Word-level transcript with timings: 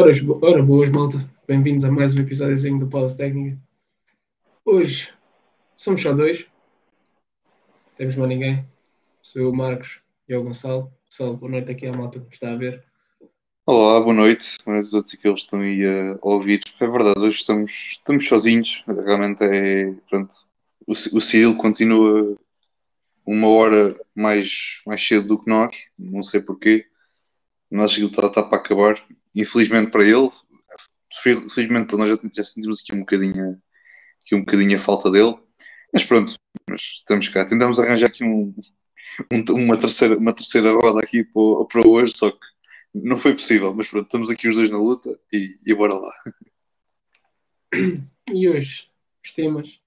Ora, 0.00 0.12
ora 0.42 0.62
boas, 0.62 0.88
malta. 0.90 1.28
Bem-vindos 1.44 1.82
a 1.82 1.90
mais 1.90 2.14
um 2.14 2.20
episódiozinho 2.20 2.78
do 2.78 2.86
Pause 2.86 3.16
Técnica. 3.16 3.58
Hoje 4.64 5.12
somos 5.74 6.00
só 6.00 6.12
dois. 6.12 6.46
Temos 7.96 8.14
mais 8.14 8.28
ninguém. 8.28 8.64
Sou 9.20 9.42
eu, 9.42 9.52
Marcos 9.52 10.00
e 10.28 10.36
o 10.36 10.44
Gonçalo. 10.44 10.92
Gonçalo, 11.06 11.36
boa 11.36 11.50
noite 11.50 11.72
aqui 11.72 11.84
à 11.88 11.92
malta 11.92 12.20
que 12.20 12.32
está 12.32 12.52
a 12.52 12.54
ver. 12.54 12.84
Olá, 13.66 14.00
boa 14.00 14.14
noite. 14.14 14.58
Boa 14.64 14.76
noite 14.76 14.86
a 14.86 14.90
todos 14.92 15.12
aqueles 15.12 15.40
que 15.40 15.46
estão 15.46 15.60
aí 15.62 15.84
a 15.84 16.16
ouvir. 16.22 16.60
É 16.78 16.86
verdade, 16.86 17.18
hoje 17.18 17.38
estamos, 17.38 17.72
estamos 17.90 18.28
sozinhos. 18.28 18.84
Realmente 18.86 19.42
é. 19.42 19.92
Pronto, 20.08 20.32
o, 20.86 20.92
o 20.92 21.56
continua 21.56 22.38
uma 23.26 23.48
hora 23.48 24.00
mais, 24.14 24.80
mais 24.86 25.04
cedo 25.04 25.26
do 25.26 25.42
que 25.42 25.50
nós. 25.50 25.88
Não 25.98 26.22
sei 26.22 26.40
porquê. 26.40 26.86
Nós 27.68 27.90
aquilo 27.90 28.10
está, 28.10 28.28
está 28.28 28.44
para 28.44 28.58
acabar. 28.58 29.04
Infelizmente 29.34 29.90
para 29.90 30.04
ele, 30.04 30.28
felizmente 31.50 31.88
para 31.88 31.98
nós 31.98 32.18
já, 32.34 32.44
sentimos 32.44 32.80
aqui 32.80 32.94
um 32.94 33.00
bocadinho, 33.00 33.62
aqui 34.24 34.34
um 34.34 34.40
bocadinho 34.40 34.76
a 34.76 34.80
falta 34.80 35.10
dele. 35.10 35.36
Mas 35.92 36.04
pronto, 36.04 36.34
mas 36.68 36.80
estamos 36.80 37.28
cá. 37.28 37.44
Tentamos 37.44 37.80
arranjar 37.80 38.08
aqui 38.08 38.24
um, 38.24 38.54
um, 39.32 39.54
uma, 39.54 39.76
terceira, 39.76 40.18
uma 40.18 40.32
terceira 40.32 40.72
roda 40.72 41.00
aqui 41.00 41.24
para, 41.24 41.64
para 41.66 41.88
hoje, 41.88 42.12
só 42.16 42.30
que 42.30 42.46
não 42.94 43.16
foi 43.16 43.34
possível. 43.34 43.74
Mas 43.74 43.88
pronto, 43.88 44.06
estamos 44.06 44.30
aqui 44.30 44.48
os 44.48 44.56
dois 44.56 44.70
na 44.70 44.78
luta 44.78 45.18
e, 45.32 45.56
e 45.66 45.74
bora 45.74 45.94
lá. 45.94 46.12
E 48.30 48.48
hoje, 48.48 48.90
os 49.24 49.32
temas 49.32 49.80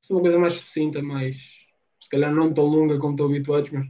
são 0.00 0.16
uma 0.16 0.22
coisa 0.22 0.38
mais 0.38 0.54
sucinta, 0.54 1.02
mais 1.02 1.36
se 2.00 2.08
calhar 2.10 2.34
não 2.34 2.52
tão 2.52 2.64
longa 2.64 2.98
como 2.98 3.12
estão 3.12 3.26
habituados, 3.26 3.70
mas 3.70 3.86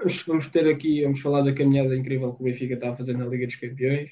vamos, 0.00 0.22
vamos 0.22 0.48
ter 0.48 0.66
aqui, 0.68 1.02
vamos 1.02 1.20
falar 1.20 1.42
da 1.42 1.52
caminhada 1.52 1.96
incrível 1.96 2.32
que 2.34 2.42
o 2.42 2.44
Benfica 2.44 2.74
está 2.74 2.90
a 2.90 2.96
fazer 2.96 3.16
na 3.16 3.26
Liga 3.26 3.46
dos 3.46 3.56
Campeões. 3.56 4.10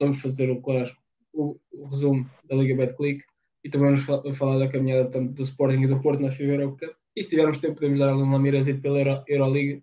Vamos 0.00 0.20
fazer, 0.20 0.54
claro, 0.60 0.94
o, 1.32 1.58
o 1.72 1.88
resumo 1.88 2.28
da 2.44 2.56
Liga 2.56 2.74
Betclic 2.74 3.24
e 3.64 3.70
também 3.70 3.94
vamos 3.94 4.36
falar 4.36 4.58
da 4.58 4.68
caminhada 4.68 5.10
tanto 5.10 5.32
do 5.32 5.42
Sporting 5.42 5.82
e 5.82 5.86
do 5.86 6.00
Porto 6.00 6.22
na 6.22 6.30
FIBA 6.30 6.54
Eurocup. 6.54 6.94
E 7.16 7.22
se 7.22 7.30
tivermos 7.30 7.58
tempo, 7.58 7.74
podemos 7.74 7.98
dar 7.98 8.10
ali 8.10 8.22
uma 8.22 8.38
mirazita 8.38 8.80
pela 8.80 8.98
Euro, 8.98 9.24
Euroliga. 9.26 9.82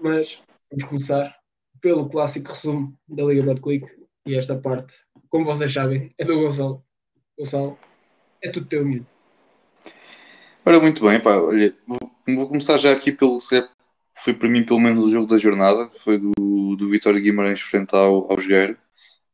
Mas 0.00 0.42
vamos 0.70 0.84
começar 0.84 1.36
pelo 1.80 2.08
clássico 2.08 2.50
resumo 2.50 2.98
da 3.08 3.24
Liga 3.24 3.42
Betclic. 3.42 3.86
E 4.26 4.34
esta 4.34 4.56
parte, 4.56 4.94
como 5.28 5.44
vocês 5.44 5.72
sabem, 5.72 6.14
é 6.16 6.24
do 6.24 6.40
Gonçalo. 6.40 6.82
Gonçalo, 7.38 7.78
é 8.42 8.50
tudo 8.50 8.66
teu, 8.66 8.84
miúdo. 8.84 9.06
Ora, 10.64 10.80
muito 10.80 11.04
bem, 11.04 11.20
pá, 11.20 11.36
olha, 11.36 11.76
vou, 11.86 11.98
vou 12.26 12.48
começar 12.48 12.78
já 12.78 12.90
aqui 12.90 13.12
pelo, 13.12 13.38
foi 14.22 14.34
para 14.34 14.48
mim 14.48 14.64
pelo 14.64 14.80
menos 14.80 15.04
o 15.04 15.10
jogo 15.10 15.26
da 15.26 15.38
jornada, 15.38 15.90
foi 16.00 16.18
do, 16.18 16.76
do 16.76 16.88
Vitória 16.90 17.20
Guimarães 17.20 17.60
frente 17.60 17.94
ao, 17.94 18.30
ao 18.30 18.38
Jogueiro. 18.38 18.76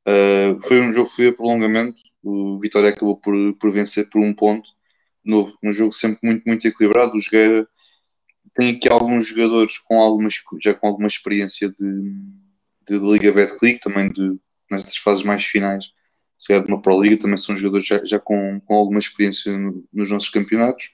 Uh, 0.06 0.60
foi 0.66 0.80
um 0.80 0.92
jogo 0.92 1.08
que 1.08 1.16
foi 1.16 1.26
a 1.28 1.32
prolongamento, 1.32 2.00
o 2.22 2.58
Vitória 2.58 2.90
acabou 2.90 3.16
por, 3.16 3.34
por 3.54 3.72
vencer 3.72 4.08
por 4.10 4.20
um 4.20 4.34
ponto. 4.34 4.68
Novo, 5.24 5.52
um 5.62 5.72
jogo 5.72 5.92
sempre 5.92 6.18
muito, 6.22 6.42
muito 6.46 6.66
equilibrado. 6.66 7.16
O 7.16 7.20
Jogueira 7.20 7.68
tem 8.54 8.76
aqui 8.76 8.88
alguns 8.88 9.26
jogadores 9.26 9.78
com 9.78 10.00
algumas, 10.00 10.34
já 10.62 10.74
com 10.74 10.86
alguma 10.86 11.06
experiência 11.06 11.68
de, 11.68 12.12
de, 12.88 12.98
de 12.98 13.12
Liga 13.12 13.32
Betclic, 13.32 13.80
também 13.80 14.10
de, 14.10 14.38
nestas 14.70 14.96
fases 14.96 15.24
mais 15.24 15.44
finais, 15.44 15.86
se 16.38 16.48
calhar 16.48 16.64
de 16.64 16.72
uma 16.72 16.80
Pro 16.80 17.00
Liga, 17.00 17.18
também 17.18 17.36
são 17.36 17.54
jogadores 17.54 17.86
já, 17.86 18.04
já 18.04 18.18
com, 18.18 18.60
com 18.60 18.74
alguma 18.74 18.98
experiência 18.98 19.56
no, 19.56 19.86
nos 19.92 20.10
nossos 20.10 20.30
campeonatos. 20.30 20.90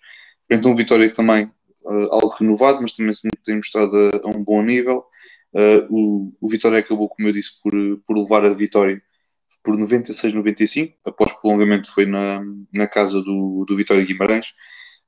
Então, 0.51 0.75
Vitória 0.75 1.09
que 1.09 1.15
também 1.15 1.51
uh, 1.87 2.13
algo 2.13 2.35
renovado, 2.39 2.83
mas 2.83 2.93
também 2.93 3.15
se 3.15 3.29
tem 3.45 3.57
mostrado 3.57 3.97
a, 3.97 4.29
a 4.29 4.37
um 4.37 4.43
bom 4.43 4.63
nível. 4.63 5.05
Uh, 5.53 5.87
o, 5.89 6.37
o, 6.41 6.49
Vitória 6.49 6.79
acabou, 6.79 7.09
como 7.09 7.29
eu 7.29 7.33
disse, 7.33 7.51
por, 7.63 7.73
por 8.07 8.19
levar 8.19 8.45
a 8.45 8.53
vitória 8.53 9.01
por 9.63 9.77
96-95, 9.77 10.95
após 11.05 11.33
prolongamento 11.41 11.91
foi 11.93 12.07
na, 12.07 12.41
na 12.73 12.87
casa 12.87 13.21
do, 13.23 13.65
do 13.67 13.77
Vitória 13.77 14.05
Guimarães. 14.05 14.53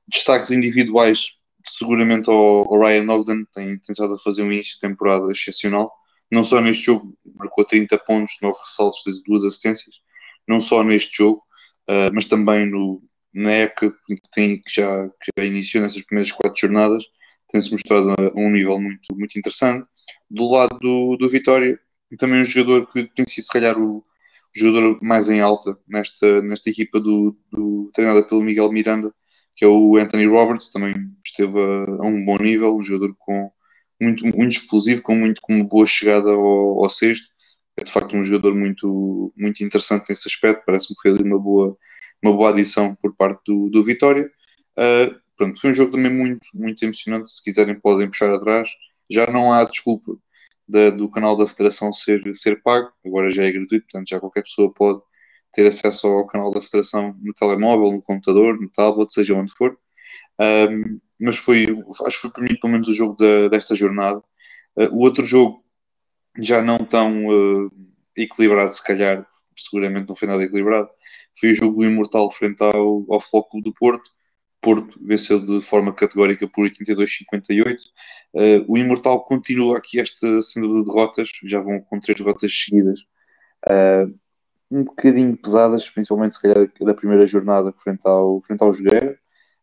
Destaques 0.07 0.51
individuais, 0.51 1.27
seguramente 1.65 2.29
ao, 2.29 2.73
ao 2.73 2.79
Ryan 2.79 3.09
Ogden, 3.09 3.45
tem, 3.53 3.79
a 3.89 4.17
fazer 4.17 4.43
um 4.43 4.51
início 4.51 4.73
de 4.73 4.79
temporada 4.79 5.31
excepcional. 5.31 5.93
Não 6.31 6.43
só 6.43 6.59
neste 6.61 6.85
jogo, 6.85 7.17
marcou 7.35 7.63
30 7.63 7.97
pontos, 7.99 8.35
9 8.41 8.57
ressaltos, 8.59 9.01
duas 9.25 9.43
assistências. 9.45 9.95
Não 10.47 10.59
só 10.59 10.83
neste 10.83 11.15
jogo, 11.15 11.43
uh, 11.89 12.13
mas 12.13 12.25
também 12.25 12.69
no, 12.69 13.01
na 13.33 13.51
época 13.51 13.93
que, 14.07 14.19
tem, 14.31 14.61
que, 14.61 14.71
já, 14.73 15.07
que 15.09 15.31
já 15.37 15.45
iniciou 15.45 15.83
nessas 15.83 16.01
primeiras 16.03 16.31
quatro 16.31 16.59
jornadas, 16.59 17.03
tem-se 17.49 17.71
mostrado 17.71 18.11
a, 18.11 18.39
um 18.39 18.49
nível 18.51 18.79
muito, 18.79 19.15
muito 19.15 19.37
interessante. 19.37 19.87
Do 20.29 20.49
lado 20.49 20.77
do, 20.79 21.17
do 21.17 21.29
Vitória, 21.29 21.79
também 22.17 22.41
um 22.41 22.45
jogador 22.45 22.91
que 22.91 23.07
tem 23.15 23.25
sido, 23.27 23.45
se 23.45 23.51
calhar, 23.51 23.77
o, 23.77 23.97
o 23.97 24.03
jogador 24.53 24.99
mais 25.01 25.29
em 25.29 25.41
alta 25.41 25.77
nesta, 25.87 26.41
nesta 26.41 26.69
equipa 26.69 26.99
do, 26.99 27.37
do, 27.51 27.91
treinada 27.93 28.23
pelo 28.23 28.41
Miguel 28.41 28.71
Miranda, 28.71 29.13
que 29.55 29.65
é 29.65 29.67
o 29.67 29.97
Anthony 29.97 30.25
Roberts, 30.25 30.71
também 30.71 30.95
esteve 31.25 31.59
a, 31.59 32.03
a 32.03 32.05
um 32.05 32.23
bom 32.23 32.37
nível, 32.37 32.75
um 32.75 32.83
jogador 32.83 33.15
com 33.19 33.51
muito, 34.01 34.25
muito 34.25 34.53
explosivo, 34.53 35.01
com, 35.01 35.15
muito, 35.15 35.41
com 35.41 35.53
uma 35.53 35.65
boa 35.65 35.85
chegada 35.85 36.31
ao, 36.31 36.83
ao 36.83 36.89
sexto. 36.89 37.27
É 37.77 37.83
de 37.83 37.91
facto 37.91 38.15
um 38.15 38.23
jogador 38.23 38.55
muito, 38.55 39.33
muito 39.37 39.63
interessante 39.63 40.05
nesse 40.09 40.27
aspecto, 40.27 40.63
parece-me 40.65 40.95
que 40.95 41.09
foi 41.09 41.23
uma 41.23 41.39
boa, 41.39 41.77
uma 42.23 42.33
boa 42.33 42.49
adição 42.49 42.95
por 42.95 43.15
parte 43.15 43.41
do, 43.45 43.69
do 43.69 43.83
Vitória. 43.83 44.29
Uh, 44.77 45.15
pronto, 45.35 45.59
foi 45.59 45.71
um 45.71 45.73
jogo 45.73 45.91
também 45.91 46.11
muito, 46.11 46.47
muito 46.53 46.83
emocionante. 46.83 47.29
Se 47.31 47.43
quiserem, 47.43 47.79
podem 47.79 48.09
puxar 48.09 48.33
atrás. 48.33 48.69
Já 49.09 49.27
não 49.27 49.51
há 49.51 49.63
desculpa 49.63 50.17
da, 50.69 50.91
do 50.91 51.09
canal 51.09 51.35
da 51.35 51.47
Federação 51.47 51.91
ser, 51.91 52.21
ser 52.35 52.61
pago, 52.61 52.91
agora 53.03 53.31
já 53.31 53.43
é 53.43 53.51
gratuito, 53.51 53.85
portanto, 53.85 54.07
já 54.07 54.19
qualquer 54.19 54.43
pessoa 54.43 54.71
pode 54.71 55.01
ter 55.51 55.65
acesso 55.65 56.05
ao 56.07 56.27
canal 56.27 56.51
da 56.51 56.61
Federação 56.61 57.15
no 57.21 57.33
telemóvel, 57.33 57.91
no 57.91 58.03
computador, 58.03 58.61
no 58.61 58.69
tablet, 58.69 59.11
seja 59.11 59.33
onde 59.33 59.51
for. 59.51 59.75
Um, 60.39 60.99
mas 61.19 61.37
foi, 61.37 61.65
acho 62.05 62.17
que 62.17 62.21
foi 62.21 62.29
para 62.29 62.43
mim, 62.43 62.55
pelo 62.59 62.71
menos, 62.71 62.87
o 62.87 62.93
jogo 62.93 63.15
da, 63.15 63.47
desta 63.49 63.73
jornada. 63.73 64.23
Uh, 64.75 64.93
o 64.93 64.99
outro 64.99 65.25
jogo, 65.25 65.63
já 66.37 66.61
não 66.61 66.77
tão 66.77 67.25
uh, 67.25 67.71
equilibrado, 68.15 68.71
se 68.71 68.83
calhar, 68.83 69.27
seguramente 69.57 70.07
não 70.07 70.15
foi 70.15 70.27
nada 70.27 70.43
equilibrado, 70.43 70.89
foi 71.37 71.51
o 71.51 71.55
jogo 71.55 71.77
do 71.77 71.85
Imortal 71.85 72.31
frente 72.31 72.61
ao, 72.61 73.05
ao 73.09 73.19
Flóculo 73.19 73.63
do 73.63 73.73
Porto. 73.73 74.11
Porto 74.61 74.99
venceu 75.01 75.39
de 75.39 75.61
forma 75.61 75.93
categórica 75.93 76.47
por 76.47 76.69
82-58. 76.69 77.77
Uh, 78.33 78.65
o 78.67 78.77
Imortal 78.77 79.23
continua 79.23 79.77
aqui 79.77 79.99
esta 79.99 80.41
senda 80.41 80.67
de 80.67 80.85
derrotas, 80.85 81.29
já 81.45 81.61
vão 81.61 81.79
com 81.81 81.99
três 81.99 82.17
derrotas 82.17 82.51
seguidas, 82.53 82.99
uh, 83.67 84.13
um 84.69 84.83
bocadinho 84.83 85.35
pesadas, 85.37 85.89
principalmente 85.89 86.35
se 86.35 86.41
calhar 86.41 86.69
da 86.81 86.93
primeira 86.93 87.25
jornada 87.25 87.71
frente 87.71 88.01
ao, 88.03 88.41
frente 88.41 88.61
ao 88.61 88.73
Jogueiro, 88.73 89.17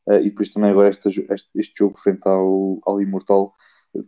uh, 0.06 0.14
e 0.14 0.30
depois 0.30 0.48
também 0.48 0.70
agora 0.70 0.88
este, 0.88 1.08
este, 1.54 1.74
jogo 1.78 1.98
frente 1.98 2.22
ao, 2.24 2.80
ao 2.84 3.00
Imortal, 3.00 3.54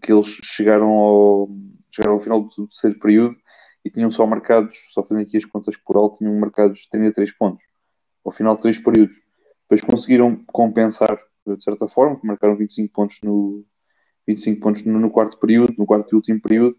que 0.02 0.12
eles 0.12 0.26
chegaram 0.42 0.88
ao, 0.88 1.48
chegaram 1.90 2.14
ao 2.14 2.20
final 2.20 2.40
do 2.40 2.66
terceiro 2.66 2.98
período 2.98 3.36
e 3.88 3.90
tinham 3.90 4.10
só 4.10 4.26
marcados, 4.26 4.76
só 4.92 5.02
fazendo 5.02 5.26
aqui 5.26 5.38
as 5.38 5.44
contas 5.44 5.76
por 5.76 5.96
alto, 5.96 6.18
tinham 6.18 6.38
marcados 6.38 6.86
33 6.90 7.32
pontos 7.32 7.64
ao 8.24 8.30
final 8.30 8.54
de 8.54 8.62
três 8.62 8.78
períodos. 8.78 9.16
Depois 9.62 9.80
conseguiram 9.80 10.36
compensar 10.46 11.18
de 11.46 11.64
certa 11.64 11.88
forma, 11.88 12.20
marcaram 12.22 12.56
25 12.56 12.92
pontos 12.92 13.18
no 13.22 13.64
25 14.26 14.60
pontos 14.60 14.84
no, 14.84 15.10
quarto 15.10 15.38
período, 15.38 15.74
no 15.78 15.86
quarto 15.86 16.12
e 16.12 16.14
último 16.14 16.38
período, 16.38 16.76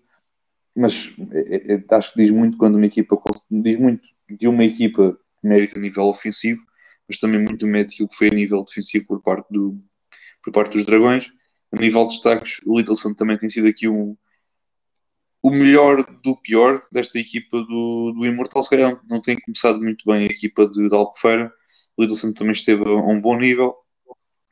mas 0.76 1.12
é, 1.32 1.74
é, 1.74 1.84
acho 1.96 2.14
que 2.14 2.22
diz 2.22 2.30
muito 2.30 2.56
quando 2.58 2.76
uma 2.76 2.86
equipa 2.86 3.20
diz 3.50 3.80
muito 3.80 4.08
de 4.30 4.48
uma 4.48 4.64
equipa 4.64 5.18
que 5.42 5.48
mérito 5.48 5.80
a 5.80 5.82
nível 5.82 6.04
ofensivo, 6.04 6.62
mas 7.08 7.18
também 7.18 7.40
muito 7.44 7.66
mérito 7.66 8.08
que 8.08 8.16
foi 8.16 8.28
a 8.28 8.34
nível 8.34 8.64
defensivo 8.64 9.08
por 9.08 9.24
parte 9.24 9.52
do 9.52 9.82
por 10.44 10.54
parte 10.54 10.74
dos 10.74 10.86
Dragões. 10.86 11.32
A 11.72 11.80
nível 11.80 12.04
de 12.04 12.14
destaques, 12.14 12.62
o 12.66 12.78
Littleson 12.78 13.16
também 13.16 13.38
tem 13.38 13.50
sido 13.50 13.68
aqui 13.68 13.88
um, 13.88 14.16
o 15.42 15.50
melhor 15.50 16.04
do 16.24 16.36
pior 16.36 16.84
desta 16.92 17.18
equipa 17.18 17.58
do, 17.62 18.14
do 18.14 18.26
Imortal. 18.26 18.64
Se 18.64 18.70
calhar 18.70 19.00
não 19.08 19.22
tem 19.22 19.40
começado 19.40 19.80
muito 19.80 20.04
bem 20.06 20.28
a 20.28 20.32
equipa 20.32 20.68
de, 20.68 20.88
de 20.88 20.94
Albufeira. 20.94 21.52
O 21.98 22.02
Littleson 22.02 22.34
também 22.34 22.54
esteve 22.54 22.84
a 22.84 22.96
um 22.96 23.22
bom 23.22 23.38
nível. 23.38 23.76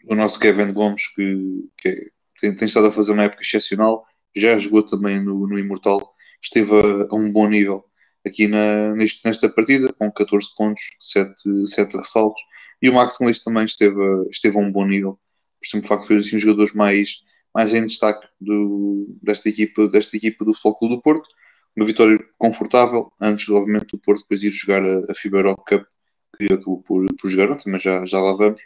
O 0.10 0.16
nosso 0.16 0.40
Kevin 0.40 0.72
Gomes, 0.72 1.08
que, 1.14 1.70
que 1.78 1.90
é, 1.90 1.96
tem, 2.40 2.56
tem, 2.56 2.66
estado 2.66 2.88
a 2.88 2.92
fazer 2.92 3.12
uma 3.12 3.24
época 3.24 3.42
excepcional, 3.42 4.06
já 4.36 4.58
jogou 4.58 4.84
também 4.84 5.22
no, 5.24 5.48
no 5.48 5.60
Imortal, 5.60 6.14
esteve 6.42 6.72
a, 6.72 7.08
a 7.10 7.16
um 7.16 7.32
bom 7.32 7.48
nível 7.48 7.84
aqui 8.26 8.48
na, 8.48 8.94
neste, 8.96 9.26
nesta 9.26 9.50
partida, 9.50 9.92
com 9.94 10.12
14 10.12 10.48
pontos, 10.56 10.84
7, 11.00 11.34
7 11.68 11.98
ressaltos. 11.98 12.42
E 12.82 12.90
o 12.90 12.94
Max 12.94 13.20
Inglês 13.20 13.40
também 13.44 13.66
esteve, 13.66 14.00
esteve 14.30 14.58
a 14.58 14.62
um 14.62 14.72
bom 14.72 14.86
nível. 14.86 15.20
Por 15.60 15.68
exemplo, 15.68 15.88
facto, 15.88 16.08
foi 16.08 16.18
um 16.18 16.20
dos 16.20 16.30
jogadores 16.30 16.74
mais 16.74 17.18
mais 17.58 17.74
em 17.74 17.88
destaque 17.88 18.28
do, 18.40 19.18
desta, 19.20 19.50
equipa, 19.50 19.88
desta 19.88 20.16
equipa 20.16 20.46
do 20.46 20.54
Futebol 20.54 20.90
do 20.90 21.02
Porto. 21.02 21.28
Uma 21.76 21.88
vitória 21.88 22.24
confortável, 22.38 23.12
antes, 23.20 23.50
obviamente, 23.50 23.88
do 23.94 23.98
Porto 23.98 24.22
depois 24.22 24.44
ir 24.44 24.52
jogar 24.52 24.84
a, 24.86 25.12
a 25.12 25.16
FIBA 25.16 25.56
Cup, 25.56 25.84
que 26.38 26.54
acabou 26.54 26.84
por, 26.84 27.04
por 27.20 27.32
jogar 27.32 27.52
ontem, 27.52 27.72
mas 27.72 27.82
já, 27.82 28.06
já 28.06 28.22
lá 28.22 28.34
vamos. 28.34 28.62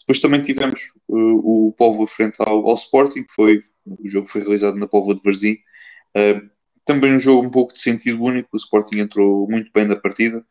Depois 0.00 0.18
também 0.18 0.42
tivemos 0.42 0.80
uh, 1.08 1.68
o 1.68 1.72
Povo 1.78 2.04
frente 2.08 2.34
ao, 2.40 2.68
ao 2.68 2.74
Sporting, 2.74 3.22
que 3.22 3.32
foi, 3.32 3.62
o 3.86 4.08
jogo 4.08 4.26
foi 4.26 4.40
realizado 4.40 4.76
na 4.76 4.88
Povo 4.88 5.14
de 5.14 5.22
Varzim. 5.22 5.54
Uh, 6.16 6.50
também 6.84 7.14
um 7.14 7.20
jogo 7.20 7.46
um 7.46 7.50
pouco 7.50 7.72
de 7.72 7.80
sentido 7.80 8.20
único. 8.20 8.48
O 8.52 8.56
Sporting 8.56 8.98
entrou 8.98 9.48
muito 9.48 9.70
bem 9.72 9.84
na 9.84 9.94
partida. 9.94 10.44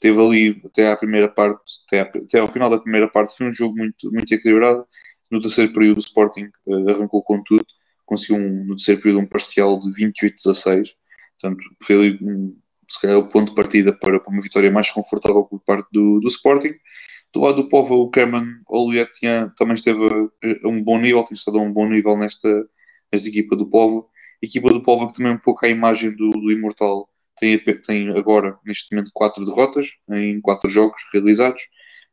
Teve 0.00 0.20
ali 0.20 0.60
até 0.64 0.90
à 0.90 0.96
primeira 0.96 1.28
parte, 1.28 1.62
até, 1.86 2.00
até 2.00 2.40
ao 2.40 2.48
final 2.48 2.68
da 2.68 2.78
primeira 2.78 3.06
parte, 3.06 3.36
foi 3.36 3.46
um 3.46 3.52
jogo 3.52 3.76
muito, 3.76 4.10
muito 4.10 4.34
equilibrado. 4.34 4.84
No 5.30 5.40
terceiro 5.40 5.72
período, 5.72 5.98
o 5.98 6.00
Sporting 6.00 6.50
uh, 6.66 6.90
arrancou 6.90 7.22
com 7.22 7.42
tudo, 7.42 7.64
conseguiu 8.06 8.36
um, 8.36 8.64
no 8.64 8.76
terceiro 8.76 9.00
período 9.00 9.20
um 9.20 9.26
parcial 9.26 9.80
de 9.80 9.90
28-16. 9.90 10.88
Portanto, 11.40 11.62
foi 11.82 12.18
um, 12.22 12.56
se 12.88 13.00
calhar 13.00 13.18
o 13.18 13.28
ponto 13.28 13.50
de 13.50 13.54
partida 13.54 13.92
para, 13.92 14.18
para 14.18 14.32
uma 14.32 14.42
vitória 14.42 14.70
mais 14.70 14.90
confortável 14.90 15.44
por 15.44 15.60
parte 15.60 15.88
do, 15.92 16.18
do 16.20 16.28
Sporting. 16.28 16.74
Do 17.32 17.40
lado 17.40 17.62
do 17.62 17.68
Povo, 17.68 17.96
o 17.96 18.10
Kerman 18.10 18.46
Oliet 18.68 19.10
também 19.56 19.74
esteve 19.74 20.00
a, 20.02 20.66
a, 20.66 20.68
um 20.68 20.82
bom 20.82 20.98
nível, 20.98 21.22
tem 21.24 21.34
estado 21.34 21.58
a 21.58 21.62
um 21.62 21.72
bom 21.72 21.86
nível 21.86 22.16
nesta, 22.16 22.66
nesta 23.12 23.28
equipa 23.28 23.54
do 23.54 23.68
Povo. 23.68 24.08
Equipa 24.40 24.70
do 24.70 24.82
Povo 24.82 25.06
que 25.08 25.14
também 25.14 25.32
é 25.32 25.34
um 25.34 25.38
pouco 25.38 25.66
a 25.66 25.68
imagem 25.68 26.10
do, 26.16 26.30
do 26.30 26.50
Imortal 26.50 27.08
tem, 27.38 27.58
tem 27.58 28.08
agora, 28.10 28.58
neste 28.64 28.92
momento, 28.92 29.10
quatro 29.14 29.44
derrotas 29.44 29.88
em 30.10 30.40
quatro 30.40 30.68
jogos 30.68 31.00
realizados. 31.12 31.62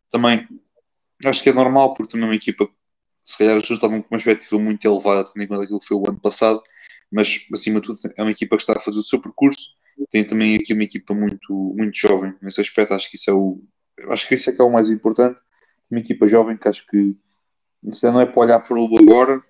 Também 0.10 0.48
acho 1.24 1.42
que 1.42 1.50
é 1.50 1.54
normal, 1.54 1.94
porque 1.94 2.12
também 2.12 2.26
é 2.26 2.30
uma 2.30 2.36
equipa 2.36 2.70
se 3.26 3.40
calhar 3.40 3.60
pessoas 3.60 3.78
estavam 3.78 4.02
com 4.02 4.08
uma 4.14 4.18
expectativa 4.18 4.60
muito 4.60 4.86
elevada, 4.86 5.26
tendo 5.26 5.44
em 5.44 5.48
conta 5.48 5.64
aquilo 5.64 5.80
que 5.80 5.88
foi 5.88 5.98
o 5.98 6.08
ano 6.08 6.20
passado, 6.20 6.62
mas 7.12 7.40
acima 7.54 7.82
de 7.82 7.88
tudo 7.88 8.00
é 8.18 8.22
uma 8.22 8.32
equipa 8.32 8.56
que 8.56 8.62
está 8.62 8.74
a 8.74 8.80
fazer 8.80 9.00
o 9.00 9.04
seu 9.04 9.20
percurso. 9.20 9.72
Tem 10.10 10.26
também 10.26 10.56
aqui 10.56 10.74
uma 10.74 10.84
equipa 10.84 11.14
muito, 11.14 11.74
muito 11.78 11.98
jovem 11.98 12.36
nesse 12.42 12.62
aspecto, 12.62 12.94
acho 12.94 13.10
que 13.10 13.16
isso 13.16 13.30
é 13.30 13.34
o 13.34 13.62
acho 14.10 14.28
que 14.28 14.36
isso 14.36 14.50
é 14.50 14.54
que 14.54 14.62
é 14.62 14.64
o 14.64 14.72
mais 14.72 14.92
importante. 14.92 15.40
Uma 15.90 16.00
equipa 16.00 16.28
jovem 16.28 16.58
que 16.58 16.68
acho 16.68 16.86
que 16.88 17.16
não 18.04 18.20
é 18.20 18.26
para 18.26 18.40
olhar 18.40 18.60
para 18.60 18.78
o 18.78 18.98
agora, 18.98 19.42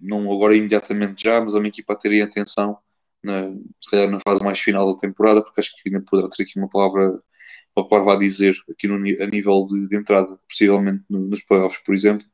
não 0.00 0.30
agora 0.32 0.56
imediatamente 0.56 1.22
já, 1.22 1.40
mas 1.40 1.54
é 1.54 1.58
uma 1.58 1.68
equipa 1.68 1.94
a 1.94 1.96
ter 1.96 2.20
atenção 2.22 2.78
na, 3.22 3.50
se 3.80 3.90
calhar 3.90 4.10
na 4.10 4.20
fase 4.20 4.42
mais 4.42 4.60
final 4.60 4.92
da 4.92 5.00
temporada, 5.00 5.42
porque 5.42 5.60
acho 5.60 5.74
que 5.76 5.88
ainda 5.88 6.02
poderá 6.02 6.28
ter 6.28 6.42
aqui 6.42 6.58
uma 6.58 6.68
palavra, 6.68 7.20
uma 7.74 7.88
palavra 7.88 8.14
a 8.14 8.18
dizer 8.18 8.54
aqui 8.70 8.86
no, 8.86 8.96
a 8.96 9.26
nível 9.26 9.66
de, 9.66 9.88
de 9.88 9.96
entrada, 9.96 10.38
possivelmente 10.48 11.04
no, 11.08 11.20
nos 11.20 11.42
playoffs, 11.42 11.82
por 11.82 11.94
exemplo. 11.94 12.26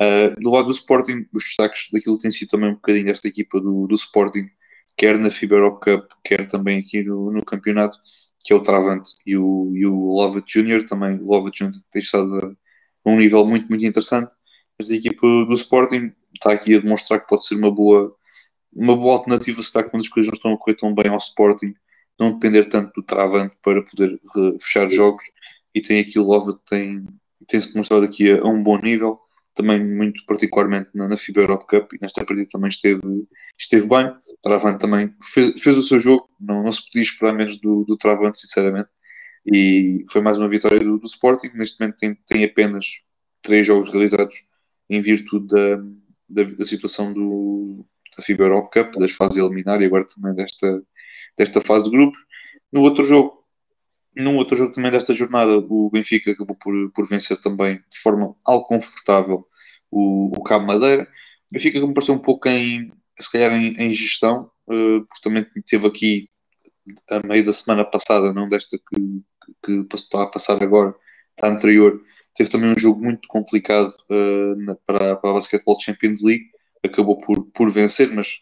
Uh, 0.00 0.40
do 0.40 0.50
lado 0.50 0.66
do 0.66 0.70
Sporting, 0.70 1.26
os 1.32 1.44
destaques 1.44 1.88
daquilo 1.92 2.16
que 2.16 2.22
tem 2.22 2.30
sido 2.30 2.50
também 2.50 2.70
um 2.70 2.74
bocadinho 2.74 3.06
desta 3.06 3.26
equipa 3.26 3.60
do, 3.60 3.86
do 3.88 3.94
Sporting, 3.96 4.48
quer 4.96 5.18
na 5.18 5.30
FIBA 5.30 5.70
Cup, 5.80 6.10
quer 6.24 6.46
também 6.46 6.78
aqui 6.78 7.02
no, 7.02 7.32
no 7.32 7.44
campeonato, 7.44 7.98
que 8.44 8.52
é 8.52 8.56
o 8.56 8.62
Travante 8.62 9.12
e 9.26 9.36
o, 9.36 9.72
e 9.74 9.84
o 9.86 10.12
Lovett 10.12 10.46
Jr. 10.46 10.86
Também 10.86 11.16
o 11.16 11.26
Lovett 11.26 11.64
Jr. 11.64 11.72
tem 11.90 12.02
estado 12.02 12.56
a 13.04 13.10
um 13.10 13.16
nível 13.16 13.44
muito, 13.44 13.68
muito 13.68 13.84
interessante. 13.84 14.32
Esta 14.78 14.94
equipa 14.94 15.26
do 15.26 15.52
Sporting 15.54 16.12
está 16.34 16.52
aqui 16.52 16.76
a 16.76 16.80
demonstrar 16.80 17.20
que 17.20 17.28
pode 17.28 17.44
ser 17.46 17.56
uma 17.56 17.70
boa, 17.70 18.14
uma 18.72 18.96
boa 18.96 19.14
alternativa 19.14 19.60
se 19.62 19.72
calhar 19.72 19.90
quando 19.90 20.02
as 20.02 20.08
coisas 20.08 20.30
não 20.30 20.36
estão 20.36 20.52
a 20.52 20.58
correr 20.58 20.76
tão 20.76 20.94
bem 20.94 21.08
ao 21.08 21.16
Sporting, 21.16 21.74
não 22.18 22.32
depender 22.32 22.64
tanto 22.66 22.92
do 22.94 23.02
Travante 23.02 23.56
para 23.62 23.82
poder 23.82 24.20
fechar 24.60 24.88
jogos. 24.90 25.24
E 25.74 25.80
tem 25.80 26.00
aqui 26.00 26.18
o 26.18 26.24
Lovett, 26.24 26.60
tem, 26.68 27.04
tem-se 27.48 27.72
demonstrado 27.72 28.04
aqui 28.04 28.30
a, 28.30 28.40
a 28.42 28.48
um 28.48 28.62
bom 28.62 28.78
nível 28.78 29.20
também 29.58 29.84
muito 29.84 30.24
particularmente 30.24 30.88
na, 30.94 31.08
na 31.08 31.16
FIBA 31.16 31.40
Europe 31.40 31.66
Cup 31.66 31.92
e 31.92 31.98
nesta 32.00 32.24
partida 32.24 32.48
também 32.50 32.68
esteve, 32.68 33.00
esteve 33.58 33.88
bem. 33.88 34.14
Travante 34.40 34.78
também 34.78 35.12
fez, 35.34 35.60
fez 35.60 35.76
o 35.76 35.82
seu 35.82 35.98
jogo, 35.98 36.30
não, 36.40 36.62
não 36.62 36.70
se 36.70 36.84
podia 36.84 37.02
esperar 37.02 37.32
menos 37.32 37.58
do, 37.60 37.84
do 37.84 37.96
Travante, 37.96 38.38
sinceramente. 38.38 38.88
E 39.44 40.06
foi 40.12 40.20
mais 40.20 40.38
uma 40.38 40.48
vitória 40.48 40.78
do, 40.78 40.96
do 40.96 41.06
Sporting. 41.06 41.50
Neste 41.54 41.80
momento 41.80 41.96
tem, 41.96 42.14
tem 42.26 42.44
apenas 42.44 42.86
três 43.42 43.66
jogos 43.66 43.90
realizados 43.90 44.36
em 44.88 45.00
virtude 45.00 45.48
da, 45.48 45.76
da, 46.28 46.50
da 46.50 46.64
situação 46.64 47.12
do, 47.12 47.84
da 48.16 48.22
FIBA 48.22 48.44
Europe 48.44 48.70
Cup, 48.72 48.94
das 48.94 49.10
fases 49.10 49.38
eliminares 49.38 49.82
e 49.82 49.86
agora 49.86 50.06
também 50.06 50.34
desta, 50.36 50.82
desta 51.36 51.60
fase 51.60 51.86
de 51.86 51.90
grupos. 51.90 52.20
No 52.72 52.82
outro 52.82 53.02
jogo, 53.02 53.37
num 54.18 54.36
outro 54.36 54.56
jogo 54.56 54.72
também 54.72 54.90
desta 54.90 55.14
jornada, 55.14 55.58
o 55.58 55.90
Benfica 55.90 56.32
acabou 56.32 56.56
por, 56.56 56.90
por 56.92 57.06
vencer 57.06 57.40
também 57.40 57.76
de 57.76 57.98
forma 58.02 58.34
algo 58.44 58.66
confortável 58.66 59.46
o, 59.90 60.36
o 60.36 60.42
Cabo 60.42 60.66
Madeira. 60.66 61.04
O 61.04 61.54
Benfica 61.54 61.80
me 61.86 61.94
pareceu 61.94 62.14
um 62.14 62.18
pouco 62.18 62.48
em, 62.48 62.92
se 63.18 63.30
calhar 63.30 63.52
em, 63.52 63.72
em 63.78 63.94
gestão, 63.94 64.50
uh, 64.66 65.00
porque 65.06 65.22
também 65.22 65.46
teve 65.66 65.86
aqui 65.86 66.30
a 67.10 67.26
meio 67.26 67.44
da 67.44 67.52
semana 67.52 67.84
passada, 67.84 68.32
não 68.32 68.48
desta 68.48 68.78
que, 68.78 69.22
que, 69.64 69.84
que 69.84 69.96
está 69.96 70.22
a 70.22 70.26
passar 70.26 70.62
agora, 70.62 70.94
a 71.40 71.48
anterior, 71.48 72.00
teve 72.34 72.50
também 72.50 72.72
um 72.72 72.78
jogo 72.78 73.00
muito 73.00 73.28
complicado 73.28 73.92
uh, 74.10 74.56
na, 74.56 74.74
para, 74.86 75.16
para 75.16 75.30
a 75.30 75.34
Basketball 75.34 75.78
Champions 75.80 76.22
League, 76.22 76.46
acabou 76.84 77.18
por, 77.18 77.44
por 77.52 77.70
vencer, 77.70 78.12
mas 78.12 78.40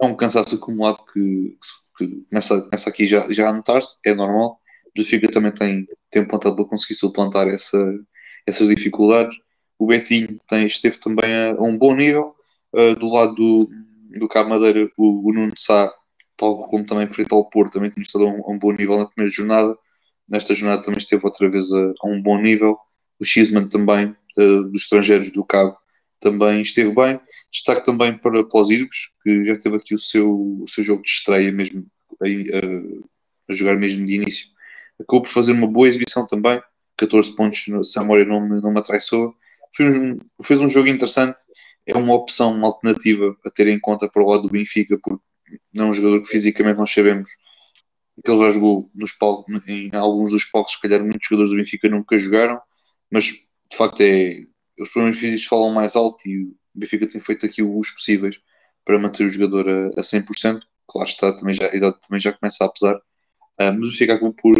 é 0.00 0.06
um 0.06 0.16
cansaço 0.16 0.56
acumulado 0.56 1.04
que, 1.12 1.56
que 1.96 2.24
começa, 2.28 2.60
começa 2.62 2.90
aqui 2.90 3.06
já, 3.06 3.30
já 3.32 3.48
a 3.48 3.52
notar-se, 3.52 3.98
é 4.04 4.14
normal, 4.14 4.60
Benfica 4.96 5.28
também 5.28 5.52
tem, 5.52 5.86
tem 6.10 6.22
um 6.22 6.26
plantel 6.26 6.54
para 6.54 6.64
conseguir 6.64 6.94
suplantar 6.94 7.48
essa, 7.48 7.78
essas 8.46 8.68
dificuldades. 8.68 9.36
O 9.78 9.86
Betinho 9.86 10.40
tem, 10.48 10.66
esteve 10.66 10.98
também 10.98 11.32
a, 11.34 11.50
a 11.52 11.62
um 11.62 11.76
bom 11.76 11.94
nível. 11.94 12.34
Uh, 12.72 12.94
do 12.96 13.08
lado 13.08 13.34
do, 13.34 13.70
do 14.18 14.28
Cabo 14.28 14.50
Madeira, 14.50 14.90
o, 14.96 15.28
o 15.28 15.32
Nuno 15.32 15.52
Sá, 15.56 15.92
tal 16.36 16.66
como 16.68 16.84
também 16.84 17.08
frente 17.08 17.32
ao 17.32 17.48
Porto, 17.48 17.74
também 17.74 17.90
tem 17.90 18.02
estado 18.02 18.24
a 18.24 18.28
um, 18.28 18.42
a 18.44 18.50
um, 18.50 18.58
bom 18.58 18.72
nível 18.72 18.98
na 18.98 19.06
primeira 19.06 19.34
jornada. 19.34 19.76
Nesta 20.28 20.54
jornada 20.54 20.82
também 20.82 20.98
esteve 20.98 21.24
outra 21.24 21.48
vez 21.50 21.72
a, 21.72 21.92
a 22.00 22.08
um 22.08 22.22
bom 22.22 22.40
nível. 22.40 22.78
O 23.18 23.24
Xisman 23.24 23.68
também, 23.68 24.14
uh, 24.38 24.62
dos 24.64 24.82
estrangeiros 24.82 25.30
do 25.30 25.44
Cabo, 25.44 25.76
também 26.20 26.62
esteve 26.62 26.92
bem. 26.94 27.20
Destaque 27.52 27.84
também 27.84 28.16
para, 28.16 28.44
para 28.44 28.60
os 28.60 28.68
que 29.22 29.44
já 29.44 29.56
teve 29.56 29.76
aqui 29.76 29.94
o 29.94 29.98
seu, 29.98 30.32
o 30.62 30.64
seu 30.68 30.82
jogo 30.82 31.02
de 31.02 31.10
estreia 31.10 31.52
mesmo, 31.52 31.82
uh, 31.82 33.08
a 33.48 33.52
jogar 33.52 33.76
mesmo 33.76 34.04
de 34.06 34.14
início 34.14 34.53
acabou 35.00 35.22
por 35.22 35.30
fazer 35.30 35.52
uma 35.52 35.66
boa 35.66 35.88
exibição 35.88 36.26
também, 36.26 36.60
14 36.96 37.34
pontos, 37.34 37.64
Samoura 37.90 38.24
não 38.24 38.40
me, 38.40 38.60
não 38.60 38.72
me 38.72 38.78
atraiçou. 38.78 39.34
Um, 39.80 40.18
fez 40.42 40.60
um 40.60 40.68
jogo 40.68 40.88
interessante, 40.88 41.38
é 41.86 41.96
uma 41.96 42.14
opção, 42.14 42.54
uma 42.54 42.68
alternativa 42.68 43.36
a 43.44 43.50
ter 43.50 43.66
em 43.68 43.80
conta 43.80 44.08
para 44.08 44.22
o 44.22 44.30
lado 44.30 44.44
do 44.44 44.50
Benfica, 44.50 44.98
porque 45.02 45.22
não 45.72 45.86
é 45.86 45.88
um 45.90 45.94
jogador 45.94 46.22
que 46.22 46.28
fisicamente 46.28 46.78
nós 46.78 46.92
sabemos 46.92 47.30
que 48.24 48.30
ele 48.30 48.38
já 48.38 48.50
jogou 48.50 48.90
nos 48.94 49.12
palcos, 49.12 49.68
em 49.68 49.90
alguns 49.94 50.30
dos 50.30 50.44
palcos, 50.44 50.74
se 50.74 50.80
calhar 50.80 51.00
muitos 51.00 51.26
jogadores 51.26 51.50
do 51.50 51.56
Benfica 51.56 51.88
nunca 51.88 52.16
jogaram, 52.18 52.60
mas 53.10 53.24
de 53.24 53.76
facto 53.76 54.00
é 54.00 54.44
os 54.78 54.90
problemas 54.90 55.18
físicos 55.18 55.46
falam 55.46 55.72
mais 55.72 55.96
alto 55.96 56.28
e 56.28 56.44
o 56.44 56.56
Benfica 56.74 57.06
tem 57.06 57.20
feito 57.20 57.46
aqui 57.46 57.62
os 57.62 57.90
possíveis 57.90 58.36
para 58.84 58.98
manter 58.98 59.24
o 59.24 59.28
jogador 59.28 59.68
a, 59.68 59.86
a 60.00 60.02
100%. 60.02 60.60
Claro 60.86 61.08
está, 61.08 61.32
também 61.32 61.54
já, 61.54 61.70
a 61.70 61.74
idade 61.74 61.96
também 62.06 62.20
já 62.20 62.32
começa 62.32 62.64
a 62.64 62.68
pesar, 62.68 62.96
uh, 62.96 63.02
mas 63.58 63.88
o 63.88 63.90
Benfica 63.90 64.14
acabou 64.14 64.34
por, 64.34 64.54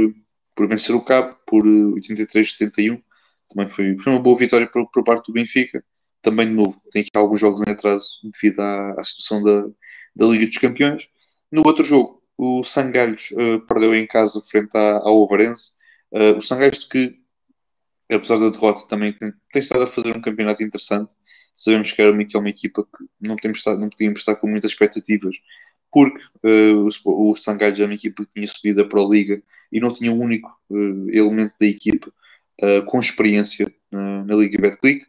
por 0.54 0.68
vencer 0.68 0.94
o 0.94 1.04
Cabo 1.04 1.36
por 1.46 1.64
83-71. 1.64 2.96
Eh, 2.96 3.02
Também 3.48 3.68
foi, 3.68 3.98
foi 3.98 4.12
uma 4.12 4.22
boa 4.22 4.36
vitória 4.38 4.66
por, 4.66 4.88
por 4.90 5.04
parte 5.04 5.26
do 5.26 5.32
Benfica. 5.32 5.84
Também, 6.22 6.46
de 6.46 6.54
novo, 6.54 6.80
tem 6.90 7.02
aqui 7.02 7.10
alguns 7.14 7.40
jogos 7.40 7.60
em 7.66 7.70
atraso 7.70 8.20
devido 8.22 8.60
à, 8.60 8.92
à 8.98 9.04
situação 9.04 9.42
da, 9.42 9.66
da 10.16 10.26
Liga 10.26 10.46
dos 10.46 10.58
Campeões. 10.58 11.08
No 11.52 11.62
outro 11.66 11.84
jogo, 11.84 12.22
o 12.36 12.62
Sangalhos 12.64 13.30
uh, 13.32 13.60
perdeu 13.66 13.94
em 13.94 14.06
casa 14.06 14.40
frente 14.40 14.76
à, 14.76 14.98
ao 14.98 15.22
Ovarense. 15.22 15.72
Uh, 16.10 16.38
o 16.38 16.42
Sangalhos 16.42 16.84
que, 16.84 17.16
apesar 18.10 18.38
da 18.38 18.48
derrota, 18.48 18.86
também 18.88 19.12
tem, 19.12 19.32
tem, 19.52 19.60
estado 19.60 19.82
a 19.82 19.86
fazer 19.86 20.16
um 20.16 20.20
campeonato 20.20 20.62
interessante. 20.62 21.14
Sabemos 21.52 21.92
que 21.92 22.02
era 22.02 22.10
uma, 22.10 22.24
que 22.24 22.36
é 22.36 22.40
uma 22.40 22.48
equipa 22.48 22.84
que 22.84 23.04
não, 23.20 23.36
temos 23.36 23.58
estado, 23.58 23.78
não 23.78 23.88
podíamos 23.88 24.20
estar 24.20 24.36
com 24.36 24.48
muitas 24.48 24.72
expectativas, 24.72 25.36
porque 25.92 26.18
uh, 26.44 26.88
o, 27.04 27.30
o 27.30 27.36
Sangalhos 27.36 27.78
é 27.78 27.84
uma 27.84 27.94
equipa 27.94 28.24
que 28.24 28.32
tinha 28.34 28.46
subido 28.46 28.88
para 28.88 29.00
a 29.00 29.06
Liga 29.06 29.42
e 29.74 29.80
não 29.80 29.92
tinha 29.92 30.12
um 30.12 30.20
único 30.20 30.48
uh, 30.70 31.10
elemento 31.10 31.52
da 31.60 31.66
equipa 31.66 32.08
uh, 32.62 32.84
com 32.86 33.00
experiência 33.00 33.66
na 33.90 34.34
Liga 34.34 34.60
Betclic. 34.60 35.04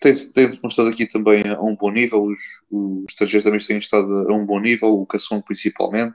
Tem, 0.00 0.14
demonstrado 0.50 0.90
aqui 0.90 1.06
também 1.06 1.42
a 1.46 1.60
um 1.60 1.74
bom 1.74 1.90
nível, 1.90 2.22
os, 2.24 2.38
os 2.70 3.04
estrangeiros 3.08 3.44
também 3.44 3.66
têm 3.66 3.78
estado 3.78 4.30
a 4.30 4.34
um 4.34 4.44
bom 4.44 4.60
nível, 4.60 4.88
o 4.88 5.06
Cação 5.06 5.40
principalmente. 5.42 6.14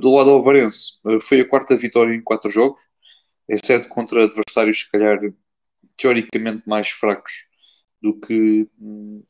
do 0.00 0.14
lado 0.14 0.26
do 0.26 0.30
Alvarense, 0.30 1.00
foi 1.22 1.40
a 1.40 1.48
quarta 1.48 1.76
vitória 1.76 2.14
em 2.14 2.20
quatro 2.20 2.50
jogos, 2.50 2.80
é 3.48 3.56
certo 3.58 3.88
contra 3.88 4.24
adversários, 4.24 4.80
se 4.80 4.90
calhar, 4.90 5.20
teoricamente 5.96 6.68
mais 6.68 6.88
fracos 6.88 7.32
do 8.02 8.18
que, 8.20 8.68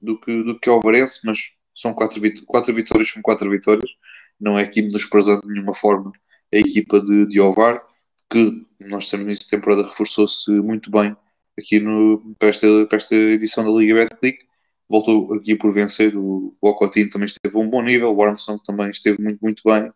do 0.00 0.20
que, 0.20 0.42
do 0.42 0.58
que 0.58 0.70
o 0.70 0.72
Alvarense, 0.74 1.20
mas 1.24 1.38
são 1.74 1.92
quatro, 1.92 2.20
quatro 2.46 2.74
vitórias, 2.74 3.10
são 3.10 3.22
quatro 3.22 3.50
vitórias. 3.50 3.90
Não 4.40 4.58
é 4.58 4.62
aqui 4.62 4.82
menosprezando 4.82 5.42
de 5.42 5.52
nenhuma 5.52 5.74
forma 5.74 6.12
a 6.54 6.58
equipa 6.58 7.00
de, 7.00 7.26
de 7.26 7.40
Ovar, 7.40 7.82
que 8.30 8.64
nós 8.80 9.10
temos 9.10 9.26
nessa 9.26 9.48
temporada 9.48 9.82
reforçou-se 9.82 10.50
muito 10.50 10.90
bem 10.90 11.16
aqui 11.58 11.80
no, 11.80 12.34
para, 12.38 12.48
esta, 12.48 12.86
para 12.86 12.96
esta 12.96 13.14
edição 13.14 13.64
da 13.64 13.78
Liga 13.78 13.94
Betclic. 13.94 14.38
Voltou 14.88 15.34
aqui 15.34 15.56
por 15.56 15.72
vencer. 15.72 16.16
O, 16.16 16.56
o 16.60 16.68
Ocotinho 16.68 17.10
também 17.10 17.26
esteve 17.26 17.56
a 17.56 17.60
um 17.60 17.68
bom 17.68 17.82
nível. 17.82 18.14
O 18.14 18.22
Armstrong 18.22 18.62
também 18.64 18.90
esteve 18.90 19.20
muito, 19.22 19.38
muito 19.42 19.62
bem. 19.64 19.90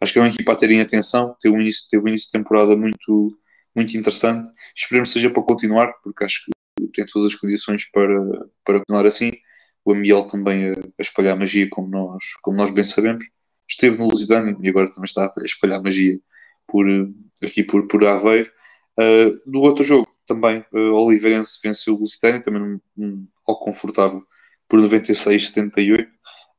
Acho 0.00 0.12
que 0.12 0.18
é 0.18 0.22
uma 0.22 0.28
equipa 0.28 0.52
a 0.52 0.56
terem 0.56 0.80
atenção. 0.80 1.36
Teve 1.40 1.56
um 1.56 1.60
início, 1.60 1.88
teve 1.90 2.04
um 2.04 2.08
início 2.08 2.26
de 2.26 2.32
temporada 2.32 2.76
muito, 2.76 3.38
muito 3.74 3.96
interessante. 3.96 4.50
Esperemos 4.74 5.10
que 5.10 5.14
seja 5.14 5.30
para 5.30 5.42
continuar, 5.42 5.92
porque 6.02 6.24
acho 6.24 6.44
que 6.44 6.86
tem 6.92 7.06
todas 7.06 7.32
as 7.32 7.38
condições 7.38 7.90
para, 7.90 8.20
para 8.64 8.78
continuar 8.80 9.06
assim 9.06 9.32
o 9.84 9.92
Amiel 9.92 10.26
também 10.26 10.70
a, 10.70 10.72
a, 10.72 11.02
espalhar 11.02 11.36
magia, 11.36 11.68
como 11.68 11.88
nós, 11.88 12.24
como 12.42 12.56
nós 12.56 12.70
bem 12.70 12.84
sabemos. 12.84 13.26
Esteve 13.68 13.98
no 13.98 14.08
Lusitânia 14.08 14.56
e 14.60 14.68
agora 14.68 14.88
também 14.88 15.04
está 15.04 15.26
a 15.26 15.44
espalhar 15.44 15.82
magia 15.82 16.18
por, 16.66 16.86
aqui 17.42 17.62
por, 17.62 17.86
por 17.86 18.04
Aveiro. 18.04 18.50
Uh, 18.98 19.40
no 19.46 19.60
outro 19.60 19.84
jogo, 19.84 20.08
também, 20.26 20.64
uh, 20.72 20.92
Oliveirense 20.92 21.58
venceu 21.62 21.94
o 21.94 22.00
Lusitânia, 22.00 22.42
também 22.42 22.62
um, 22.62 22.80
um, 22.96 23.26
algo 23.46 23.60
confortável, 23.60 24.22
por 24.68 24.80
96-78. 24.80 26.06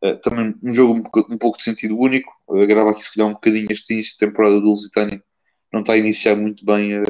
Uh, 0.03 0.17
também 0.21 0.53
um 0.61 0.73
jogo 0.73 0.93
um, 0.93 1.33
um, 1.33 1.37
pouco 1.37 1.57
de 1.57 1.63
sentido 1.63 1.97
único. 1.97 2.31
Agrava 2.49 2.91
aqui, 2.91 3.03
se 3.03 3.13
calhar, 3.13 3.29
um 3.29 3.33
bocadinho 3.33 3.71
este 3.71 3.93
início 3.93 4.13
de 4.13 4.17
temporada 4.17 4.59
do 4.59 4.67
Lusitânia. 4.67 5.23
Não 5.71 5.81
está 5.81 5.93
a 5.93 5.97
iniciar 5.97 6.35
muito 6.35 6.65
bem 6.65 6.93
a, 6.95 7.03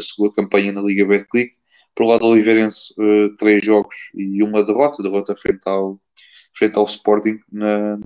sua 0.00 0.32
campanha 0.32 0.72
na 0.72 0.82
Liga 0.82 1.06
Betclic. 1.06 1.54
Por 1.94 2.06
lado, 2.06 2.24
Oliveirense, 2.24 2.94
três 3.38 3.64
jogos 3.64 3.94
e 4.14 4.42
uma 4.42 4.64
derrota, 4.64 5.02
derrota 5.02 5.36
frente 5.36 5.60
ao, 5.66 6.00
frente 6.54 6.76
ao 6.76 6.84
Sporting, 6.84 7.38
na, 7.50 7.98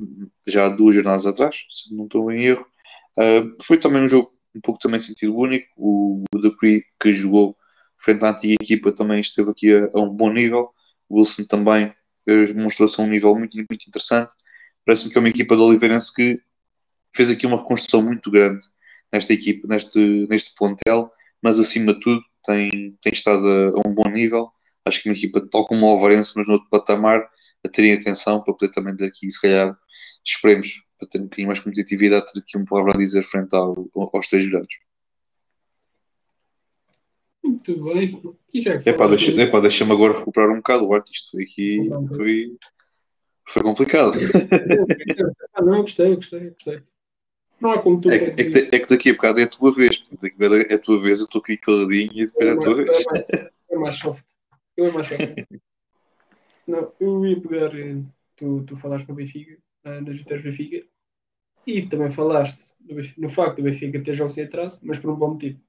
já 0.47 0.67
há 0.67 0.69
duas 0.69 0.95
jornadas 0.95 1.27
atrás, 1.27 1.65
se 1.71 1.95
não 1.95 2.05
estou 2.05 2.31
em 2.31 2.45
erro. 2.45 2.67
Uh, 3.19 3.57
foi 3.65 3.79
também 3.79 4.03
um 4.03 4.09
jogo 4.09 4.33
um 4.55 4.61
pouco 4.61 4.81
também 4.81 5.01
sentido 5.01 5.37
único. 5.37 5.67
O, 5.77 6.25
o 6.35 6.39
Dupree, 6.39 6.85
que 7.01 7.13
jogou 7.13 7.57
frente 7.99 8.25
à 8.25 8.31
antiga 8.31 8.55
equipa, 8.55 8.93
também 8.93 9.21
esteve 9.21 9.51
aqui 9.51 9.75
a, 9.75 9.89
a 9.93 10.01
um 10.01 10.09
bom 10.09 10.33
nível. 10.33 10.71
O 11.09 11.19
Wilson 11.19 11.45
também 11.45 11.87
uh, 11.87 12.47
demonstrou-se 12.47 13.01
a 13.01 13.05
um 13.05 13.09
nível 13.09 13.35
muito, 13.35 13.57
muito 13.57 13.87
interessante. 13.87 14.33
Parece-me 14.85 15.13
que 15.13 15.19
é 15.19 15.21
uma 15.21 15.29
equipa 15.29 15.57
de 15.57 15.63
Oliveirense 15.63 16.15
que 16.15 16.41
fez 17.15 17.31
aqui 17.31 17.47
uma 17.47 17.59
reconstrução 17.59 18.03
muito 18.03 18.31
grande 18.31 18.65
nesta 19.13 19.33
equipa, 19.33 19.67
neste, 19.69 20.27
neste 20.29 20.55
plantel, 20.55 21.11
mas 21.43 21.59
acima 21.59 21.95
de 21.95 22.01
tudo 22.01 22.23
tem, 22.45 22.97
tem 23.01 23.13
estado 23.13 23.47
a, 23.47 23.69
a 23.69 23.89
um 23.89 23.95
bom 23.95 24.09
nível. 24.09 24.51
Acho 24.85 25.03
que 25.03 25.09
uma 25.09 25.17
equipa 25.17 25.41
tal 25.51 25.67
como 25.67 25.87
o 25.87 25.89
Alvarense, 25.89 26.33
mas 26.37 26.47
no 26.47 26.55
outro 26.55 26.69
patamar, 26.69 27.29
a 27.67 27.69
terem 27.69 27.93
atenção 27.93 28.43
para 28.43 28.55
poder 28.55 28.73
também 28.73 28.97
daqui, 28.97 29.31
se 29.31 29.41
calhar, 29.41 29.77
esperemos, 30.25 30.83
para 30.99 31.09
ter 31.09 31.19
um 31.19 31.25
bocadinho 31.25 31.49
mais 31.49 31.61
competitividade, 31.61 32.33
ter 32.33 32.39
aqui 32.39 32.57
uma 32.57 32.67
palavra 32.67 32.95
a 32.95 32.99
dizer 32.99 33.23
frente 33.25 33.55
ao, 33.55 33.89
aos 33.95 34.29
três 34.29 34.49
grandes. 34.49 34.77
Muito 37.45 37.85
bem. 37.85 38.21
E 38.53 38.61
já 38.61 38.79
que 38.79 38.89
epá, 38.91 39.07
deixa, 39.07 39.31
epá, 39.31 39.61
deixa-me 39.61 39.93
agora 39.93 40.19
recuperar 40.19 40.51
um 40.51 40.57
bocado 40.57 40.85
o 40.85 40.93
arte. 40.93 41.13
Isto 41.13 41.31
foi 41.31 41.43
aqui. 41.45 41.91
Foi, 42.17 42.57
foi 43.49 43.63
complicado. 43.63 44.19
Ah, 45.59 45.63
não, 45.63 45.81
gostei, 45.81 46.15
gostei, 46.15 46.51
gostei. 46.51 46.83
Não 47.59 47.71
há 47.71 47.79
como 47.81 47.99
tu. 47.99 48.11
É 48.11 48.19
que, 48.19 48.43
é, 48.43 48.51
que, 48.51 48.77
é 48.77 48.79
que, 48.79 48.87
daqui 48.87 49.09
a 49.09 49.15
bocado 49.15 49.41
é 49.41 49.45
a 49.45 49.49
tua 49.49 49.73
vez. 49.73 50.05
Daqui 50.21 50.37
a 50.45 50.71
é 50.71 50.75
a 50.75 50.79
tua 50.79 51.01
vez, 51.01 51.19
eu 51.19 51.25
estou 51.25 51.41
aqui 51.41 51.57
caladinho 51.57 52.13
e 52.13 52.27
depois 52.27 52.47
é, 52.47 52.51
é 52.51 52.53
a 52.53 52.57
tua 52.59 52.75
vez. 52.75 52.91
É 52.91 53.05
mais, 53.11 53.25
é 53.71 53.77
mais 53.77 53.97
soft. 53.97 54.27
Eu 54.77 54.85
é 54.85 54.91
mais 54.91 55.07
soft. 55.07 55.23
não, 56.67 56.93
eu 57.01 57.25
ia 57.27 57.41
pegar. 57.41 57.75
Eh, 57.79 58.03
tu, 58.37 58.65
tu 58.65 58.77
falaste 58.77 59.09
no 59.09 59.15
Benfica, 59.15 59.57
eh, 59.85 60.01
nas 60.01 60.17
vitórias 60.17 60.43
do 60.43 60.51
Benfica, 60.51 60.87
e 61.67 61.87
também 61.87 62.11
falaste 62.11 62.65
no 63.19 63.29
facto 63.29 63.57
do 63.57 63.65
Benfica 63.65 64.03
ter 64.03 64.15
jogos 64.15 64.37
em 64.39 64.43
atraso, 64.43 64.79
mas 64.83 64.99
por 64.99 65.11
um 65.11 65.17
bom 65.17 65.31
motivo. 65.31 65.61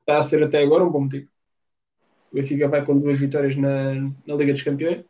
Está 0.00 0.18
a 0.18 0.22
ser 0.22 0.42
até 0.42 0.62
agora 0.62 0.84
um 0.84 0.90
bom 0.90 1.00
motivo. 1.00 1.28
O 2.30 2.34
Benfica 2.34 2.68
vai 2.68 2.84
com 2.84 2.98
duas 2.98 3.18
vitórias 3.18 3.56
na, 3.56 3.94
na 3.94 4.34
Liga 4.34 4.52
dos 4.52 4.62
Campeões, 4.62 5.04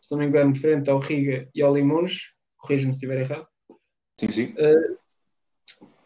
se 0.00 0.10
não 0.10 0.18
me 0.18 0.26
engano, 0.26 0.54
frente 0.54 0.90
ao 0.90 0.98
Riga 0.98 1.48
e 1.54 1.62
ao 1.62 1.74
Limões. 1.74 2.32
Corrija-me 2.56 2.92
se 2.92 2.98
estiver 2.98 3.20
errado. 3.20 3.46
Sim, 4.18 4.30
sim. 4.30 4.54
Uh, 4.54 4.98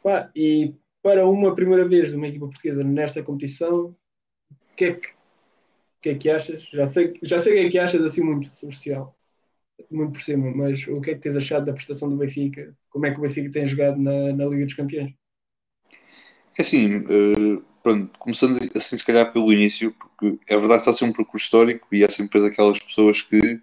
Pá, 0.03 0.31
e 0.35 0.75
para 1.03 1.27
uma 1.27 1.55
primeira 1.55 1.87
vez 1.87 2.11
de 2.11 2.17
uma 2.17 2.27
equipa 2.27 2.47
portuguesa 2.47 2.83
nesta 2.83 3.23
competição, 3.23 3.97
o 4.51 4.77
que 4.77 4.85
é 4.85 4.95
que, 4.95 5.09
que, 6.03 6.09
é 6.11 6.15
que 6.17 6.31
achas? 6.31 6.65
Já 6.65 6.87
sei, 6.87 7.15
já 7.23 7.39
sei 7.39 7.53
o 7.53 7.57
que 7.57 7.67
é 7.67 7.71
que 7.71 7.79
achas 7.79 8.03
assim 8.03 8.23
muito 8.23 8.49
superficial, 8.49 9.17
muito 9.91 10.13
por 10.13 10.23
cima, 10.23 10.51
mas 10.55 10.87
o 10.89 11.01
que 11.01 11.13
é 11.13 11.15
que 11.15 11.21
tens 11.21 11.37
achado 11.37 11.65
da 11.65 11.73
prestação 11.73 12.11
do 12.11 12.17
Benfica? 12.17 12.77
Como 12.91 13.07
é 13.07 13.13
que 13.13 13.19
o 13.19 13.23
Benfica 13.23 13.51
tem 13.51 13.67
jogado 13.67 13.99
na, 14.01 14.33
na 14.33 14.45
Liga 14.47 14.67
dos 14.67 14.75
Campeões? 14.75 15.15
É 16.59 16.63
assim, 16.63 16.97
uh, 16.99 17.65
pronto, 17.83 18.19
começando 18.19 18.59
assim 18.75 18.99
se 18.99 19.05
calhar 19.05 19.33
pelo 19.33 19.53
início, 19.53 19.95
porque 20.19 20.39
é 20.53 20.57
verdade 20.57 20.83
que 20.83 20.89
está 20.89 20.91
a 20.91 20.95
ser 20.95 21.05
um 21.05 21.13
percurso 21.13 21.47
histórico 21.47 21.89
e 21.93 22.05
há 22.05 22.09
sempre 22.09 22.45
aquelas 22.45 22.79
pessoas 22.81 23.23
que 23.23 23.61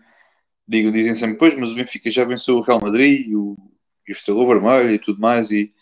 digam, 0.68 0.92
dizem 0.92 1.14
sempre, 1.14 1.38
pois, 1.38 1.54
mas 1.56 1.72
o 1.72 1.76
Benfica 1.76 2.10
já 2.10 2.24
venceu 2.24 2.58
o 2.58 2.62
Real 2.62 2.80
Madrid 2.82 3.28
e 3.28 3.36
o, 3.36 3.58
e 4.08 4.12
o 4.12 4.14
Estrela 4.14 4.48
Vermelho 4.48 4.92
e 4.92 5.00
tudo 5.00 5.20
mais, 5.20 5.52
e 5.52 5.74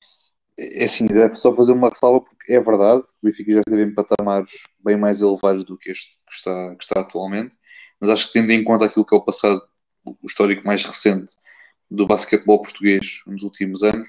é 0.57 0.85
assim, 0.85 1.05
deve 1.05 1.35
só 1.35 1.55
fazer 1.55 1.71
uma 1.71 1.89
ressalva 1.89 2.21
porque 2.21 2.53
é 2.53 2.59
verdade, 2.59 3.01
o 3.01 3.25
Benfica 3.25 3.53
já 3.53 3.59
esteve 3.59 3.83
em 3.83 3.93
patamares 3.93 4.49
bem 4.83 4.97
mais 4.97 5.21
elevados 5.21 5.65
do 5.65 5.77
que 5.77 5.91
este 5.91 6.17
que 6.27 6.35
está, 6.35 6.75
que 6.75 6.83
está 6.83 6.99
atualmente, 7.01 7.57
mas 7.99 8.09
acho 8.09 8.27
que 8.27 8.33
tendo 8.33 8.51
em 8.51 8.63
conta 8.63 8.85
aquilo 8.85 9.05
que 9.05 9.13
é 9.13 9.17
o 9.17 9.23
passado, 9.23 9.61
o 10.03 10.25
histórico 10.25 10.65
mais 10.65 10.83
recente 10.83 11.33
do 11.89 12.07
basquetebol 12.07 12.61
português 12.61 13.21
nos 13.27 13.43
últimos 13.43 13.83
anos, 13.83 14.07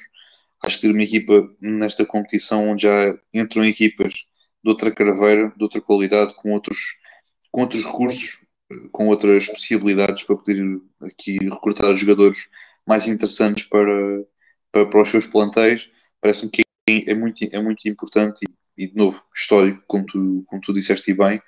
acho 0.65 0.77
que 0.77 0.83
ter 0.83 0.93
uma 0.93 1.03
equipa 1.03 1.49
nesta 1.61 2.05
competição 2.05 2.71
onde 2.71 2.83
já 2.83 3.19
entram 3.33 3.65
equipas 3.65 4.13
de 4.15 4.71
outra 4.71 4.91
caraveira, 4.91 5.53
de 5.57 5.63
outra 5.63 5.81
qualidade, 5.81 6.35
com 6.35 6.53
outros, 6.53 6.79
com 7.51 7.61
outros 7.61 7.85
recursos, 7.85 8.45
com 8.91 9.09
outras 9.09 9.47
possibilidades 9.47 10.25
para 10.25 10.37
poder 10.37 10.81
aqui 11.03 11.39
recrutar 11.39 11.95
jogadores 11.95 12.49
mais 12.87 13.07
interessantes 13.07 13.65
para, 13.65 14.25
para, 14.73 14.87
para 14.87 15.03
os 15.03 15.09
seus 15.09 15.27
plantéis 15.27 15.89
parece-me 16.21 16.51
que 16.51 16.63
é 16.89 17.15
muito, 17.15 17.45
é 17.53 17.61
muito 17.61 17.89
importante 17.89 18.41
e, 18.77 18.85
e, 18.85 18.87
de 18.89 18.97
novo, 18.97 19.23
histórico, 19.35 19.83
como 19.87 20.07
tu, 20.07 20.45
como 20.47 20.61
tu 20.63 20.73
disseste 20.73 21.13
bem, 21.13 21.41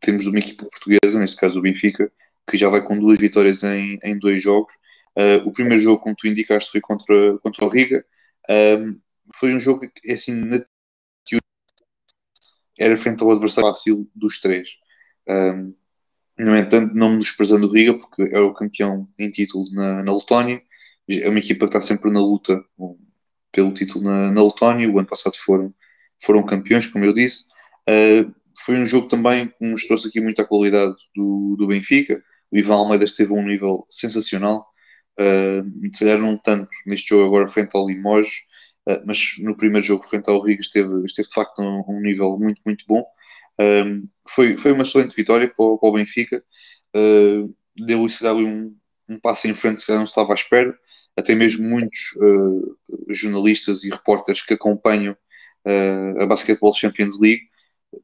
temos 0.00 0.26
uma 0.26 0.38
equipa 0.38 0.66
portuguesa, 0.66 1.18
neste 1.18 1.36
caso 1.36 1.58
o 1.58 1.62
Benfica, 1.62 2.10
que 2.48 2.56
já 2.56 2.68
vai 2.68 2.82
com 2.82 2.98
duas 2.98 3.18
vitórias 3.18 3.62
em, 3.62 3.98
em 4.02 4.18
dois 4.18 4.42
jogos. 4.42 4.72
Uh, 5.16 5.46
o 5.46 5.52
primeiro 5.52 5.80
jogo, 5.80 6.02
como 6.02 6.16
tu 6.16 6.26
indicaste, 6.26 6.70
foi 6.70 6.80
contra, 6.80 7.38
contra 7.38 7.64
o 7.64 7.68
Riga. 7.68 8.04
Um, 8.48 8.98
foi 9.34 9.54
um 9.54 9.60
jogo 9.60 9.88
que, 9.88 10.10
assim, 10.10 10.32
na 10.32 10.64
era 12.78 12.96
frente 12.96 13.22
ao 13.22 13.30
adversário 13.30 13.68
fácil 13.68 14.10
dos 14.14 14.40
três. 14.40 14.68
Um, 15.28 15.74
no 16.38 16.56
entanto, 16.56 16.94
não 16.94 17.10
me 17.12 17.18
desprezando 17.18 17.66
o 17.66 17.70
Riga, 17.70 17.96
porque 17.96 18.22
é 18.22 18.40
o 18.40 18.54
campeão 18.54 19.08
em 19.18 19.30
título 19.30 19.70
na, 19.72 20.02
na 20.02 20.14
Letónia. 20.14 20.60
É 21.08 21.28
uma 21.28 21.38
equipa 21.38 21.66
que 21.66 21.76
está 21.76 21.80
sempre 21.80 22.10
na 22.10 22.20
luta 22.20 22.64
pelo 23.52 23.72
título 23.72 24.04
na, 24.04 24.32
na 24.32 24.42
Letónia. 24.42 24.90
O 24.90 24.98
ano 24.98 25.06
passado 25.06 25.36
foram, 25.36 25.72
foram 26.20 26.42
campeões, 26.42 26.86
como 26.86 27.04
eu 27.04 27.12
disse. 27.12 27.44
Uh, 27.88 28.34
foi 28.64 28.76
um 28.78 28.84
jogo 28.86 29.08
também 29.08 29.48
que 29.48 29.54
mostrou-se 29.60 30.08
aqui 30.08 30.20
muita 30.20 30.44
qualidade 30.44 30.94
do, 31.14 31.56
do 31.56 31.66
Benfica. 31.66 32.22
O 32.50 32.56
Ivan 32.56 32.74
Almeida 32.74 33.04
esteve 33.04 33.32
a 33.32 33.36
um 33.36 33.46
nível 33.46 33.84
sensacional. 33.88 34.66
Uh, 35.20 35.94
se 35.94 36.00
calhar 36.00 36.18
não 36.18 36.36
tanto 36.38 36.68
neste 36.86 37.10
jogo 37.10 37.26
agora 37.26 37.48
frente 37.48 37.76
ao 37.76 37.86
Limoges, 37.86 38.32
uh, 38.88 39.02
mas 39.06 39.34
no 39.38 39.56
primeiro 39.56 39.86
jogo 39.86 40.04
frente 40.04 40.28
ao 40.30 40.40
Riga 40.40 40.60
esteve, 40.60 41.04
esteve 41.04 41.28
de 41.28 41.34
facto 41.34 41.60
a 41.60 41.64
um, 41.64 41.84
um 41.88 42.00
nível 42.00 42.38
muito, 42.38 42.60
muito 42.64 42.84
bom. 42.88 43.04
Uh, 43.60 44.08
foi, 44.28 44.56
foi 44.56 44.72
uma 44.72 44.82
excelente 44.82 45.14
vitória 45.14 45.48
para 45.48 45.64
o, 45.64 45.78
para 45.78 45.88
o 45.88 45.92
Benfica. 45.92 46.42
Uh, 46.94 47.54
deu 47.76 48.08
se 48.08 48.18
calhar 48.18 48.36
um, 48.36 48.74
um 49.08 49.18
passo 49.18 49.48
em 49.48 49.54
frente 49.54 49.84
que 49.84 49.92
não 49.92 50.04
estava 50.04 50.32
à 50.32 50.34
espera 50.34 50.76
até 51.16 51.34
mesmo 51.34 51.68
muitos 51.68 52.12
uh, 52.16 52.76
jornalistas 53.08 53.84
e 53.84 53.90
repórteres 53.90 54.42
que 54.42 54.54
acompanham 54.54 55.16
uh, 55.66 56.22
a 56.22 56.26
Basketball 56.26 56.72
Champions 56.72 57.20
League. 57.20 57.42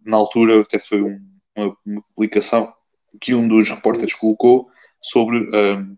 Na 0.05 0.17
altura, 0.17 0.61
até 0.61 0.79
foi 0.79 1.03
um, 1.03 1.19
uma, 1.57 1.77
uma, 1.85 2.03
publicação 2.15 2.73
que 3.21 3.35
um 3.35 3.49
dos 3.49 3.69
repórteres 3.71 4.15
colocou 4.15 4.69
sobre 5.01 5.39
um, 5.39 5.97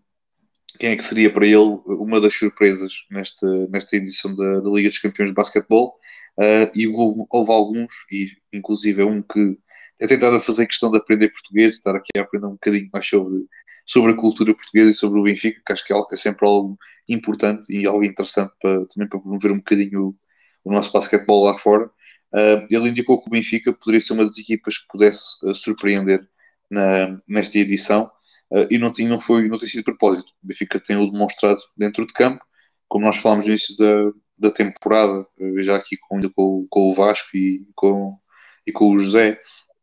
quem 0.79 0.91
é 0.91 0.95
que 0.95 1.03
seria 1.03 1.31
para 1.31 1.45
ele 1.45 1.79
uma 1.85 2.21
das 2.21 2.33
surpresas 2.33 3.05
nesta, 3.09 3.67
nesta 3.67 3.97
edição 3.97 4.33
da, 4.33 4.61
da 4.61 4.69
Liga 4.69 4.89
dos 4.89 4.99
Campeões 4.99 5.29
de 5.29 5.35
Basquetebol. 5.35 5.95
Uh, 6.37 6.71
e 6.73 6.87
houve, 6.87 7.25
houve, 7.29 7.51
alguns, 7.51 7.93
e 8.09 8.29
inclusive 8.53 9.01
é 9.01 9.05
um 9.05 9.21
que 9.21 9.57
é 10.01 10.07
tentado 10.07 10.41
fazer 10.41 10.65
questão 10.65 10.89
de 10.89 10.97
aprender 10.97 11.29
português, 11.29 11.75
estar 11.75 11.95
aqui 11.95 12.09
a 12.17 12.21
aprender 12.21 12.47
um 12.47 12.53
bocadinho 12.53 12.89
mais 12.91 13.07
sobre, 13.07 13.45
sobre 13.85 14.11
a 14.11 14.15
cultura 14.15 14.55
portuguesa 14.55 14.89
e 14.89 14.95
sobre 14.95 15.19
o 15.19 15.23
Benfica, 15.23 15.61
que 15.63 15.71
acho 15.71 15.85
que 15.85 15.93
é, 15.93 16.01
é 16.11 16.15
sempre 16.15 16.47
algo 16.47 16.75
importante 17.07 17.71
e 17.71 17.85
algo 17.85 18.03
interessante 18.03 18.51
para, 18.59 18.83
também 18.87 19.07
para 19.07 19.19
promover 19.19 19.51
um 19.51 19.57
bocadinho 19.57 20.07
o, 20.07 20.15
o 20.63 20.73
nosso 20.73 20.91
basquetebol 20.91 21.43
lá 21.45 21.55
fora. 21.55 21.85
Uh, 22.33 22.65
ele 22.71 22.89
indicou 22.89 23.21
que 23.21 23.27
o 23.27 23.31
Benfica 23.31 23.71
poderia 23.71 24.01
ser 24.01 24.13
uma 24.13 24.25
das 24.25 24.39
equipas 24.39 24.79
que 24.79 24.87
pudesse 24.87 25.47
uh, 25.47 25.53
surpreender 25.53 26.27
na, 26.67 27.19
nesta 27.27 27.59
edição 27.59 28.09
uh, 28.49 28.65
e 28.71 28.79
não, 28.79 28.91
tinha, 28.91 29.07
não, 29.07 29.19
foi, 29.19 29.47
não 29.47 29.59
tem 29.59 29.69
sido 29.69 29.83
propósito. 29.83 30.33
O 30.43 30.47
Benfica 30.47 30.79
tem-o 30.79 31.11
demonstrado 31.11 31.61
dentro 31.77 32.07
de 32.07 32.13
campo, 32.13 32.43
como 32.87 33.05
nós 33.05 33.17
falámos 33.17 33.45
no 33.45 33.51
início 33.51 33.77
da, 33.77 34.49
da 34.49 34.51
temporada, 34.51 35.27
já 35.57 35.75
aqui 35.75 35.95
com, 35.97 36.19
com, 36.31 36.65
com 36.67 36.89
o 36.89 36.93
Vasco 36.95 37.37
e 37.37 37.67
com, 37.75 38.17
e 38.65 38.71
com 38.71 38.91
o 38.91 38.97
José, 38.97 39.39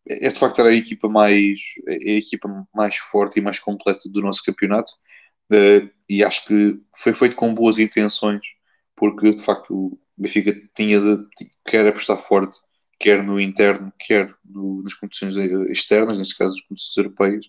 é 0.08 0.30
de 0.30 0.38
facto 0.38 0.62
a 0.62 0.72
equipa 0.72 1.08
mais 1.08 1.60
é 1.86 2.12
a 2.12 2.18
equipa 2.18 2.66
mais 2.74 2.96
forte 2.96 3.38
e 3.38 3.42
mais 3.42 3.58
completa 3.58 4.08
do 4.10 4.22
nosso 4.22 4.42
campeonato 4.44 4.92
uh, 5.52 5.90
e 6.08 6.24
acho 6.24 6.46
que 6.46 6.80
foi 6.96 7.12
feito 7.12 7.36
com 7.36 7.54
boas 7.54 7.78
intenções 7.78 8.42
porque 8.96 9.30
de 9.30 9.42
facto 9.42 9.74
o 9.74 10.00
Benfica 10.16 10.54
tinha 10.74 11.00
de 11.00 11.26
quer 11.66 11.86
apostar 11.86 12.18
forte 12.18 12.58
quer 12.98 13.22
no 13.22 13.40
interno 13.40 13.92
quer 13.98 14.34
no, 14.44 14.82
nas 14.82 14.94
competições 14.94 15.36
externas 15.70 16.18
neste 16.18 16.36
caso 16.36 16.54
as 16.54 16.60
competições 16.62 16.96
europeias 16.96 17.46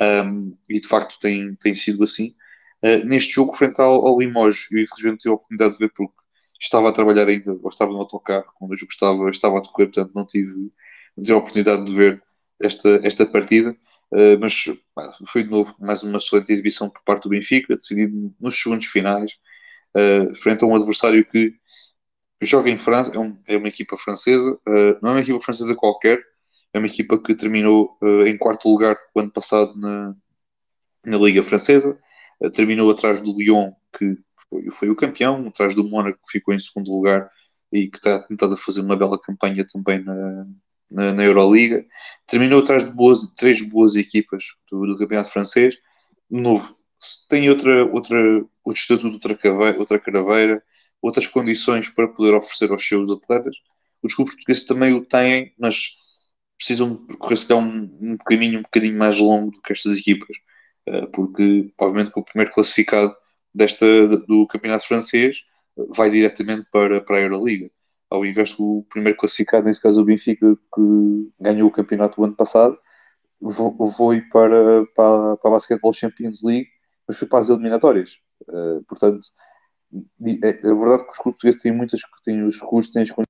um, 0.00 0.56
e 0.68 0.80
de 0.80 0.88
facto 0.88 1.18
tem, 1.20 1.54
tem 1.56 1.74
sido 1.74 2.02
assim. 2.04 2.34
Uh, 2.82 3.04
neste 3.06 3.32
jogo, 3.32 3.54
frente 3.54 3.80
ao, 3.80 4.06
ao 4.06 4.18
Limoges, 4.18 4.70
eu 4.70 4.82
infelizmente 4.82 5.20
tive 5.20 5.32
a 5.32 5.34
oportunidade 5.34 5.74
de 5.74 5.78
ver 5.78 5.92
porque 5.94 6.14
estava 6.60 6.88
a 6.88 6.92
trabalhar 6.92 7.28
ainda, 7.28 7.52
ou 7.52 7.68
estava 7.68 7.92
no 7.92 7.98
autocarro, 7.98 8.52
quando 8.56 8.72
o 8.72 8.76
jogo 8.76 8.92
estava, 8.92 9.30
estava 9.30 9.58
a 9.58 9.60
decorrer, 9.60 9.88
portanto 9.88 10.12
não 10.14 10.26
tive, 10.26 10.70
tive 11.16 11.32
a 11.32 11.36
oportunidade 11.38 11.84
de 11.84 11.94
ver 11.94 12.22
esta, 12.60 13.00
esta 13.02 13.26
partida. 13.26 13.76
Uh, 14.12 14.38
mas 14.40 14.64
foi 15.26 15.42
de 15.42 15.50
novo 15.50 15.74
mais 15.80 16.02
uma 16.04 16.18
excelente 16.18 16.52
exibição 16.52 16.88
por 16.88 17.02
parte 17.02 17.24
do 17.24 17.30
Benfica, 17.30 17.74
decidido 17.74 18.32
nos 18.38 18.60
segundos 18.60 18.86
finais, 18.86 19.32
uh, 19.96 20.32
frente 20.36 20.62
a 20.62 20.66
um 20.66 20.76
adversário 20.76 21.24
que 21.24 21.54
joga 22.40 22.70
em 22.70 22.78
França, 22.78 23.10
é, 23.12 23.18
um, 23.18 23.36
é 23.46 23.56
uma 23.56 23.66
equipa 23.66 23.96
francesa, 23.96 24.52
uh, 24.52 24.98
não 25.02 25.10
é 25.10 25.14
uma 25.14 25.20
equipa 25.20 25.40
francesa 25.40 25.74
qualquer, 25.74 26.22
é 26.72 26.78
uma 26.78 26.86
equipa 26.86 27.18
que 27.20 27.34
terminou 27.34 27.96
em 28.26 28.36
quarto 28.36 28.68
lugar 28.68 28.96
o 29.14 29.20
ano 29.20 29.32
passado 29.32 29.76
na, 29.76 30.14
na 31.06 31.16
Liga 31.18 31.40
Francesa, 31.42 31.96
terminou 32.52 32.90
atrás 32.90 33.20
do 33.20 33.36
Lyon, 33.36 33.72
que 33.96 34.18
foi, 34.50 34.70
foi 34.72 34.90
o 34.90 34.96
campeão, 34.96 35.46
atrás 35.46 35.72
do 35.74 35.88
Mónaco, 35.88 36.18
que 36.26 36.32
ficou 36.32 36.52
em 36.52 36.58
segundo 36.58 36.90
lugar 36.90 37.30
e 37.72 37.88
que 37.88 37.96
está 37.96 38.20
tentado 38.26 38.54
a 38.54 38.56
fazer 38.56 38.80
uma 38.80 38.96
bela 38.96 39.20
campanha 39.20 39.64
também 39.64 40.02
na, 40.02 40.46
na, 40.94 41.12
na 41.12 41.24
Euroliga. 41.24 41.84
Terminou 42.26 42.60
atrás 42.60 42.84
de 42.84 42.90
boas, 42.90 43.30
três 43.36 43.60
boas 43.60 43.96
equipas 43.96 44.44
do, 44.70 44.86
do 44.86 44.96
campeonato 44.96 45.30
francês. 45.30 45.74
De 46.30 46.40
novo, 46.40 46.66
tem 47.28 47.50
outra, 47.50 47.84
outra, 47.86 48.18
outro 48.64 48.80
estatuto, 48.80 49.14
outra, 49.14 49.36
caveira, 49.36 49.78
outra 49.78 49.98
caraveira, 49.98 50.62
outras 51.02 51.26
condições 51.26 51.88
para 51.88 52.08
poder 52.08 52.34
oferecer 52.34 52.70
aos 52.70 52.86
seus 52.86 53.10
atletas. 53.10 53.56
Os 54.02 54.14
clubes 54.14 54.34
portugueses 54.34 54.66
também 54.66 54.94
o 54.94 55.04
têm, 55.04 55.52
mas 55.58 55.96
precisam 56.56 57.04
percorrer 57.06 57.38
um, 57.52 57.98
um 58.00 58.16
caminho 58.24 58.60
um 58.60 58.62
bocadinho 58.62 58.96
mais 58.96 59.18
longo 59.18 59.50
do 59.50 59.60
que 59.60 59.72
estas 59.72 59.98
equipas, 59.98 60.36
uh, 60.88 61.06
porque, 61.10 61.72
obviamente, 61.78 62.12
que 62.12 62.20
o 62.20 62.24
primeiro 62.24 62.52
classificado 62.52 63.14
desta, 63.52 64.06
do 64.06 64.46
campeonato 64.46 64.86
francês 64.86 65.42
vai 65.94 66.10
diretamente 66.10 66.68
para, 66.70 67.00
para 67.00 67.16
a 67.16 67.20
Euroliga 67.20 67.70
ao 68.14 68.24
invés 68.24 68.52
do 68.52 68.86
primeiro 68.88 69.18
classificado, 69.18 69.66
neste 69.66 69.82
caso 69.82 70.00
o 70.00 70.04
Benfica, 70.04 70.56
que 70.74 71.32
ganhou 71.40 71.68
o 71.68 71.72
campeonato 71.72 72.16
do 72.16 72.24
ano 72.24 72.36
passado, 72.36 72.78
foi 73.96 74.20
para, 74.22 74.86
para, 74.94 75.36
para 75.36 75.50
a 75.50 75.50
Basketball 75.50 75.92
Champions 75.92 76.42
League, 76.42 76.68
mas 77.06 77.18
foi 77.18 77.28
para 77.28 77.40
as 77.40 77.50
eliminatórias. 77.50 78.16
Uh, 78.48 78.82
portanto, 78.84 79.26
é, 80.42 80.48
é, 80.48 80.74
verdade 80.74 81.04
que 81.04 81.10
os 81.10 81.18
clubes 81.18 81.22
portugueses 81.22 81.62
têm 81.62 81.72
muitas, 81.72 82.00
têm 82.24 82.42
os 82.44 82.58
recursos, 82.58 82.92
têm 82.92 83.02
as 83.02 83.10
condições 83.10 83.26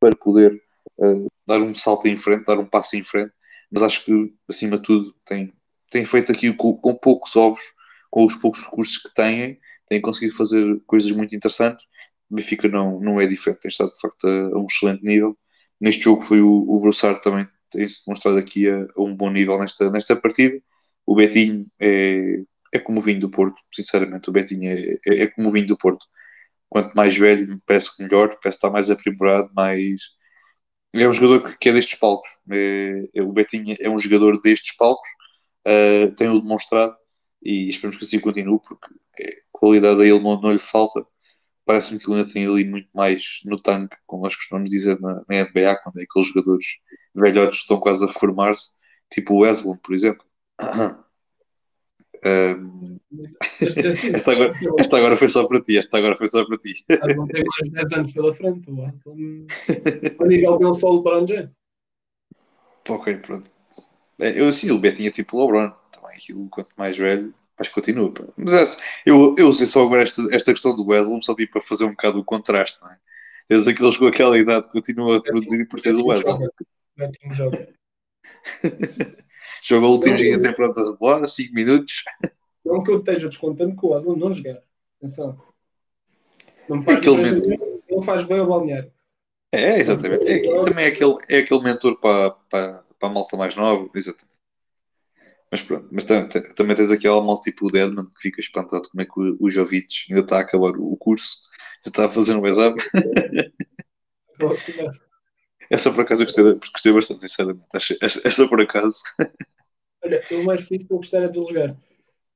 para 0.00 0.16
poder 0.16 0.62
uh, 0.98 1.26
dar 1.46 1.60
um 1.60 1.74
salto 1.74 2.06
em 2.06 2.16
frente, 2.16 2.46
dar 2.46 2.58
um 2.58 2.66
passo 2.66 2.96
em 2.96 3.02
frente, 3.02 3.32
mas 3.70 3.82
acho 3.82 4.04
que, 4.04 4.34
acima 4.48 4.76
de 4.78 4.84
tudo, 4.84 5.14
tem, 5.24 5.52
tem 5.90 6.04
feito 6.04 6.30
aqui 6.30 6.52
com, 6.52 6.76
com 6.76 6.94
poucos 6.94 7.34
ovos, 7.34 7.74
com 8.10 8.24
os 8.24 8.34
poucos 8.36 8.60
recursos 8.62 8.98
que 8.98 9.12
têm, 9.14 9.58
têm 9.86 10.00
conseguido 10.00 10.36
fazer 10.36 10.80
coisas 10.86 11.10
muito 11.10 11.34
interessantes 11.34 11.84
o 12.30 12.34
Benfica 12.36 12.68
não, 12.68 13.00
não 13.00 13.20
é 13.20 13.26
diferente, 13.26 13.60
tem 13.60 13.68
estado 13.68 13.92
de 13.92 14.00
facto 14.00 14.26
a, 14.26 14.56
a 14.56 14.58
um 14.58 14.66
excelente 14.66 15.04
nível. 15.04 15.36
Neste 15.80 16.02
jogo 16.02 16.22
foi 16.22 16.40
o, 16.40 16.48
o 16.48 16.90
também 17.22 17.46
tem-se 17.70 18.04
demonstrado 18.04 18.38
aqui 18.38 18.68
a, 18.68 18.86
a, 18.96 19.02
um 19.02 19.14
bom 19.14 19.30
nível 19.30 19.58
nesta, 19.58 19.90
nesta 19.90 20.16
partida. 20.16 20.60
O 21.06 21.14
Betinho 21.14 21.66
é, 21.80 22.42
é 22.72 22.78
como 22.78 22.98
o 23.00 23.02
vinho 23.02 23.20
do 23.20 23.30
Porto, 23.30 23.60
sinceramente. 23.74 24.28
O 24.28 24.32
Betinho 24.32 24.70
é, 24.70 24.98
é, 25.06 25.22
é 25.24 25.26
como 25.28 25.48
o 25.48 25.52
vinho 25.52 25.66
do 25.66 25.78
Porto. 25.78 26.06
Quanto 26.68 26.94
mais 26.94 27.16
velho, 27.16 27.48
me 27.48 27.60
parece 27.66 27.96
que 27.96 28.02
melhor, 28.02 28.30
parece 28.42 28.58
estar 28.58 28.70
mais 28.70 28.90
aprimorado, 28.90 29.50
mais. 29.54 30.00
É 30.94 31.08
um 31.08 31.12
jogador 31.12 31.50
que, 31.50 31.58
que 31.58 31.68
é 31.68 31.72
destes 31.72 31.98
palcos. 31.98 32.28
É, 32.50 33.04
é, 33.14 33.22
o 33.22 33.32
Betinho 33.32 33.76
é 33.80 33.88
um 33.90 33.98
jogador 33.98 34.40
destes 34.42 34.76
palcos, 34.76 35.08
uh, 35.66 36.12
tem-o 36.16 36.40
demonstrado 36.40 36.96
e 37.42 37.68
esperamos 37.68 37.98
que 37.98 38.04
assim 38.04 38.20
continue, 38.20 38.60
porque 38.66 38.88
é, 39.20 39.42
qualidade 39.52 40.02
a 40.02 40.06
ele 40.06 40.20
não, 40.20 40.40
não 40.40 40.52
lhe 40.52 40.58
falta 40.58 41.06
parece-me 41.66 41.98
que 41.98 42.08
o 42.08 42.14
ainda 42.14 42.32
tem 42.32 42.46
ali 42.46 42.64
muito 42.64 42.88
mais 42.94 43.40
no 43.44 43.60
tanque, 43.60 43.96
como 44.06 44.22
nós 44.22 44.36
costumamos 44.36 44.70
dizer 44.70 44.98
na, 45.00 45.22
na 45.28 45.42
NBA, 45.42 45.76
quando 45.82 45.98
é 45.98 46.04
aqueles 46.04 46.28
jogadores 46.28 46.66
velhotes 47.14 47.60
estão 47.60 47.78
quase 47.80 48.04
a 48.04 48.06
reformar-se, 48.06 48.70
tipo 49.12 49.34
o 49.34 49.38
Wesley, 49.40 49.76
por 49.82 49.94
exemplo. 49.94 50.24
Um, 52.24 52.98
esta, 54.14 54.32
agora, 54.32 54.52
esta 54.78 54.96
agora 54.96 55.16
foi 55.16 55.28
só 55.28 55.46
para 55.46 55.60
ti, 55.60 55.76
esta 55.76 55.98
agora 55.98 56.16
foi 56.16 56.26
só 56.26 56.44
para 56.44 56.56
ti. 56.58 56.84
Não 57.14 57.26
tem 57.28 57.44
mais 57.44 57.72
10 57.72 57.92
anos 57.92 58.12
pela 58.12 58.32
frente, 58.32 58.70
o 58.70 58.80
Wesley. 58.80 59.46
A 60.18 60.26
nível 60.26 60.58
dele 60.58 60.74
só 60.74 60.88
o 60.88 60.96
LeBron 60.96 61.24
Ok, 62.88 63.18
pronto. 63.18 63.50
É, 64.18 64.40
eu 64.40 64.50
sim, 64.52 64.70
o 64.70 64.78
Betinho 64.78 65.08
é 65.08 65.12
tipo 65.12 65.36
o 65.36 65.40
LeBron, 65.46 65.72
também 65.92 66.16
aquilo 66.16 66.48
quanto 66.48 66.70
mais 66.76 66.96
velho, 66.96 67.32
Que 67.62 67.70
continua. 67.70 68.12
Pá. 68.12 68.24
Mas 68.36 68.52
é, 68.52 68.64
eu, 69.06 69.34
eu 69.38 69.52
sei 69.52 69.66
só 69.66 69.82
agora 69.82 70.02
esta, 70.02 70.22
esta 70.34 70.52
questão 70.52 70.76
do 70.76 70.86
Wesley, 70.86 71.22
só 71.22 71.34
tipo 71.34 71.52
para 71.52 71.62
fazer 71.62 71.84
um 71.84 71.90
bocado 71.90 72.18
o 72.18 72.24
contraste, 72.24 72.80
não 72.82 72.90
é? 72.90 72.98
Tens 73.48 73.66
aqueles 73.66 73.96
com 73.96 74.06
aquela 74.06 74.38
idade 74.38 74.70
continuam 74.70 75.14
a 75.14 75.22
produzir 75.22 75.60
e 75.60 75.64
por 75.64 75.80
ser 75.80 75.94
o 75.94 76.06
Wesley. 76.06 76.48
joga. 77.30 77.68
Joga 79.62 79.86
o 79.86 79.90
último 79.90 80.16
dia 80.16 80.36
até 80.36 80.52
pronto 80.52 80.80
a 80.80 80.90
regular, 80.90 81.28
5 81.28 81.54
minutos. 81.54 82.04
Não 82.64 82.82
que 82.82 82.90
eu 82.90 82.98
esteja 82.98 83.28
descontando 83.28 83.76
que 83.76 83.86
o 83.86 83.90
Wesley 83.90 84.18
não 84.18 84.32
jogar. 84.32 84.60
Atenção. 84.98 85.40
Não 86.68 86.82
faz, 86.82 86.98
aquele 86.98 87.22
bem, 87.22 87.80
ele 87.88 88.02
faz 88.02 88.24
bem 88.24 88.40
ao 88.40 88.46
balneário. 88.46 88.92
É, 89.52 89.78
exatamente. 89.78 90.26
É, 90.26 90.62
também 90.62 90.84
é 90.84 90.88
aquele, 90.88 91.16
é 91.28 91.38
aquele 91.38 91.62
mentor 91.62 91.98
para, 92.00 92.32
para, 92.50 92.84
para 92.98 93.08
a 93.08 93.12
malta 93.12 93.36
mais 93.36 93.54
nova, 93.54 93.88
exatamente. 93.94 94.35
Mas 95.50 95.62
pronto, 95.62 95.88
mas 95.92 96.04
também 96.04 96.76
tens 96.76 96.90
aquela 96.90 97.24
mal 97.24 97.40
tipo 97.40 97.66
o 97.66 97.70
Deadman 97.70 98.06
que 98.06 98.20
fica 98.20 98.40
espantado 98.40 98.88
como 98.90 99.00
é 99.00 99.04
que 99.04 99.20
o, 99.20 99.36
o 99.40 99.50
Jovic 99.50 100.06
ainda 100.10 100.22
está 100.22 100.38
a 100.38 100.40
acabar 100.40 100.72
o 100.76 100.96
curso, 100.96 101.42
já 101.84 101.88
está 101.88 102.06
a 102.06 102.10
fazer 102.10 102.36
um 102.36 102.46
exame. 102.46 102.82
essa 105.70 105.92
por 105.92 106.00
acaso 106.00 106.22
eu 106.22 106.26
gostei, 106.26 106.70
gostei 106.72 106.92
bastante, 106.92 107.20
sinceramente. 107.20 107.66
Essa, 107.74 107.96
essa 108.26 108.48
por 108.48 108.60
acaso. 108.60 108.96
Olha, 110.04 110.24
eu 110.30 110.42
mais 110.42 110.64
que 110.64 110.76
isso 110.76 110.88
vou 110.88 110.98
gostar 110.98 111.22
é 111.22 111.28
de 111.28 111.36
jogar. 111.36 111.76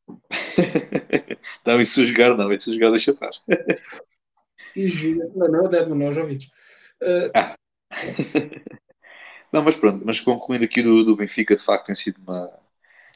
não, 1.66 1.81
isso 1.81 2.07
jogar 2.07 2.37
não, 2.37 2.53
isso 2.53 2.73
jogar 2.73 2.90
deixa 2.90 3.11
estar. 3.11 3.31
E 4.77 4.88
joga, 4.88 5.29
não, 5.35 5.49
não 5.49 5.61
é 5.61 5.62
o 5.62 5.68
Deadman, 5.68 5.99
não 5.99 6.07
é 6.07 6.11
o 6.11 6.12
Jovic. 6.12 6.46
Uh... 7.03 7.31
Ah. 7.35 7.57
não, 9.53 9.62
mas 9.62 9.75
pronto, 9.75 10.05
mas 10.07 10.20
concluindo 10.20 10.64
aqui 10.64 10.81
do, 10.81 11.05
do 11.05 11.16
Benfica, 11.16 11.57
de 11.57 11.64
facto 11.64 11.87
tem 11.87 11.96
sido 11.96 12.20
uma 12.23 12.57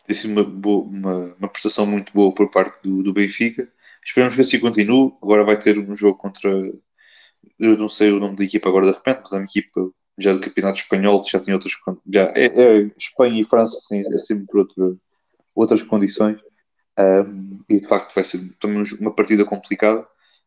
tem 0.07 0.15
sido 0.15 0.33
uma, 0.33 0.45
boa, 0.45 0.85
uma, 0.85 1.35
uma, 1.35 1.49
prestação 1.49 1.87
muito 1.87 2.13
boa 2.13 2.33
por 2.35 2.51
parte 2.51 2.79
do, 2.83 3.03
do 3.03 3.13
Benfica. 3.13 3.69
Esperamos 4.05 4.35
que 4.35 4.41
assim 4.43 4.61
continue. 4.61 5.13
Agora 5.23 5.45
vai 5.45 5.59
ter 5.59 5.79
um 5.79 5.95
jogo 5.97 6.19
contra. 6.19 6.51
Eu 7.59 7.77
não 7.77 7.89
sei 7.89 8.11
o 8.11 8.21
nome 8.21 8.37
da 8.37 8.45
equipa 8.45 8.69
agora 8.69 8.87
de 8.87 8.93
repente, 8.93 9.21
mas 9.23 9.33
é 9.33 9.37
uma 9.37 9.45
equipa 9.45 9.91
já 10.19 10.33
do 10.33 10.41
Campeonato 10.41 10.79
Espanhol, 10.79 11.23
já 11.25 11.41
tem 11.41 11.55
outras. 11.55 11.73
Já, 12.13 12.33
é, 12.35 12.47
é 12.47 12.91
Espanha 12.99 13.41
e 13.41 13.45
França, 13.45 13.79
sim, 13.81 14.03
é 14.07 14.19
sempre 14.19 14.47
por 14.47 14.61
outra, 14.61 14.97
outras 15.55 15.83
condições. 15.83 16.39
Um, 16.99 17.61
e 17.69 17.81
de 17.81 17.89
facto 17.89 18.15
vai 18.15 18.23
ser 18.25 18.41
também 18.61 18.83
uma 19.01 19.15
partida 19.15 19.45
complicada. 19.45 20.07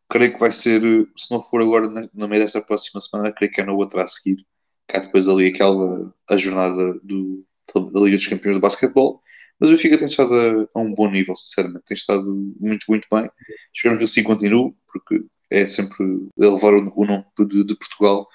Creio 0.09 0.33
que 0.33 0.39
vai 0.39 0.51
ser, 0.51 0.81
se 1.17 1.31
não 1.31 1.41
for 1.41 1.61
agora 1.61 1.87
no 2.13 2.27
meio 2.27 2.43
desta 2.43 2.61
próxima 2.61 3.01
semana, 3.01 3.33
creio 3.33 3.51
que 3.51 3.59
é 3.61 3.65
na 3.65 3.73
outra 3.73 4.03
a 4.03 4.07
seguir. 4.07 4.45
Cá 4.87 4.99
depois 4.99 5.27
ali 5.27 5.47
aquela 5.47 6.13
a 6.29 6.37
jornada 6.37 6.93
do, 7.03 7.45
da 7.75 7.99
Liga 7.99 8.17
dos 8.17 8.27
Campeões 8.27 8.55
de 8.55 8.61
Basquetebol 8.61 9.21
mas 9.59 9.69
o 9.69 9.73
Benfica 9.73 9.97
tem 9.97 10.07
estado 10.07 10.33
a, 10.33 10.79
a, 10.79 10.81
um 10.81 10.93
bom 10.93 11.09
nível, 11.09 11.35
sinceramente. 11.35 11.85
Tem 11.85 11.95
estado 11.95 12.23
muito, 12.59 12.85
muito 12.87 13.07
bem. 13.11 13.29
Esperamos 13.73 13.99
que 13.99 14.03
assim 14.03 14.23
continue, 14.23 14.73
porque 14.91 15.23
é 15.49 15.65
sempre 15.65 16.05
elevar 16.37 16.73
o, 16.73 16.93
o 16.95 17.05
nome 17.05 17.25
de, 17.39 17.63
de, 17.63 17.75
Portugal 17.75 18.27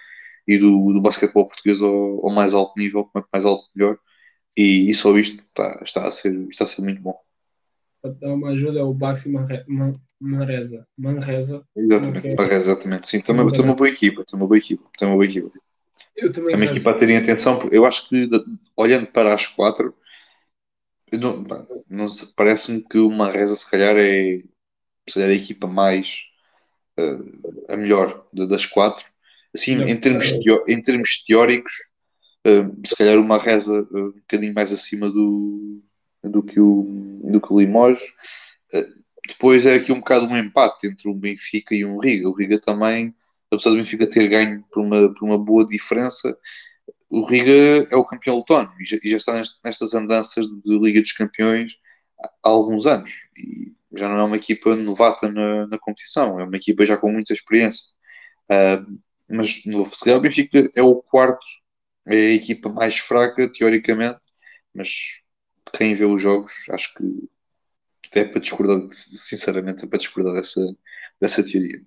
e 0.47 0.59
do, 0.59 0.93
do 0.93 1.01
basquetebol 1.01 1.47
português 1.47 1.81
ao, 1.81 2.27
ao, 2.27 2.35
mais 2.35 2.55
alto 2.55 2.73
nível, 2.77 3.05
quanto 3.05 3.29
mais 3.33 3.45
alto, 3.45 3.65
melhor. 3.75 3.99
E, 4.57 4.91
e 4.91 4.95
só 4.95 5.17
isto 5.17 5.43
está, 5.43 5.81
está, 5.83 6.07
a 6.07 6.11
ser, 6.11 6.35
está 6.51 6.65
a 6.65 6.67
ser 6.67 6.83
muito 6.83 7.01
bom. 7.01 7.17
Para 8.03 8.13
dar 8.15 8.35
uma 8.35 8.51
ajuda 8.51 8.81
é 8.81 8.83
o 8.83 8.93
Baxi 8.93 9.31
Manresa. 10.21 10.87
Manresa. 10.99 11.65
Exatamente? 11.77 12.35
Manresa, 12.35 12.73
exatamente. 12.73 13.09
Sim, 13.09 13.23
uma, 13.29 13.53
tem 13.53 13.63
uma 13.63 13.75
boa 13.77 13.89
equipa, 13.89 14.25
tem 14.25 14.39
uma 14.39 14.47
boa 14.47 14.59
equipa, 14.59 14.91
tem 14.99 15.07
uma 15.07 15.15
boa 15.15 15.25
equipa. 15.25 15.51
Eu 16.17 16.33
também 16.33 16.53
é 16.53 16.57
uma 16.57 16.65
equipa 16.65 16.91
a 16.91 16.95
terem 16.95 17.17
atenção, 17.17 17.69
eu 17.71 17.87
acho 17.87 18.09
que 18.09 18.29
olhando 18.77 19.07
para 19.07 19.33
as 19.33 19.47
quatro, 19.47 19.95
não, 21.18 21.44
não 21.88 22.07
parece-me 22.37 22.83
que 22.83 22.98
uma 22.98 23.31
reza 23.31 23.57
se 23.57 23.70
calhar 23.70 23.96
é 23.96 24.38
se 25.09 25.14
calhar 25.14 25.31
a 25.31 25.35
equipa 25.35 25.66
mais 25.66 26.25
uh, 26.98 27.64
a 27.68 27.77
melhor 27.77 28.27
das 28.33 28.66
quatro. 28.66 29.05
Assim, 29.55 29.83
em 29.83 30.01
termos, 30.01 30.33
em 30.66 30.81
termos 30.81 31.25
teóricos, 31.25 31.72
uh, 32.46 32.87
se 32.87 32.96
calhar 32.96 33.18
uma 33.18 33.38
reza 33.38 33.83
uh, 33.90 34.09
um 34.09 34.12
bocadinho 34.12 34.55
mais 34.55 34.72
acima 34.72 35.11
do, 35.11 35.83
do 36.22 36.42
que 36.42 36.59
o, 36.61 37.20
do 37.25 37.40
que 37.40 37.53
o 37.53 37.61
Limoges. 37.61 38.03
depois 39.27 39.66
é 39.66 39.75
aqui 39.75 39.92
um 39.92 39.98
bocado 39.98 40.27
um 40.27 40.37
empate 40.37 40.87
entre 40.87 41.09
um 41.09 41.14
Benfica 41.14 41.75
e 41.75 41.85
um 41.85 41.98
Riga. 41.98 42.29
O 42.29 42.33
Riga 42.33 42.59
também, 42.59 43.14
apesar 43.51 43.70
do 43.70 43.77
Benfica 43.77 44.07
ter 44.07 44.29
ganho 44.29 44.64
por 44.72 44.83
uma, 44.83 45.12
por 45.12 45.25
uma 45.25 45.38
boa 45.38 45.66
diferença, 45.66 46.37
o 47.12 47.27
Riga 47.27 47.87
é 47.90 47.94
o 47.94 48.07
campeão 48.07 48.38
letone 48.38 48.70
e 48.81 48.87
já, 48.87 48.96
e 49.05 49.11
já 49.11 49.16
está 49.18 49.35
nestas 49.62 49.94
andanças 49.94 50.46
de 50.46 50.79
Liga 50.79 50.98
dos 50.98 51.12
Campeões 51.12 51.77
há 52.18 52.48
alguns 52.48 52.87
anos. 52.87 53.11
E 53.37 53.75
já 53.94 54.09
não 54.09 54.18
é 54.18 54.25
uma 54.25 54.37
equipa 54.37 54.75
novata 54.75 55.31
na, 55.31 55.66
na 55.66 55.79
competição, 55.79 56.40
é 56.40 56.44
uma 56.44 56.57
equipa 56.57 56.87
já 56.87 56.96
com 56.96 57.12
muita 57.12 57.35
experiência. 57.35 57.85
Uh, 58.51 58.98
mas 59.29 59.62
no 59.66 59.85
calhar 59.90 60.18
o 60.18 60.22
Benfica 60.22 60.70
é 60.75 60.83
o 60.83 61.03
quarto, 61.03 61.44
é 62.07 62.16
a 62.16 62.35
equipa 62.35 62.70
mais 62.70 62.96
fraca, 62.96 63.46
teoricamente, 63.53 64.20
mas 64.75 65.20
quem 65.77 65.94
vê 65.94 66.07
os 66.07 66.20
jogos, 66.20 66.53
acho 66.70 66.94
que 66.94 68.18
é 68.18 68.25
para 68.25 68.40
discordar, 68.40 68.88
sinceramente, 68.90 69.85
é 69.85 69.87
para 69.87 69.98
discordar 69.98 70.33
dessa, 70.33 70.77
dessa 71.20 71.44
teoria. 71.44 71.83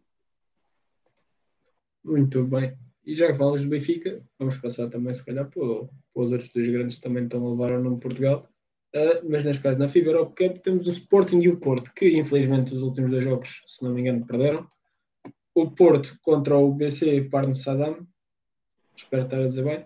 Muito 2.04 2.44
bem. 2.46 2.78
E 3.06 3.14
já 3.14 3.32
que 3.32 3.38
falamos 3.38 3.62
do 3.62 3.70
Benfica, 3.70 4.22
vamos 4.40 4.58
passar 4.58 4.90
também, 4.90 5.14
se 5.14 5.24
calhar, 5.24 5.50
para, 5.50 5.64
para 5.64 6.24
os 6.24 6.32
outros 6.32 6.50
dois 6.50 6.68
grandes 6.68 6.96
que 6.96 7.04
também 7.04 7.26
estão 7.26 7.46
a 7.46 7.52
levar 7.52 7.72
o 7.74 7.84
nome 7.84 7.98
de 7.98 8.02
Portugal. 8.02 8.50
Uh, 8.96 9.30
mas 9.30 9.44
neste 9.44 9.62
caso, 9.62 9.78
na 9.78 9.88
FIBA 9.88 10.12
Europe 10.12 10.48
Cup, 10.48 10.64
temos 10.64 10.88
o 10.88 10.90
Sporting 10.90 11.40
e 11.40 11.50
o 11.50 11.60
Porto, 11.60 11.92
que 11.94 12.18
infelizmente 12.18 12.74
os 12.74 12.82
últimos 12.82 13.12
dois 13.12 13.24
jogos, 13.24 13.62
se 13.68 13.84
não 13.84 13.94
me 13.94 14.02
engano, 14.02 14.26
perderam. 14.26 14.68
O 15.54 15.70
Porto 15.70 16.18
contra 16.22 16.58
o 16.58 16.74
BC 16.74 17.30
Parno 17.30 17.54
Saddam, 17.54 18.08
espero 18.96 19.24
estar 19.24 19.40
a 19.40 19.48
dizer 19.48 19.64
bem. 19.64 19.86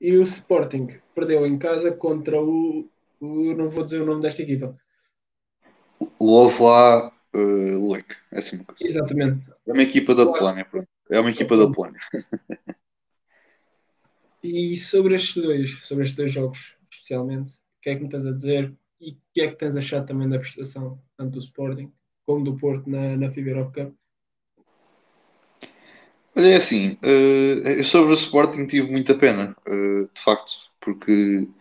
E 0.00 0.16
o 0.16 0.22
Sporting 0.22 0.88
perdeu 1.14 1.46
em 1.46 1.58
casa 1.58 1.92
contra 1.92 2.40
o, 2.40 2.88
o 3.20 3.54
não 3.54 3.68
vou 3.68 3.84
dizer 3.84 4.00
o 4.00 4.06
nome 4.06 4.22
desta 4.22 4.42
equipa. 4.42 4.76
Love 6.20 6.62
lá, 6.62 7.12
uh, 7.34 7.92
Lec, 7.92 8.06
é 8.32 8.38
assim 8.38 8.56
uma 8.56 8.64
coisa. 8.64 8.86
Exatamente. 8.86 9.46
É 9.66 9.72
uma 9.72 9.82
equipa 9.82 10.14
da 10.14 10.26
Polónia, 10.26 10.64
pronto. 10.64 10.88
É 11.12 11.20
uma 11.20 11.30
equipa 11.30 11.58
da 11.58 11.70
Polónia. 11.70 12.00
e 14.42 14.74
sobre 14.78 15.14
estes 15.14 15.42
dois, 15.42 15.84
sobre 15.84 16.04
estes 16.04 16.16
dois 16.16 16.32
jogos, 16.32 16.74
especialmente, 16.90 17.50
o 17.50 17.82
que 17.82 17.90
é 17.90 17.96
que 17.96 18.02
me 18.02 18.08
tens 18.08 18.24
a 18.24 18.32
dizer 18.32 18.74
e 18.98 19.10
o 19.10 19.16
que 19.34 19.42
é 19.42 19.48
que 19.48 19.56
tens 19.56 19.76
achado 19.76 20.06
também 20.06 20.26
da 20.26 20.38
prestação, 20.38 20.98
tanto 21.18 21.32
do 21.32 21.38
Sporting 21.38 21.92
como 22.24 22.42
do 22.42 22.56
Porto 22.56 22.88
na, 22.88 23.14
na 23.14 23.28
FIBA 23.28 23.50
Europe 23.50 23.78
Cup? 23.78 23.94
Olha, 26.34 26.46
é 26.46 26.56
assim, 26.56 26.98
uh, 27.02 27.84
sobre 27.84 28.12
o 28.12 28.14
Sporting 28.14 28.66
tive 28.66 28.90
muita 28.90 29.14
pena, 29.14 29.54
uh, 29.68 30.08
de 30.14 30.20
facto, 30.22 30.52
porque 30.80 31.46
o 31.46 31.54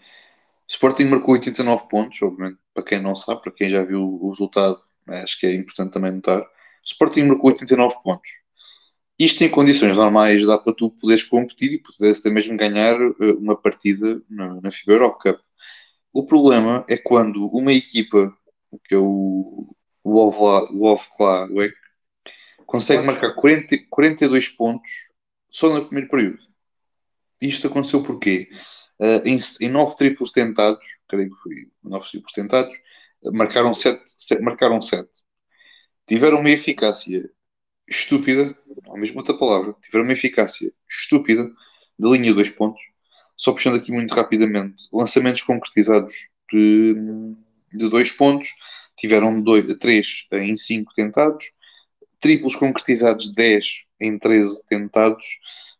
Sporting 0.70 1.06
marcou 1.06 1.34
89 1.34 1.90
pontos, 1.90 2.22
obviamente, 2.22 2.58
para 2.74 2.84
quem 2.84 3.02
não 3.02 3.16
sabe, 3.16 3.42
para 3.42 3.52
quem 3.52 3.70
já 3.70 3.84
viu 3.84 4.02
o 4.02 4.30
resultado, 4.30 4.82
acho 5.08 5.38
que 5.38 5.46
é 5.46 5.54
importante 5.54 5.92
também 5.92 6.14
notar. 6.14 6.40
O 6.40 6.46
Sporting 6.86 7.24
marcou 7.24 7.50
89 7.50 7.96
pontos. 8.02 8.41
Isto 9.20 9.44
em 9.44 9.50
condições 9.50 9.96
normais 9.96 10.46
dá 10.46 10.58
para 10.58 10.74
tu 10.74 10.90
poderes 10.90 11.24
competir 11.24 11.74
e 11.74 11.78
poderes 11.78 12.20
até 12.20 12.30
mesmo 12.30 12.58
ganhar 12.58 13.00
uh, 13.00 13.38
uma 13.38 13.56
partida 13.56 14.22
na, 14.30 14.60
na 14.62 14.72
FIBA 14.72 14.94
Europe 14.94 15.20
Cup. 15.22 15.40
O 16.14 16.26
problema 16.26 16.86
é 16.90 16.98
quando 16.98 17.48
uma 17.48 17.72
equipa, 17.72 18.36
que 18.86 18.96
é 18.96 18.98
o, 18.98 19.74
o 20.04 20.18
Ovla, 20.18 20.68
consegue 22.66 23.04
marcar 23.04 23.34
40, 23.34 23.78
42 23.90 24.50
pontos 24.50 24.92
só 25.50 25.70
no 25.70 25.86
primeiro 25.86 26.10
período. 26.10 26.40
Isto 27.40 27.68
aconteceu 27.68 28.04
porquê? 28.04 28.50
Uh, 29.00 29.28
em, 29.28 29.38
em 29.62 29.70
9 29.70 29.96
triplos 29.96 30.32
tentados, 30.32 30.86
creio 31.08 31.30
que 31.30 31.42
foi 31.42 31.54
9 31.84 32.10
triplos 32.10 32.34
tentados, 32.34 32.76
marcaram 33.34 33.74
7, 33.74 34.02
7, 34.06 34.42
marcaram 34.42 34.82
7. 34.82 35.10
Tiveram 36.08 36.40
uma 36.40 36.50
eficácia 36.50 37.30
estúpida, 37.92 38.56
ou 38.86 38.98
mesmo 38.98 39.20
outra 39.20 39.38
palavra, 39.38 39.76
tiveram 39.82 40.06
uma 40.06 40.14
eficácia 40.14 40.72
estúpida 40.90 41.52
da 42.00 42.10
linha 42.10 42.34
dois 42.34 42.50
pontos, 42.50 42.82
só 43.38 43.52
puxando 43.52 43.78
aqui 43.78 43.92
muito 43.92 44.14
rapidamente, 44.14 44.88
lançamentos 44.92 45.42
concretizados 45.42 46.14
de, 46.52 46.96
de 47.74 47.90
dois 47.90 48.12
pontos, 48.12 48.50
tiveram 48.98 49.42
dois, 49.42 49.66
três 49.78 50.28
em 50.32 50.56
cinco 50.56 50.92
tentados, 50.94 51.52
triplos 52.20 52.56
concretizados 52.56 53.34
10 53.34 53.86
em 54.00 54.18
13 54.18 54.66
tentados 54.68 55.26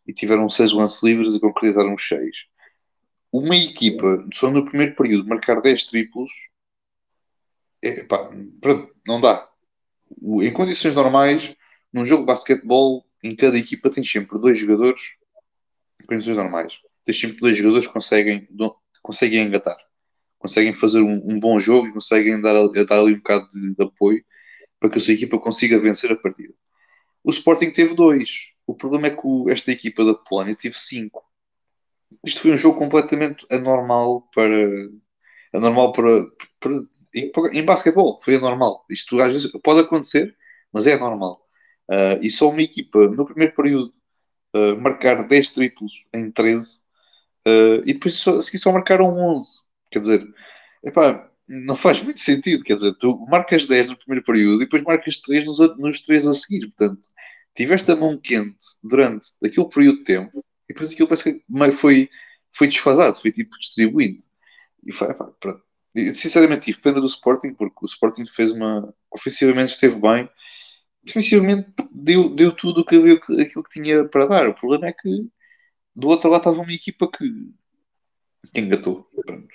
e 0.06 0.12
tiveram 0.12 0.48
seis 0.48 0.72
lances 0.72 1.02
livres 1.02 1.36
e 1.36 1.40
concretizaram 1.40 1.96
6. 1.96 2.46
Uma 3.30 3.56
equipa, 3.56 4.26
só 4.34 4.50
no 4.50 4.64
primeiro 4.64 4.94
período, 4.94 5.28
marcar 5.28 5.60
10 5.60 5.84
triplos, 5.84 6.30
é, 7.82 8.02
pá, 8.04 8.30
pronto, 8.60 8.92
não 9.06 9.20
dá. 9.20 9.48
Em 10.20 10.52
condições 10.52 10.94
normais, 10.94 11.54
num 11.92 12.04
jogo 12.04 12.22
de 12.22 12.26
basquetebol, 12.26 13.04
em 13.22 13.36
cada 13.36 13.58
equipa 13.58 13.90
tens 13.90 14.10
sempre 14.10 14.38
dois 14.38 14.58
jogadores 14.58 15.00
em 16.00 16.06
condições 16.06 16.36
normais. 16.36 16.78
Tens 17.04 17.20
sempre 17.20 17.38
dois 17.38 17.56
jogadores 17.56 17.86
que 17.86 17.92
conseguem, 17.92 18.48
conseguem 19.02 19.42
engatar. 19.42 19.76
Conseguem 20.38 20.72
fazer 20.72 21.00
um, 21.00 21.20
um 21.24 21.38
bom 21.38 21.58
jogo 21.58 21.88
e 21.88 21.92
conseguem 21.92 22.40
dar, 22.40 22.54
dar 22.86 22.98
ali 22.98 23.14
um 23.14 23.18
bocado 23.18 23.46
de, 23.48 23.74
de, 23.74 23.82
apoio 23.82 24.24
para 24.80 24.90
que 24.90 24.98
a 24.98 25.00
sua 25.00 25.14
equipa 25.14 25.38
consiga 25.38 25.78
vencer 25.78 26.10
a 26.10 26.16
partida. 26.16 26.54
O 27.22 27.30
Sporting 27.30 27.70
teve 27.70 27.94
dois. 27.94 28.52
O 28.66 28.74
problema 28.74 29.08
é 29.08 29.10
que 29.10 29.20
o, 29.22 29.48
esta 29.48 29.70
equipa 29.70 30.04
da 30.04 30.14
Polónia 30.14 30.56
teve 30.56 30.78
cinco. 30.78 31.22
Isto 32.24 32.40
foi 32.40 32.52
um 32.52 32.56
jogo 32.56 32.78
completamente 32.78 33.46
anormal 33.50 34.28
para. 34.34 34.68
anormal 35.52 35.92
para. 35.92 36.26
para 36.58 36.72
em, 37.14 37.30
em 37.52 37.64
basquetebol, 37.64 38.20
foi 38.24 38.36
anormal. 38.36 38.84
Isto 38.90 39.20
às 39.20 39.32
vezes 39.32 39.52
pode 39.62 39.80
acontecer, 39.80 40.36
mas 40.72 40.86
é 40.86 40.94
anormal. 40.94 41.41
Uh, 41.92 42.16
e 42.22 42.30
só 42.30 42.48
uma 42.48 42.62
equipa, 42.62 43.06
no 43.08 43.26
primeiro 43.26 43.54
período, 43.54 43.92
uh, 44.56 44.80
marcar 44.80 45.28
10 45.28 45.50
triplos 45.50 46.04
em 46.14 46.30
13 46.30 46.78
uh, 47.46 47.82
e 47.84 47.92
depois 47.92 48.14
só, 48.14 48.36
a 48.36 48.40
seguir 48.40 48.58
só 48.58 48.72
marcaram 48.72 49.14
11. 49.14 49.64
Quer 49.90 49.98
dizer, 49.98 50.34
epá, 50.82 51.28
não 51.46 51.76
faz 51.76 52.00
muito 52.02 52.20
sentido. 52.20 52.64
Quer 52.64 52.76
dizer, 52.76 52.94
tu 52.94 53.18
marcas 53.28 53.66
10 53.66 53.90
no 53.90 53.98
primeiro 53.98 54.24
período 54.24 54.62
e 54.62 54.64
depois 54.64 54.82
marcas 54.82 55.18
3 55.18 55.44
nos, 55.44 55.58
nos 55.76 56.00
3 56.00 56.28
a 56.28 56.34
seguir. 56.34 56.66
Portanto, 56.68 57.02
tiveste 57.54 57.90
a 57.90 57.96
mão 57.96 58.18
quente 58.18 58.64
durante 58.82 59.28
aquele 59.44 59.68
período 59.68 59.98
de 59.98 60.04
tempo 60.04 60.38
e 60.70 60.72
depois 60.72 60.92
aquilo 60.92 61.08
parece 61.08 61.24
que 61.34 61.76
foi, 61.76 62.08
foi 62.52 62.68
desfasado, 62.68 63.20
foi 63.20 63.32
tipo 63.32 63.58
distribuído. 63.58 64.24
E 64.82 64.92
foi, 64.92 65.10
epá, 65.10 65.26
pronto. 65.38 65.62
Sinceramente, 66.14 66.62
tive 66.72 66.80
pena 66.80 67.00
do 67.00 67.06
Sporting 67.06 67.52
porque 67.52 67.76
o 67.82 67.86
Sporting 67.86 68.24
fez 68.24 68.50
uma. 68.50 68.94
ofensivamente 69.10 69.72
esteve 69.72 70.00
bem 70.00 70.26
defensivamente 71.02 71.68
deu, 71.90 72.28
deu 72.28 72.52
tudo 72.52 72.82
o 72.82 72.84
que, 72.84 72.96
aquilo 73.40 73.64
que 73.64 73.82
tinha 73.82 74.04
para 74.04 74.26
dar. 74.26 74.48
O 74.48 74.54
problema 74.54 74.88
é 74.88 74.92
que 74.92 75.28
do 75.94 76.08
outro 76.08 76.30
lado 76.30 76.40
estava 76.40 76.60
uma 76.60 76.72
equipa 76.72 77.10
que, 77.10 77.52
que 78.52 78.60
engatou. 78.60 79.08
Pronto. 79.26 79.48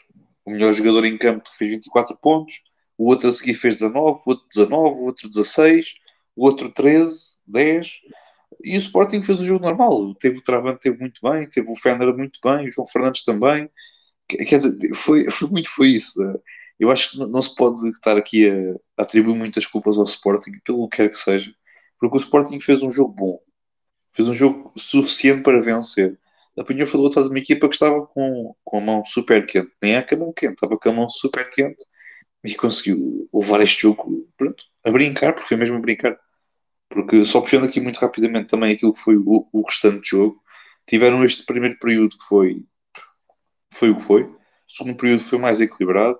O 0.45 0.51
melhor 0.51 0.71
jogador 0.73 1.05
em 1.05 1.17
campo 1.17 1.49
fez 1.57 1.71
24 1.71 2.17
pontos, 2.17 2.61
o 2.97 3.07
outro 3.07 3.29
a 3.29 3.31
seguir 3.31 3.55
fez 3.55 3.75
19, 3.75 4.21
o 4.25 4.29
outro 4.29 4.47
19, 4.53 4.99
o 4.99 5.03
outro 5.03 5.29
16, 5.29 5.93
o 6.35 6.45
outro 6.45 6.71
13, 6.71 7.37
10. 7.45 7.91
E 8.63 8.75
o 8.75 8.77
Sporting 8.77 9.23
fez 9.23 9.39
o 9.39 9.45
jogo 9.45 9.65
normal. 9.65 10.15
Teve 10.15 10.39
o 10.39 10.43
Travante 10.43 10.79
teve 10.79 10.97
muito 10.99 11.19
bem, 11.21 11.49
teve 11.49 11.69
o 11.69 11.75
Fender 11.75 12.15
muito 12.15 12.39
bem, 12.43 12.67
o 12.67 12.71
João 12.71 12.87
Fernandes 12.87 13.23
também. 13.23 13.69
Quer 14.27 14.59
dizer, 14.59 14.95
foi, 14.95 15.29
foi 15.31 15.49
muito 15.49 15.69
foi 15.69 15.89
isso 15.89 16.19
eu 16.79 16.91
acho 16.91 17.11
que 17.11 17.17
não 17.17 17.41
se 17.41 17.53
pode 17.55 17.87
estar 17.89 18.17
aqui 18.17 18.49
a, 18.49 19.03
atribuir 19.03 19.35
muitas 19.35 19.65
culpas 19.65 19.97
ao 19.97 20.03
Sporting, 20.05 20.59
pelo 20.63 20.87
que 20.89 20.97
quer 20.97 21.09
que 21.09 21.17
seja, 21.17 21.53
porque 21.99 22.17
o 22.17 22.21
Sporting 22.21 22.59
fez 22.59 22.83
um 22.83 22.91
jogo 22.91 23.13
bom, 23.13 23.39
fez 24.13 24.27
um 24.27 24.33
jogo 24.33 24.71
suficiente 24.77 25.43
para 25.43 25.61
vencer. 25.61 26.19
Apanhou 26.57 26.87
foi 26.87 26.99
derrotado 26.99 27.27
de 27.27 27.33
uma 27.33 27.39
equipa 27.39 27.67
que 27.69 27.75
estava 27.75 28.05
com, 28.07 28.55
com 28.63 28.77
a 28.77 28.81
mão 28.81 29.05
super 29.05 29.45
quente, 29.45 29.71
nem 29.81 29.95
é 29.95 30.01
com 30.01 30.15
a 30.15 30.17
mão 30.17 30.33
quente, 30.33 30.53
estava 30.53 30.77
com 30.77 30.89
a 30.89 30.93
mão 30.93 31.09
super 31.09 31.49
quente 31.51 31.83
e 32.43 32.55
conseguiu 32.55 33.29
levar 33.33 33.61
este 33.61 33.83
jogo 33.83 34.27
pronto, 34.37 34.63
a 34.83 34.91
brincar, 34.91 35.33
porque 35.33 35.47
foi 35.47 35.57
mesmo 35.57 35.77
a 35.77 35.79
brincar. 35.79 36.17
Porque 36.89 37.25
só 37.25 37.41
puxando 37.41 37.65
aqui 37.65 37.79
muito 37.81 37.97
rapidamente 37.99 38.47
também 38.47 38.73
aquilo 38.73 38.93
que 38.93 38.99
foi 38.99 39.17
o, 39.17 39.47
o 39.51 39.61
restante 39.61 40.09
jogo, 40.09 40.41
tiveram 40.87 41.23
este 41.23 41.45
primeiro 41.45 41.77
período 41.79 42.17
que 42.17 42.25
foi, 42.25 42.63
foi 43.73 43.91
o 43.91 43.97
que 43.97 44.03
foi, 44.03 44.23
o 44.23 44.37
segundo 44.67 44.97
período 44.97 45.23
foi 45.23 45.37
mais 45.37 45.61
equilibrado 45.61 46.19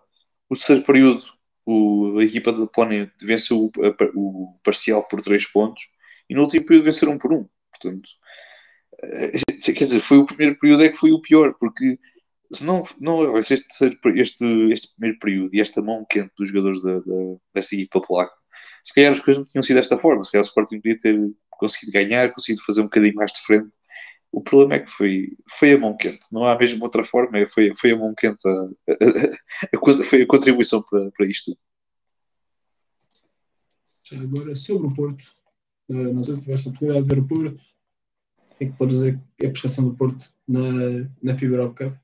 o 0.50 0.56
terceiro 0.56 0.84
período, 0.84 1.24
o, 1.66 2.18
a 2.20 2.24
equipa 2.24 2.54
da 2.54 2.66
Polónia 2.68 3.12
venceu 3.22 3.66
o, 3.66 3.72
o, 4.16 4.60
parcial 4.64 5.04
por 5.08 5.22
3 5.22 5.46
pontos 5.48 5.84
e 6.30 6.34
no 6.34 6.42
último 6.42 6.66
período 6.66 6.86
venceram 6.86 7.18
por 7.18 7.34
1. 7.34 7.36
Um. 7.38 7.50
Portanto, 7.72 8.10
eh, 9.04 9.72
quer 9.74 9.86
dizer, 9.86 10.02
foi 10.02 10.18
o 10.18 10.26
primeiro 10.26 10.58
período 10.60 10.84
é 10.84 10.90
que 10.90 10.98
foi 10.98 11.12
o 11.12 11.22
pior, 11.22 11.54
porque 11.60 12.00
se 12.52 12.66
não, 12.66 12.84
não 13.00 13.16
houvesse 13.16 13.56
este, 13.56 14.00
este, 14.16 14.46
este 14.72 14.94
primeiro 14.96 15.20
período 15.20 15.50
e 15.54 15.62
esta 15.62 15.82
mão 15.82 16.06
quente 16.10 16.32
dos 16.38 16.50
jogadores 16.50 16.82
da, 16.82 17.00
da, 17.00 17.36
desta 17.54 17.76
equipa 17.76 18.02
polaca, 18.02 18.34
se 18.84 18.94
calhar 18.94 19.12
as 19.12 19.20
coisas 19.20 19.40
não 19.40 19.46
tinham 19.46 19.64
sido 19.64 19.76
desta 19.76 19.98
forma. 19.98 20.24
Se 20.24 20.32
calhar 20.32 20.46
o 20.46 20.48
Sporting 20.48 20.80
podia 20.80 20.98
ter 20.98 21.20
conseguido 21.50 21.92
ganhar, 21.92 22.34
conseguido 22.34 22.64
fazer 22.66 22.82
um 22.82 22.86
bocadinho 22.86 23.16
mais 23.16 23.34
de 23.34 23.42
frente 23.42 23.77
o 24.38 24.42
problema 24.42 24.76
é 24.76 24.80
que 24.80 24.92
foi, 24.92 25.36
foi 25.58 25.74
a 25.74 25.80
mão 25.80 25.98
quente, 25.98 26.24
não 26.32 26.46
há 26.46 26.56
mesmo 26.56 26.84
outra 26.84 27.04
forma, 27.04 27.40
é, 27.40 27.48
foi, 27.48 27.74
foi 27.76 27.92
a 27.92 27.98
mão 27.98 28.14
quente, 28.16 28.48
a, 28.48 28.52
a, 28.52 29.74
a, 29.74 30.04
foi 30.04 30.22
a 30.22 30.28
contribuição 30.28 30.84
para, 30.84 31.10
para 31.10 31.26
isto. 31.26 31.58
Já 34.04 34.22
agora, 34.22 34.54
sobre 34.54 34.88
o 34.88 34.94
Porto, 34.94 35.26
eh, 35.90 35.94
não 35.94 36.22
sei 36.22 36.36
se 36.36 36.44
tiveste 36.44 36.68
a 36.68 36.70
oportunidade 36.70 37.08
de 37.08 37.16
ver 37.16 37.22
o 37.22 37.28
Porto, 37.28 37.62
o 38.52 38.56
que 38.58 38.64
é 38.64 38.68
que 38.68 38.78
pode 38.78 38.92
dizer 38.92 39.20
a 39.44 39.50
prestação 39.50 39.90
do 39.90 39.96
Porto 39.96 40.32
na, 40.48 41.10
na 41.24 41.34
Fibra 41.34 41.68
Cup? 41.70 41.96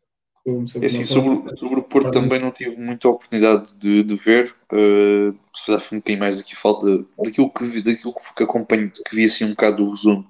é 0.82 0.86
assim, 0.86 1.06
sobre, 1.06 1.58
sobre, 1.58 1.80
o 1.80 1.84
Porto 1.84 2.12
também 2.12 2.38
não 2.38 2.52
tive 2.52 2.76
muita 2.78 3.08
oportunidade 3.08 3.74
de, 3.78 4.04
de 4.04 4.16
ver. 4.16 4.54
Uh, 4.74 5.38
se 5.56 5.72
já 5.72 5.80
foi 5.80 5.98
um 5.98 6.02
bocadinho 6.02 6.20
mais 6.20 6.42
aqui 6.42 6.54
falta 6.54 7.06
daquilo 7.24 7.54
que 7.54 7.64
vi, 7.66 7.82
daquilo 7.82 8.14
que 8.36 8.44
acompanho, 8.44 8.92
que 8.92 9.16
vi 9.16 9.24
assim 9.24 9.46
um 9.46 9.52
bocado 9.52 9.78
do 9.78 9.90
resumo. 9.92 10.28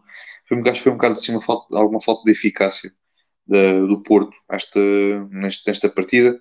Foi, 0.47 0.60
acho 0.60 0.73
que 0.73 0.84
foi 0.84 0.91
um 0.91 0.95
bocado 0.95 1.13
assim, 1.15 1.32
uma 1.34 1.41
falta, 1.41 1.77
alguma 1.77 2.01
falta 2.01 2.23
de 2.25 2.32
eficácia 2.32 2.91
da, 3.47 3.79
do 3.79 4.01
Porto 4.01 4.36
esta, 4.49 4.79
nesta, 5.29 5.71
nesta 5.71 5.89
partida. 5.89 6.39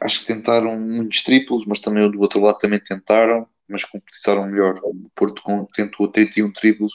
Acho 0.00 0.20
que 0.20 0.26
tentaram 0.26 0.78
muitos 0.78 1.22
triplos, 1.22 1.66
mas 1.66 1.80
também 1.80 2.10
do 2.10 2.20
outro 2.20 2.40
lado 2.40 2.58
também 2.58 2.80
tentaram, 2.80 3.48
mas 3.68 3.84
concretizaram 3.84 4.46
melhor. 4.46 4.80
O 4.82 5.10
Porto 5.14 5.42
tentou 5.74 6.08
31 6.08 6.52
triplos, 6.52 6.92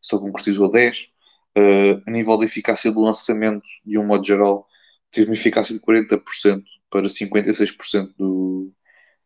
só 0.00 0.18
concretizou 0.18 0.70
10. 0.70 1.08
Uh, 1.56 1.60
eh, 1.60 2.02
a 2.06 2.10
nível 2.10 2.36
de 2.38 2.46
eficácia 2.46 2.90
do 2.90 3.02
lançamento, 3.02 3.64
de 3.84 3.98
um 3.98 4.06
modo 4.06 4.24
geral, 4.26 4.66
teve 5.10 5.28
uma 5.28 5.34
eficácia 5.34 5.74
de 5.74 5.80
40% 5.80 6.64
para 6.90 7.08
56% 7.08 8.14
do, 8.18 8.72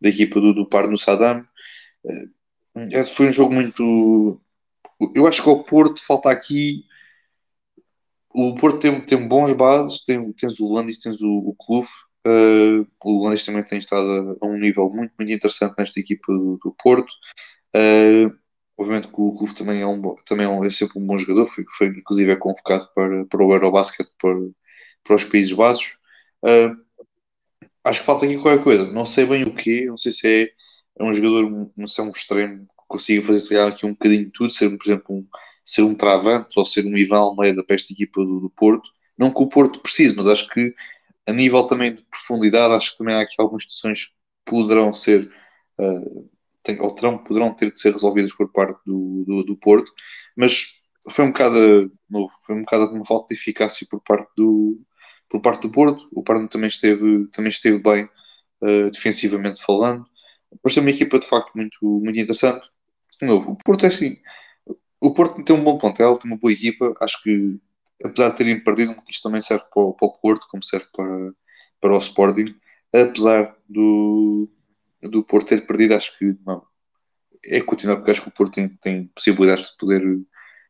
da 0.00 0.08
equipa 0.08 0.40
do, 0.40 0.54
do 0.54 0.68
Par 0.68 0.88
no 0.88 0.96
Saddam. 0.96 1.46
Uh, 2.04 3.06
foi 3.06 3.28
um 3.28 3.32
jogo 3.32 3.54
muito. 3.54 4.40
Eu 5.14 5.26
acho 5.26 5.42
que 5.42 5.48
ao 5.48 5.62
Porto 5.64 6.02
falta 6.04 6.30
aqui 6.30 6.84
o 8.36 8.54
Porto 8.54 8.78
tem, 8.80 9.00
tem 9.00 9.26
bons 9.26 9.54
bases, 9.54 10.04
tem, 10.04 10.30
tens 10.32 10.60
o 10.60 10.70
Landis, 10.70 10.98
tens 10.98 11.22
o, 11.22 11.38
o 11.38 11.54
Clube. 11.54 11.88
Uh, 12.26 12.86
o 13.02 13.24
Landis 13.24 13.46
também 13.46 13.64
tem 13.64 13.78
estado 13.78 14.36
a, 14.42 14.46
a, 14.46 14.48
um 14.48 14.58
nível 14.58 14.90
muito, 14.90 15.14
muito 15.18 15.32
interessante 15.32 15.74
nesta 15.78 15.98
equipa 15.98 16.32
do, 16.32 16.58
do 16.62 16.74
Porto. 16.82 17.10
Uh, 17.74 18.36
obviamente 18.76 19.08
que 19.08 19.20
o 19.20 19.32
Clube 19.32 19.54
também 19.54 19.80
é, 19.80 19.86
um, 19.86 20.14
também 20.26 20.44
é, 20.44 20.48
um, 20.48 20.62
é 20.62 20.70
sempre 20.70 20.98
um 20.98 21.06
bom 21.06 21.16
jogador, 21.16 21.46
foi, 21.46 21.64
foi 21.78 21.86
inclusive 21.86 22.30
é 22.30 22.36
convocado 22.36 22.90
para, 22.94 23.24
para 23.24 23.42
o 23.42 23.52
Eurobasket 23.54 24.08
para, 24.20 24.34
para 25.02 25.16
os 25.16 25.24
Países 25.24 25.52
Baixos. 25.52 25.96
Uh, 26.44 26.76
acho 27.84 28.00
que 28.00 28.06
falta 28.06 28.26
aqui 28.26 28.36
qualquer 28.36 28.62
coisa, 28.62 28.92
não 28.92 29.06
sei 29.06 29.24
bem 29.24 29.44
o 29.44 29.54
que, 29.54 29.86
não 29.86 29.96
sei 29.96 30.12
se 30.12 30.26
é, 30.28 30.52
é 30.98 31.04
um 31.04 31.12
jogador, 31.12 31.70
não 31.74 31.86
sei, 31.86 32.04
um 32.04 32.10
extremo 32.10 32.68
consiga 32.96 33.26
fazer 33.26 33.60
aqui 33.60 33.86
um 33.86 33.90
bocadinho 33.90 34.26
de 34.26 34.32
tudo, 34.32 34.50
ser, 34.50 34.68
por 34.76 34.84
exemplo, 34.84 35.16
um 35.16 35.26
ser 35.64 35.82
um 35.82 35.96
travante 35.96 36.58
ou 36.58 36.64
ser 36.64 36.84
um 36.86 36.96
Ivan 36.96 37.18
Almeida 37.18 37.64
para 37.64 37.74
esta 37.74 37.92
equipa 37.92 38.24
do, 38.24 38.40
do, 38.40 38.50
Porto. 38.50 38.88
Não 39.18 39.32
que 39.32 39.42
o 39.42 39.48
Porto 39.48 39.80
precise, 39.80 40.14
mas 40.14 40.26
acho 40.28 40.48
que 40.48 40.72
a 41.26 41.32
nível 41.32 41.64
também 41.64 41.94
de 41.94 42.04
profundidade, 42.04 42.72
acho 42.74 42.92
que 42.92 42.98
também 42.98 43.14
há 43.16 43.20
aqui 43.20 43.34
algumas 43.38 43.64
situações 43.64 44.06
que 44.06 44.12
poderão 44.44 44.92
ser 44.94 45.28
uh, 45.80 46.30
tem, 46.62 46.80
ou 46.80 46.94
terão, 46.94 47.18
poderão 47.18 47.52
ter 47.52 47.72
de 47.72 47.80
ser 47.80 47.92
resolvidas 47.92 48.32
por 48.32 48.50
parte 48.52 48.80
do, 48.86 49.24
do, 49.26 49.42
do, 49.44 49.56
Porto, 49.56 49.92
mas 50.36 50.80
foi 51.10 51.24
um 51.24 51.32
bocado 51.32 51.92
novo, 52.08 52.32
foi 52.46 52.54
um 52.56 52.62
bocado 52.62 52.94
uma 52.94 53.04
falta 53.04 53.34
de 53.34 53.40
eficácia 53.40 53.86
por 53.90 54.00
parte 54.02 54.30
do, 54.36 54.80
por 55.28 55.40
parte 55.40 55.62
do 55.62 55.70
Porto. 55.70 56.08
O 56.12 56.22
Porto 56.22 56.48
também 56.48 56.68
esteve, 56.68 57.26
também 57.28 57.50
esteve 57.50 57.78
bem 57.78 58.04
uh, 58.62 58.90
defensivamente 58.90 59.62
falando. 59.64 60.06
É 60.64 60.80
uma 60.80 60.90
equipa 60.90 61.18
de 61.18 61.26
facto 61.26 61.52
muito, 61.54 61.78
muito 61.82 62.18
interessante. 62.18 62.68
De 63.20 63.26
novo, 63.26 63.52
o 63.52 63.56
Porto 63.56 63.84
é 63.84 63.88
assim, 63.88 64.16
o 65.00 65.12
Porto 65.12 65.42
tem 65.42 65.54
um 65.56 65.64
bom 65.64 65.78
plantel, 65.78 66.18
tem 66.18 66.30
uma 66.30 66.38
boa 66.38 66.52
equipa. 66.52 66.94
Acho 67.00 67.22
que, 67.22 67.58
apesar 68.04 68.30
de 68.30 68.36
terem 68.36 68.62
perdido, 68.62 68.96
isto 69.08 69.22
também 69.22 69.40
serve 69.40 69.64
para 69.72 69.82
o, 69.82 69.94
para 69.94 70.08
o 70.08 70.12
Porto, 70.18 70.46
como 70.50 70.62
serve 70.62 70.86
para, 70.92 71.32
para 71.80 71.94
o 71.94 71.98
Sporting. 71.98 72.54
Apesar 72.92 73.54
do, 73.68 74.48
do 75.02 75.22
Porto 75.22 75.48
ter 75.48 75.66
perdido, 75.66 75.94
acho 75.94 76.16
que 76.18 76.34
não, 76.46 76.62
é 77.44 77.60
continuar, 77.60 77.96
porque 77.96 78.10
acho 78.10 78.22
que 78.22 78.28
o 78.28 78.32
Porto 78.32 78.54
tem, 78.54 78.68
tem 78.68 79.06
possibilidades 79.08 79.70
de 79.70 79.76
poder, 79.76 80.02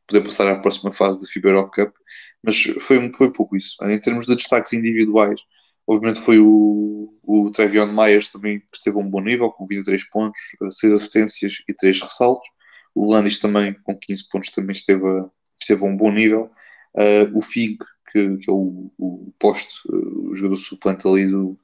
poder 0.06 0.20
passar 0.22 0.48
à 0.48 0.58
próxima 0.58 0.92
fase 0.92 1.20
da 1.20 1.26
FIBA 1.26 1.50
Europe 1.50 1.74
Cup. 1.74 1.94
Mas 2.42 2.62
foi, 2.80 3.12
foi 3.12 3.32
pouco 3.32 3.56
isso. 3.56 3.76
Em 3.84 4.00
termos 4.00 4.26
de 4.26 4.36
destaques 4.36 4.72
individuais, 4.72 5.40
obviamente 5.86 6.20
foi 6.20 6.38
o, 6.38 7.14
o 7.22 7.50
Trevion 7.50 7.92
Myers 7.92 8.28
também 8.28 8.60
que 8.60 8.66
esteve 8.74 8.96
a 8.96 9.00
um 9.00 9.08
bom 9.08 9.20
nível, 9.20 9.50
com 9.50 9.66
23 9.66 10.08
pontos, 10.08 10.40
6 10.70 10.92
assistências 10.92 11.54
e 11.68 11.74
3 11.74 12.02
ressaltos. 12.02 12.48
O 12.94 13.10
Landis 13.10 13.38
também, 13.38 13.74
com 13.84 13.96
15 13.96 14.28
pontos, 14.28 14.50
também 14.50 14.72
esteve 14.72 15.06
a, 15.06 15.28
esteve 15.60 15.84
a 15.84 15.86
um 15.88 15.96
bom 15.96 16.10
nível. 16.10 16.50
Uh, 16.94 17.36
o 17.36 17.42
Fig, 17.42 17.76
que, 18.10 18.38
que, 18.38 18.50
é 18.50 18.52
o, 18.52 18.90
o 18.98 19.32
poste, 19.38 19.80
uh, 19.88 20.30
o 20.30 20.34
jogador 20.34 20.56
suplente 20.56 21.06
ali 21.06 21.26
do, 21.26 21.58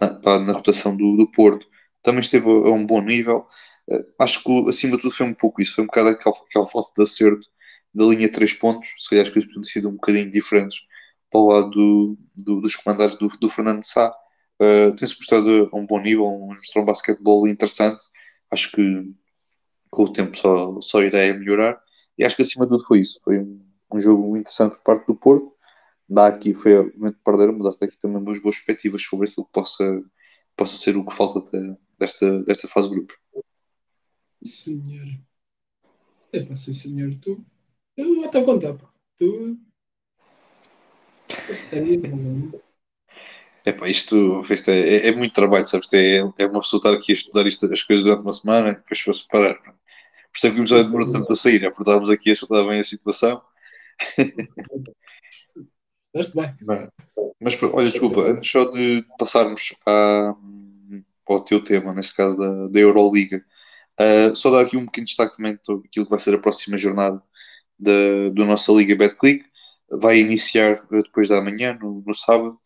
na, 0.00 0.38
na 0.40 0.52
rotação 0.52 0.96
do, 0.96 1.16
do, 1.16 1.30
Porto, 1.30 1.66
também 2.02 2.20
esteve 2.20 2.48
a, 2.48 2.50
a 2.50 2.72
um 2.72 2.86
bom 2.86 3.02
nível. 3.02 3.46
Uh, 3.90 4.04
acho 4.18 4.42
que 4.42 4.68
acima 4.68 4.96
de 4.96 5.02
tudo 5.02 5.14
foi 5.14 5.26
um 5.26 5.34
pouco 5.34 5.60
isso, 5.60 5.74
foi 5.74 5.84
um 5.84 5.88
bocado 5.88 6.08
aquela, 6.08 6.34
aquela 6.36 6.66
falta 6.66 6.90
de 6.96 7.02
acerto 7.02 7.46
da 7.94 8.04
linha 8.06 8.30
3 8.30 8.54
pontos. 8.54 8.88
Se 8.96 9.10
calhar 9.10 9.26
as 9.26 9.32
coisas 9.32 9.52
ter 9.52 9.64
sido 9.64 9.88
um 9.90 9.94
bocadinho 9.94 10.30
diferentes 10.30 10.78
para 11.30 11.40
o 11.40 11.46
lado 11.46 11.70
do, 11.70 12.18
do, 12.36 12.60
dos 12.60 12.76
comandados 12.76 13.16
do, 13.16 13.28
do 13.28 13.50
Fernando 13.50 13.82
Sá. 13.84 14.14
Uh, 14.60 14.94
tem-se 14.96 15.16
mostrado 15.16 15.68
a 15.72 15.76
um 15.76 15.86
bom 15.86 16.00
nível, 16.00 16.26
mostrou 16.38 16.82
um 16.82 16.86
basquetebol 16.86 17.46
interessante. 17.46 18.04
Acho 18.50 18.72
que 18.72 19.14
com 19.90 20.04
o 20.04 20.12
tempo 20.12 20.36
só, 20.36 20.80
só 20.80 21.02
irá 21.02 21.18
melhorar. 21.38 21.80
E 22.16 22.24
acho 22.24 22.36
que 22.36 22.42
acima 22.42 22.66
de 22.66 22.70
tudo 22.70 22.84
foi 22.84 23.00
isso. 23.00 23.20
Foi 23.22 23.38
um, 23.38 23.64
um 23.92 24.00
jogo 24.00 24.36
interessante 24.36 24.72
por 24.76 24.82
parte 24.82 25.06
do 25.06 25.14
Porto. 25.14 25.52
Dá 26.08 26.26
aqui, 26.26 26.54
foi 26.54 26.76
obviamente 26.76 27.18
perder, 27.22 27.52
mas 27.52 27.76
que 27.76 27.84
aqui 27.84 27.98
também 27.98 28.22
boas, 28.22 28.40
perspectivas 28.40 29.02
sobre 29.02 29.28
aquilo 29.28 29.46
que 29.46 29.52
possa, 29.52 30.02
possa 30.56 30.76
ser 30.76 30.96
o 30.96 31.06
que 31.06 31.14
falta 31.14 31.40
de, 31.50 31.76
desta, 31.98 32.42
desta 32.44 32.66
fase 32.66 32.88
de 32.88 32.94
grupos. 32.94 33.16
Senhor. 34.42 35.06
É 36.32 36.42
para 36.42 36.56
ser 36.56 36.74
senhor, 36.74 37.14
tu. 37.20 37.44
Eu 37.96 38.24
até 38.24 38.42
contar. 38.42 38.76
Tu. 39.16 39.58
É 43.66 43.90
isto, 43.90 44.42
isto 44.50 44.70
é, 44.70 45.08
é, 45.08 45.12
muito 45.12 45.34
trabalho, 45.34 45.66
sabes? 45.66 45.92
É, 45.92 46.18
é 46.18 46.46
uma 46.46 46.60
pessoa 46.60 46.78
estar 46.78 46.94
aqui 46.94 47.12
a 47.12 47.14
estudar 47.14 47.46
isto, 47.46 47.70
as 47.70 47.82
coisas 47.82 48.04
durante 48.04 48.22
uma 48.22 48.32
semana, 48.32 48.72
depois 48.72 49.00
fosse 49.00 49.26
parar. 49.28 49.54
Por 49.54 50.36
isso 50.36 50.46
é 50.46 50.50
que 50.50 50.56
o 50.56 50.60
episódio 50.60 50.84
demorou 50.84 51.12
tanto 51.12 51.32
a 51.32 51.36
sair, 51.36 51.64
é 51.64 51.68
porque 51.68 51.82
estávamos 51.82 52.10
aqui 52.10 52.30
a 52.30 52.32
estudar 52.32 52.64
bem 52.64 52.80
a 52.80 52.84
situação. 52.84 53.42
Mas 56.14 56.26
bem. 56.28 56.54
Mas, 57.40 57.62
olha, 57.62 57.90
desculpa, 57.90 58.22
antes 58.22 58.50
só 58.50 58.64
de 58.70 59.04
passarmos 59.18 59.74
à, 59.86 60.34
ao 61.26 61.44
teu 61.44 61.62
tema, 61.62 61.92
neste 61.94 62.16
caso 62.16 62.36
da, 62.36 62.68
da 62.68 62.80
Euroliga, 62.80 63.44
uh, 64.00 64.34
só 64.34 64.50
dar 64.50 64.62
aqui 64.62 64.76
um 64.76 64.86
pequeno 64.86 65.06
destaque 65.06 65.36
também 65.36 65.52
daquilo 65.52 66.06
que 66.06 66.10
vai 66.10 66.18
ser 66.18 66.34
a 66.34 66.38
próxima 66.38 66.78
jornada 66.78 67.22
da, 67.78 68.30
da 68.34 68.44
nossa 68.44 68.72
Liga 68.72 68.96
BetClick. 68.96 69.44
Vai 69.90 70.20
iniciar 70.20 70.86
depois 70.90 71.28
da 71.28 71.40
manhã, 71.40 71.78
no, 71.80 72.02
no 72.06 72.14
sábado, 72.14 72.58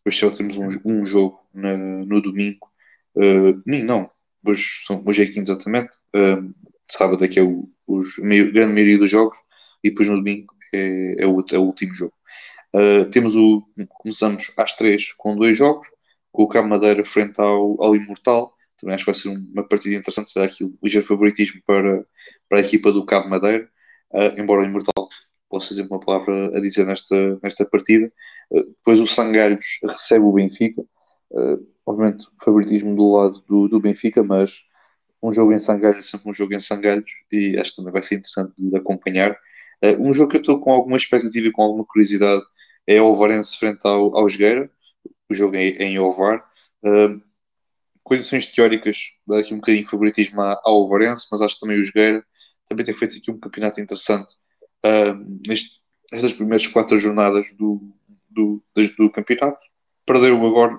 depois 0.00 0.16
só 0.16 0.30
temos 0.30 0.56
um, 0.56 0.68
um 0.84 1.04
jogo 1.04 1.38
na, 1.52 1.76
no 1.76 2.20
domingo. 2.20 2.70
Uh, 3.14 3.60
não, 3.66 4.10
hoje, 4.46 4.64
são, 4.86 5.02
hoje 5.06 5.22
é 5.22 5.26
quinto 5.26 5.52
exatamente. 5.52 5.90
Uh, 6.14 6.54
sábado 6.90 7.24
é 7.24 7.28
que 7.28 7.38
é 7.38 7.42
o, 7.42 7.68
o 7.86 7.98
a 8.00 8.52
grande 8.52 8.72
maioria 8.72 8.98
dos 8.98 9.10
jogos 9.10 9.36
e 9.84 9.90
depois 9.90 10.08
no 10.08 10.16
domingo 10.16 10.54
é, 10.72 11.24
é, 11.24 11.26
o, 11.26 11.44
é 11.52 11.58
o 11.58 11.62
último 11.62 11.94
jogo. 11.94 12.14
Uh, 12.74 13.04
temos 13.10 13.36
o, 13.36 13.62
começamos 13.88 14.52
às 14.56 14.74
três 14.74 15.12
com 15.14 15.36
dois 15.36 15.56
jogos, 15.56 15.88
com 16.32 16.44
o 16.44 16.48
Cabo 16.48 16.68
Madeira 16.68 17.04
frente 17.04 17.40
ao, 17.40 17.82
ao 17.82 17.96
Imortal. 17.96 18.54
Também 18.78 18.94
acho 18.94 19.04
que 19.04 19.10
vai 19.10 19.20
ser 19.20 19.28
uma 19.28 19.66
partida 19.66 19.96
interessante, 19.96 20.30
será 20.30 20.46
aqui 20.46 20.64
o 20.64 20.78
ligeiro 20.82 21.06
favoritismo 21.06 21.60
para, 21.66 22.06
para 22.48 22.58
a 22.58 22.60
equipa 22.62 22.90
do 22.92 23.04
Cabo 23.04 23.28
Madeira, 23.28 23.68
uh, 24.12 24.40
embora 24.40 24.62
o 24.62 24.64
Imortal 24.64 25.08
posso 25.50 25.70
dizer 25.70 25.86
uma 25.86 26.00
palavra 26.00 26.56
a 26.56 26.60
dizer 26.60 26.86
nesta, 26.86 27.38
nesta 27.42 27.66
partida. 27.66 28.10
Uh, 28.50 28.64
depois 28.64 29.00
o 29.00 29.06
Sangalhos 29.06 29.78
recebe 29.82 30.24
o 30.24 30.32
Benfica. 30.32 30.82
Uh, 31.30 31.66
obviamente, 31.84 32.26
favoritismo 32.42 32.94
do 32.94 33.12
lado 33.12 33.44
do, 33.48 33.68
do 33.68 33.80
Benfica, 33.80 34.22
mas 34.22 34.52
um 35.22 35.32
jogo 35.32 35.52
em 35.52 35.58
Sangalhos 35.58 36.06
é 36.06 36.08
sempre 36.08 36.30
um 36.30 36.34
jogo 36.34 36.54
em 36.54 36.60
Sangalhos 36.60 37.10
e 37.30 37.58
acho 37.58 37.70
que 37.70 37.76
também 37.76 37.92
vai 37.92 38.02
ser 38.02 38.14
interessante 38.14 38.54
de 38.56 38.74
acompanhar. 38.76 39.32
Uh, 39.84 40.00
um 40.00 40.12
jogo 40.12 40.30
que 40.30 40.36
eu 40.36 40.40
estou 40.40 40.60
com 40.60 40.72
alguma 40.72 40.96
expectativa 40.96 41.48
e 41.48 41.52
com 41.52 41.62
alguma 41.62 41.84
curiosidade 41.84 42.42
é 42.86 43.00
o 43.02 43.06
Ovarense 43.06 43.58
frente 43.58 43.80
ao, 43.84 44.16
ao 44.16 44.28
Jogueira. 44.28 44.70
O 45.28 45.34
jogo 45.34 45.56
é, 45.56 45.68
em 45.68 45.98
Ovar. 45.98 46.44
Condições 48.02 48.46
teóricas, 48.46 49.12
dá 49.26 49.38
aqui 49.38 49.54
um 49.54 49.58
bocadinho 49.58 49.84
de 49.84 49.90
favoritismo 49.90 50.40
ao 50.40 50.82
Ovarense, 50.82 51.28
mas 51.30 51.40
acho 51.40 51.60
também 51.60 51.78
o 51.78 51.84
Jogueira 51.84 52.24
também 52.68 52.84
tem 52.84 52.94
feito 52.94 53.16
aqui 53.16 53.30
um 53.30 53.38
campeonato 53.38 53.80
interessante 53.80 54.32
uh, 54.84 55.40
neste, 55.46 55.80
nestas 56.12 56.32
primeiras 56.32 56.66
quatro 56.66 56.98
jornadas 56.98 57.52
do, 57.52 57.80
do, 58.30 58.62
do 58.98 59.10
campeonato. 59.10 59.64
Perdeu 60.06 60.44
agora, 60.46 60.78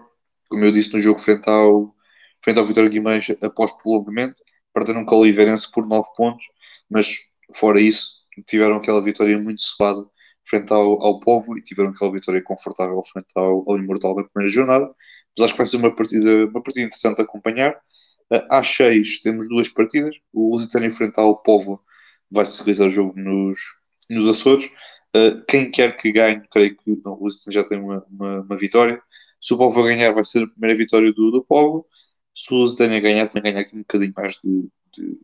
como 0.50 0.66
eu 0.66 0.72
disse, 0.72 0.94
no 0.94 1.00
jogo 1.00 1.20
frente 1.20 1.50
ao, 1.50 1.96
frente 2.44 2.60
ao 2.60 2.66
Vitória 2.66 2.90
Guimarães 2.90 3.30
após 3.44 3.72
prolongamento. 3.74 4.36
Perderam 4.74 5.06
com 5.06 5.16
o 5.16 5.20
Oliveirense 5.20 5.70
por 5.72 5.86
9 5.86 6.10
pontos, 6.16 6.46
mas 6.90 7.20
fora 7.56 7.80
isso, 7.82 8.22
tiveram 8.48 8.78
aquela 8.78 9.02
vitória 9.02 9.38
muito 9.38 9.62
suada 9.62 10.06
frente 10.46 10.72
ao, 10.72 11.02
ao 11.04 11.20
Povo 11.20 11.58
e 11.58 11.62
tiveram 11.62 11.92
aquela 11.92 12.12
vitória 12.12 12.42
confortável 12.42 13.02
frente 13.04 13.28
ao, 13.36 13.70
ao 13.70 13.78
Imortal 13.78 14.16
na 14.16 14.24
primeira 14.24 14.54
jornada. 14.54 14.86
Mas 15.38 15.46
acho 15.46 15.54
que 15.54 15.58
vai 15.58 15.68
ser 15.68 15.78
uma 15.78 15.96
partida, 15.96 16.46
uma 16.46 16.62
partida 16.62 16.86
interessante 16.86 17.22
a 17.22 17.24
acompanhar. 17.24 17.74
Uh, 18.32 18.46
às 18.50 18.68
6 18.68 19.22
temos 19.22 19.48
duas 19.48 19.70
partidas. 19.70 20.16
O 20.34 20.56
Lusitânia 20.56 20.92
frente 20.92 21.20
ao 21.20 21.38
Povo 21.42 21.82
vai-se 22.30 22.58
realizar 22.60 22.88
o 22.88 22.92
jogo 22.92 23.14
nos, 23.20 23.58
nos 24.14 24.28
Açores. 24.28 24.66
Uh, 25.16 25.44
quem 25.48 25.70
quer 25.70 25.98
que 25.98 26.12
ganhe, 26.12 26.42
creio 26.50 26.78
que 26.78 27.02
não, 27.04 27.14
o 27.14 27.24
Lusitano 27.24 27.54
já 27.54 27.64
tem 27.64 27.80
uma, 27.80 28.06
uma, 28.10 28.42
uma, 28.42 28.58
vitória. 28.58 29.02
Se 29.42 29.54
o 29.54 29.58
Povo 29.58 29.84
ganhar, 29.84 30.14
vai 30.14 30.24
ser 30.24 30.44
a 30.44 30.48
primeira 30.48 30.78
vitória 30.78 31.12
do, 31.12 31.32
do 31.32 31.44
Povo. 31.44 31.86
Se 32.36 32.54
o 32.54 32.58
Lusitânia 32.58 33.00
ganhar, 33.00 33.28
tem 33.28 33.42
ganhar 33.42 33.60
aqui 33.60 33.76
um 33.76 33.80
bocadinho 33.80 34.14
mais 34.16 34.36
de, 34.42 34.70
de, 34.94 35.20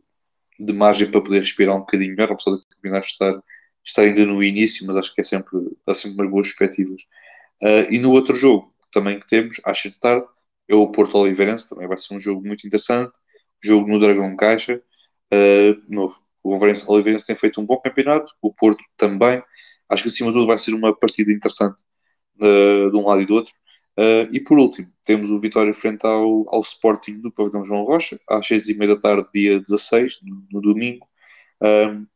de, 0.60 0.72
margem 0.72 1.10
para 1.10 1.22
poder 1.22 1.40
respirar 1.40 1.76
um 1.76 1.80
bocadinho 1.80 2.10
melhor, 2.10 2.32
apesar 2.32 2.50
do 2.52 2.64
campeonato 2.66 3.06
estar, 3.06 3.42
estar 3.84 4.02
ainda 4.02 4.26
no 4.26 4.42
início, 4.42 4.86
mas 4.86 4.96
acho 4.96 5.14
que 5.14 5.20
é 5.22 5.24
sempre, 5.24 5.58
dá 5.86 5.94
sempre 5.94 6.18
umas 6.18 6.30
boas 6.30 6.46
perspectivas. 6.48 7.00
Uh, 7.62 7.90
e 7.90 7.98
no 7.98 8.12
outro 8.12 8.34
jogo 8.34 8.74
também 8.92 9.18
que 9.18 9.26
temos, 9.26 9.60
às 9.64 9.78
de 9.78 9.98
tarde, 9.98 10.26
é 10.68 10.74
o 10.74 10.86
Porto 10.88 11.16
Oliveirense, 11.16 11.68
também 11.68 11.88
vai 11.88 11.96
ser 11.96 12.14
um 12.14 12.20
jogo 12.20 12.46
muito 12.46 12.66
interessante. 12.66 13.12
Jogo 13.62 13.88
no 13.88 13.98
Dragão 13.98 14.36
Caixa, 14.36 14.82
uh, 15.32 15.82
novo. 15.92 16.14
O 16.42 16.54
Oliveirense 16.54 17.26
tem 17.26 17.36
feito 17.36 17.60
um 17.60 17.66
bom 17.66 17.78
campeonato, 17.78 18.32
o 18.40 18.52
Porto 18.52 18.82
também. 18.96 19.42
Acho 19.88 20.02
que 20.02 20.08
acima 20.08 20.30
de 20.30 20.34
tudo 20.34 20.46
vai 20.46 20.58
ser 20.58 20.74
uma 20.74 20.94
partida 20.94 21.32
interessante 21.32 21.82
uh, 22.40 22.90
de 22.90 22.96
um 22.96 23.06
lado 23.06 23.22
e 23.22 23.26
do 23.26 23.34
outro. 23.34 23.52
Uh, 23.98 24.30
e 24.32 24.38
por 24.40 24.58
último, 24.58 24.88
temos 25.04 25.30
o 25.30 25.40
Vitória 25.40 25.74
frente 25.74 26.06
ao, 26.06 26.44
ao 26.48 26.60
Sporting 26.60 27.20
do 27.20 27.32
Pavilhão 27.32 27.64
João 27.64 27.82
Rocha, 27.82 28.18
às 28.28 28.46
6h30 28.46 28.86
da 28.86 28.96
tarde, 29.00 29.28
dia 29.34 29.58
16, 29.58 30.20
no, 30.22 30.46
no 30.52 30.60
domingo. 30.60 31.06
Um, 31.60 32.06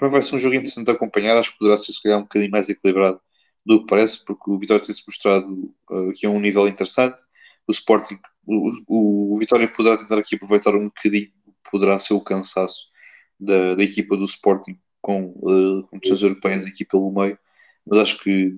vai 0.00 0.22
ser 0.22 0.36
um 0.36 0.38
jogo 0.38 0.54
interessante 0.54 0.86
de 0.86 0.92
acompanhar, 0.92 1.36
acho 1.36 1.52
que 1.52 1.58
poderá 1.58 1.76
ser 1.76 1.92
se 1.92 2.02
calhar 2.02 2.18
um 2.18 2.22
bocadinho 2.22 2.50
mais 2.50 2.68
equilibrado 2.68 3.20
do 3.64 3.80
que 3.80 3.86
parece, 3.86 4.24
porque 4.24 4.50
o 4.50 4.58
Vitória 4.58 4.84
tem-se 4.84 5.02
mostrado 5.06 5.74
uh, 5.90 6.12
que 6.14 6.26
é 6.26 6.28
um 6.28 6.40
nível 6.40 6.66
interessante. 6.66 7.20
O 7.66 7.72
Sporting, 7.72 8.18
o, 8.46 8.70
o, 8.88 9.34
o, 9.34 9.38
Vitória 9.38 9.68
poderá 9.68 9.98
tentar 9.98 10.18
aqui 10.18 10.36
aproveitar 10.36 10.74
um 10.74 10.84
bocadinho, 10.84 11.30
poderá 11.70 11.98
ser 11.98 12.14
o 12.14 12.20
cansaço 12.20 12.86
da, 13.42 13.74
da 13.74 13.82
equipa 13.82 14.16
do 14.16 14.24
Sporting 14.24 14.78
com 15.00 15.34
uh, 15.42 15.82
competições 15.88 16.22
europeias 16.22 16.64
aqui 16.64 16.84
pelo 16.84 17.10
meio, 17.12 17.38
mas 17.86 17.98
acho 17.98 18.18
que 18.22 18.56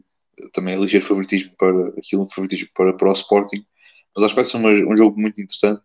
também 0.53 0.75
é 0.75 0.79
ligeiro 0.79 1.07
favoritismo 1.07 1.53
para 1.57 1.89
aquilo 1.99 2.27
de 2.27 2.35
favoritismo 2.35 2.69
para, 2.75 2.93
para 2.93 3.09
o 3.09 3.13
Sporting, 3.13 3.65
mas 4.15 4.25
acho 4.25 4.35
que 4.35 4.41
vai 4.41 4.45
ser 4.45 4.57
uma, 4.59 4.71
um 4.71 4.97
jogo 4.97 5.19
muito 5.19 5.41
interessante. 5.41 5.81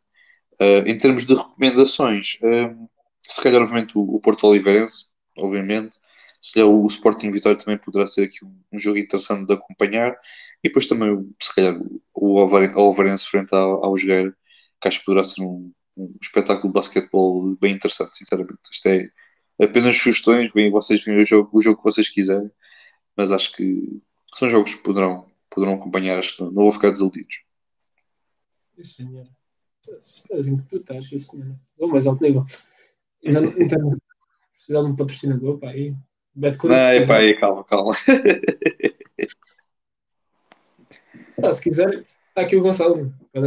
Uh, 0.59 0.85
em 0.85 0.97
termos 0.97 1.25
de 1.25 1.33
recomendações, 1.33 2.38
uh, 2.43 2.89
se 3.25 3.41
calhar 3.41 3.62
obviamente 3.62 3.97
o, 3.97 4.01
o 4.01 4.19
Porto 4.19 4.45
Oliveirense, 4.45 5.05
obviamente, 5.38 5.95
se 6.41 6.53
calhar 6.53 6.69
o 6.69 6.85
Sporting 6.88 7.31
Vitória 7.31 7.57
também 7.57 7.77
poderá 7.77 8.05
ser 8.05 8.23
aqui 8.23 8.43
um, 8.43 8.53
um, 8.73 8.77
jogo 8.77 8.97
interessante 8.97 9.45
de 9.45 9.53
acompanhar, 9.53 10.17
e 10.63 10.67
depois 10.67 10.85
também 10.85 11.29
se 11.41 11.55
calhar 11.55 11.79
o 12.13 12.33
Oliveirense 12.35 13.25
frente 13.25 13.53
ao, 13.53 13.85
ao 13.85 13.97
Jogueira, 13.97 14.35
que 14.81 14.88
acho 14.88 14.99
que 14.99 15.05
poderá 15.05 15.23
ser 15.23 15.41
um, 15.41 15.71
um 15.99 16.15
espetáculo 16.21 16.69
de 16.69 16.73
basquetebol 16.73 17.55
bem 17.55 17.73
interessante, 17.73 18.17
sinceramente. 18.17 18.59
Isto 18.71 18.88
é 18.88 19.09
apenas 19.62 19.97
sugestões, 19.97 20.51
bem, 20.53 20.71
vocês 20.71 21.03
veem 21.03 21.21
o 21.21 21.25
jogo, 21.25 21.49
o 21.51 21.62
jogo 21.62 21.77
que 21.77 21.83
vocês 21.83 22.07
quiserem, 22.07 22.49
mas 23.15 23.31
acho 23.31 23.55
que 23.55 24.01
são 24.33 24.49
jogos 24.49 24.75
que 24.75 24.81
poderão, 24.81 25.29
poderão 25.49 25.75
acompanhar, 25.75 26.19
acho 26.19 26.38
que 26.38 26.43
não, 26.43 26.53
vou 26.53 26.71
ficar 26.71 26.91
desiludidos. 26.91 27.41
Sim, 28.77 28.83
senhor. 28.83 29.27
Estás 29.99 30.47
em 30.47 30.57
que 30.57 30.63
tu 30.63 30.77
estás, 30.77 31.07
sim, 31.07 31.17
senhor. 31.17 31.55
Ou 31.77 31.88
mais 31.89 32.05
alto 32.05 32.23
nível. 32.23 32.45
Então, 33.21 33.51
precisava 34.53 34.85
de 34.85 34.91
um 34.91 34.95
patrocinador, 34.95 35.57
pá, 35.59 35.69
aí. 35.69 35.93
Beto 36.33 36.67
Não, 36.67 36.75
é 36.75 37.05
pá, 37.05 37.17
aí, 37.17 37.38
calma, 37.38 37.63
calma. 37.65 37.93
Ah, 41.41 41.53
se 41.53 41.62
quiser, 41.62 42.05
está 42.29 42.41
aqui 42.41 42.55
o 42.55 42.62
Gonçalo. 42.62 43.13
É, 43.33 43.39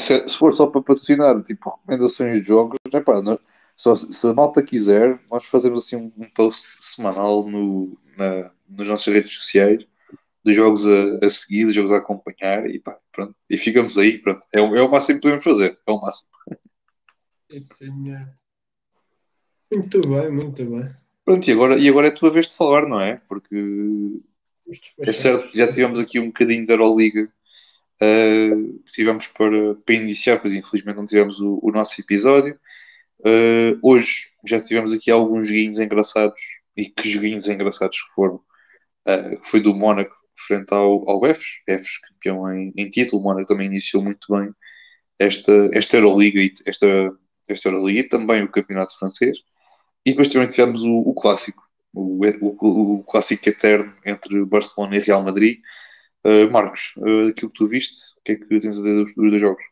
se, 0.00 0.28
se, 0.28 0.36
for 0.36 0.52
só 0.52 0.66
para 0.66 0.82
patrocinar, 0.82 1.42
tipo, 1.42 1.70
recomendações 1.70 2.42
de 2.42 2.48
jogos, 2.48 2.76
é 2.92 3.00
pá, 3.00 3.22
não, 3.22 3.38
só, 3.76 3.94
se 3.94 4.26
a 4.26 4.34
malta 4.34 4.62
quiser, 4.62 5.20
nós 5.30 5.44
fazemos 5.46 5.86
assim 5.86 5.96
um, 5.96 6.12
um 6.16 6.28
post 6.30 6.66
semanal 6.80 7.48
no, 7.48 7.96
na, 8.16 8.50
nas 8.68 8.88
nossas 8.88 9.14
redes 9.14 9.32
sociais 9.32 9.86
de 10.44 10.54
jogos 10.54 10.86
a, 10.86 11.26
a 11.26 11.30
seguir, 11.30 11.66
de 11.66 11.74
jogos 11.74 11.92
a 11.92 11.98
acompanhar 11.98 12.68
e 12.68 12.80
pá, 12.80 12.98
pronto. 13.12 13.34
E 13.48 13.56
ficamos 13.56 13.96
aí, 13.98 14.18
pronto. 14.18 14.42
É, 14.52 14.60
o, 14.60 14.74
é 14.74 14.82
o 14.82 14.90
máximo 14.90 15.18
que 15.18 15.22
podemos 15.22 15.44
fazer, 15.44 15.78
é 15.86 15.90
o 15.90 16.00
máximo. 16.00 16.28
Muito 19.72 20.00
bem, 20.00 20.30
muito 20.30 20.64
bem. 20.64 20.90
Pronto, 21.24 21.48
e 21.48 21.52
agora, 21.52 21.78
e 21.78 21.88
agora 21.88 22.06
é 22.08 22.10
a 22.10 22.14
tua 22.14 22.30
vez 22.30 22.48
de 22.48 22.56
falar, 22.56 22.86
não 22.88 23.00
é? 23.00 23.20
Porque 23.28 24.20
é 24.98 25.12
certo, 25.12 25.56
já 25.56 25.66
tivemos 25.66 25.98
aqui 25.98 26.18
um 26.18 26.28
bocadinho 26.28 26.66
da 26.66 26.74
Euroliga. 26.74 27.30
Uh, 28.00 28.78
tivemos 28.86 29.26
para, 29.28 29.74
para 29.74 29.94
iniciar, 29.94 30.38
pois 30.38 30.54
infelizmente 30.54 30.96
não 30.96 31.06
tivemos 31.06 31.40
o, 31.40 31.58
o 31.62 31.70
nosso 31.70 32.00
episódio. 32.00 32.58
Uh, 33.20 33.78
hoje 33.82 34.28
já 34.46 34.60
tivemos 34.60 34.92
aqui 34.92 35.10
alguns 35.10 35.48
joguinhos 35.48 35.78
engraçados 35.78 36.40
e 36.76 36.86
que 36.86 37.08
joguinhos 37.08 37.48
engraçados 37.48 38.00
que 38.00 38.14
foram. 38.14 38.36
Uh, 39.06 39.38
foi 39.42 39.60
do 39.60 39.74
Mónaco 39.74 40.14
frente 40.46 40.72
ao, 40.72 41.08
ao 41.08 41.26
EFES, 41.26 41.60
EFES 41.66 41.98
campeão 41.98 42.52
em, 42.52 42.72
em 42.76 42.88
título. 42.88 43.20
O 43.20 43.24
Mónaco 43.24 43.46
também 43.46 43.66
iniciou 43.66 44.02
muito 44.02 44.32
bem 44.32 44.50
esta, 45.18 45.70
esta 45.72 45.96
Euroliga 45.96 46.40
e 46.40 46.54
esta, 46.66 46.86
esta 47.48 47.68
Euroliga 47.68 48.00
e 48.00 48.08
também 48.08 48.42
o 48.42 48.50
campeonato 48.50 48.96
francês. 48.98 49.38
E 50.06 50.10
depois 50.10 50.28
também 50.28 50.48
tivemos 50.48 50.82
o, 50.82 50.98
o 51.00 51.14
clássico, 51.14 51.62
o, 51.92 52.24
o, 52.24 52.98
o, 52.98 53.04
clássico 53.04 53.48
eterno 53.48 53.92
entre 54.06 54.44
Barcelona 54.44 54.96
e 54.96 55.00
Real 55.00 55.22
Madrid. 55.22 55.58
Uh, 56.24 56.50
Marcos, 56.50 56.94
uh, 56.98 57.28
aquilo 57.28 57.50
que 57.50 57.58
tu 57.58 57.66
viste, 57.66 58.14
o 58.18 58.22
que 58.24 58.32
é 58.32 58.36
que 58.36 58.46
tens 58.46 58.64
a 58.64 58.68
dizer 58.68 58.94
dos, 58.94 59.14
dos 59.14 59.30
dois 59.30 59.40
jogos? 59.40 59.62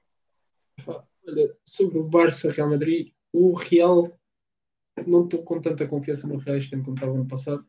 Olha, 0.87 1.56
sobre 1.64 1.98
o 1.98 2.04
Barça 2.04 2.50
Real 2.50 2.70
Madrid, 2.70 3.12
o 3.32 3.52
Real, 3.52 4.04
não 5.06 5.24
estou 5.24 5.42
com 5.42 5.61
tanta 5.61 5.87
confiança 5.87 6.28
no 6.28 6.37
Real 6.37 6.56
este 6.56 6.70
tempo 6.70 6.85
como 6.85 6.94
estava 6.94 7.16
no 7.16 7.26
passado. 7.26 7.66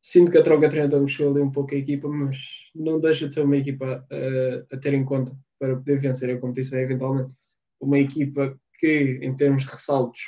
Sinto 0.00 0.30
que 0.30 0.38
a 0.38 0.42
troca 0.42 0.68
de 0.68 0.70
treinador 0.70 1.00
mexeu 1.00 1.30
ali 1.30 1.40
um 1.40 1.50
pouco 1.50 1.74
a 1.74 1.78
equipa, 1.78 2.06
mas 2.08 2.70
não 2.74 3.00
deixa 3.00 3.26
de 3.26 3.34
ser 3.34 3.40
uma 3.40 3.56
equipa 3.56 4.06
a, 4.10 4.74
a 4.74 4.78
ter 4.78 4.94
em 4.94 5.04
conta 5.04 5.36
para 5.58 5.74
poder 5.76 5.98
vencer 5.98 6.30
a 6.30 6.38
competição. 6.38 6.78
Eventualmente, 6.78 7.32
uma 7.80 7.98
equipa 7.98 8.58
que, 8.78 9.18
em 9.22 9.34
termos 9.34 9.62
de 9.62 9.70
ressaltos, 9.70 10.20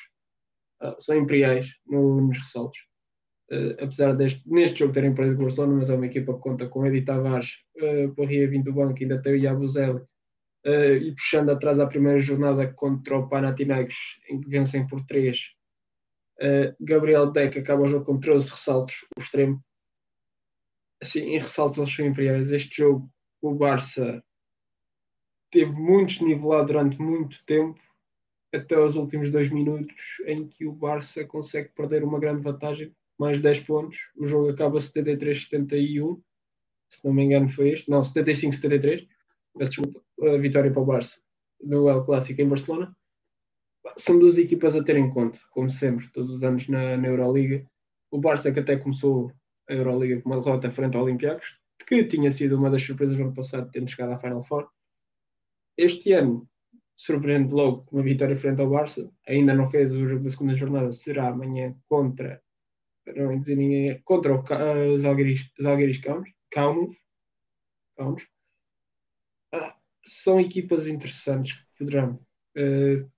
são 0.98 1.16
imperiais 1.16 1.76
no, 1.86 2.20
nos 2.20 2.38
ressaltos. 2.38 2.89
Uh, 3.52 3.72
apesar 3.82 4.14
deste, 4.14 4.48
neste 4.48 4.78
jogo 4.78 4.92
terem 4.92 5.12
perdido 5.12 5.36
com 5.36 5.42
o 5.42 5.46
Barcelona, 5.46 5.74
mas 5.78 5.90
é 5.90 5.94
uma 5.94 6.06
equipa 6.06 6.34
que 6.34 6.40
conta 6.40 6.68
com 6.68 6.86
Edi 6.86 7.02
Tavares, 7.02 7.56
uh, 7.78 8.14
Porria 8.14 8.48
vindo 8.48 8.64
do 8.64 8.72
banco, 8.72 8.96
ainda 9.00 9.20
tem 9.20 9.32
o 9.32 9.36
Yabusele 9.36 10.00
uh, 10.66 10.96
e 11.00 11.14
puxando 11.14 11.50
atrás 11.50 11.78
a 11.80 11.86
primeira 11.86 12.20
jornada 12.20 12.72
contra 12.72 13.18
o 13.18 13.28
Panathinaikos, 13.28 14.20
em 14.28 14.40
que 14.40 14.48
vencem 14.48 14.86
por 14.86 15.04
3. 15.04 15.36
Uh, 16.38 16.74
Gabriel 16.80 17.30
Deck 17.30 17.58
acaba 17.58 17.82
o 17.82 17.86
jogo 17.86 18.04
com 18.04 18.18
13 18.18 18.50
ressaltos, 18.50 19.04
o 19.16 19.20
extremo. 19.20 19.62
Assim, 21.02 21.20
em 21.20 21.38
ressaltos 21.38 21.78
eles 21.78 21.94
são 21.94 22.06
imperiais. 22.06 22.52
Este 22.52 22.82
jogo, 22.82 23.10
o 23.42 23.54
Barça 23.54 24.22
teve 25.50 25.72
muito 25.72 26.10
desnivelado 26.10 26.68
durante 26.68 27.00
muito 27.00 27.44
tempo, 27.44 27.80
até 28.54 28.78
os 28.78 28.96
últimos 28.96 29.30
dois 29.30 29.50
minutos, 29.50 30.20
em 30.26 30.46
que 30.46 30.66
o 30.66 30.72
Barça 30.72 31.24
consegue 31.24 31.70
perder 31.70 32.04
uma 32.04 32.20
grande 32.20 32.42
vantagem, 32.42 32.94
mais 33.20 33.40
10 33.40 33.60
pontos. 33.60 33.98
O 34.16 34.26
jogo 34.26 34.50
acaba 34.50 34.78
73-71, 34.78 36.20
se 36.88 37.04
não 37.04 37.14
me 37.14 37.22
engano 37.24 37.48
foi 37.48 37.70
este. 37.70 37.90
Não, 37.90 38.00
75-73 38.00 39.06
peço 39.56 39.82
desculpa, 39.82 40.02
a 40.22 40.38
vitória 40.38 40.70
para 40.72 40.82
o 40.82 40.86
Barça 40.86 41.20
no 41.62 41.88
El 41.88 42.04
Clássico 42.04 42.40
em 42.40 42.48
Barcelona. 42.48 42.96
São 43.96 44.18
duas 44.18 44.38
equipas 44.38 44.76
a 44.76 44.82
ter 44.82 44.96
em 44.96 45.10
conta, 45.10 45.38
como 45.50 45.70
sempre, 45.70 46.10
todos 46.12 46.30
os 46.30 46.42
anos 46.42 46.68
na, 46.68 46.96
na 46.96 47.08
Euroliga. 47.08 47.66
O 48.10 48.18
Barça 48.18 48.52
que 48.52 48.60
até 48.60 48.76
começou 48.76 49.32
a 49.68 49.74
Euroliga 49.74 50.20
com 50.20 50.30
uma 50.30 50.40
derrota 50.40 50.70
frente 50.70 50.96
ao 50.96 51.04
Olympiacos, 51.04 51.58
que 51.86 52.04
tinha 52.04 52.30
sido 52.30 52.56
uma 52.56 52.70
das 52.70 52.82
surpresas 52.82 53.16
do 53.16 53.24
ano 53.24 53.34
passado, 53.34 53.70
tendo 53.70 53.88
chegado 53.88 54.12
à 54.12 54.18
Final 54.18 54.40
Four. 54.40 54.68
Este 55.76 56.12
ano 56.12 56.48
surpreende 56.96 57.52
logo 57.54 57.84
com 57.84 57.96
uma 57.96 58.02
vitória 58.02 58.36
frente 58.36 58.60
ao 58.60 58.70
Barça. 58.70 59.10
Ainda 59.26 59.54
não 59.54 59.66
fez 59.66 59.92
o 59.92 60.06
jogo 60.06 60.24
da 60.24 60.30
segunda 60.30 60.54
jornada, 60.54 60.92
será 60.92 61.28
amanhã 61.28 61.72
contra, 61.88 62.42
não 63.16 63.38
dizer 63.38 63.56
ninguém, 63.56 64.00
contra 64.02 64.34
o 64.34 64.40
uh, 64.40 64.98
Zalgiris, 64.98 65.50
Zalgiris 65.60 65.98
Kaunos. 65.98 66.30
Kaunos. 66.50 66.92
Kaunos 67.96 68.26
são 70.02 70.40
equipas 70.40 70.86
interessantes 70.86 71.52
que 71.52 71.78
poderão 71.78 72.20
uh, 72.56 73.10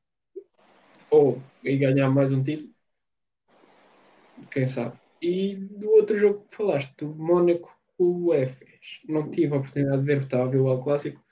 ou 1.11 1.43
ganhar 1.63 2.11
mais 2.11 2.33
um 2.33 2.43
título, 2.43 2.73
quem 4.51 4.67
sabe. 4.67 4.99
E 5.21 5.55
do 5.55 5.89
outro 5.91 6.17
jogo 6.17 6.45
que 6.45 6.55
falaste, 6.57 6.95
do 6.97 7.15
Mónaco 7.15 7.79
o 7.99 8.35
Efes, 8.35 9.01
não 9.09 9.31
tive 9.31 9.55
a 9.55 9.59
oportunidade 9.59 10.01
de 10.01 10.07
ver, 10.07 10.23
estava 10.23 10.45
a 10.45 10.49
ver 10.49 10.59
o 10.59 10.69
Al 10.69 10.83
Clássico 10.83 11.23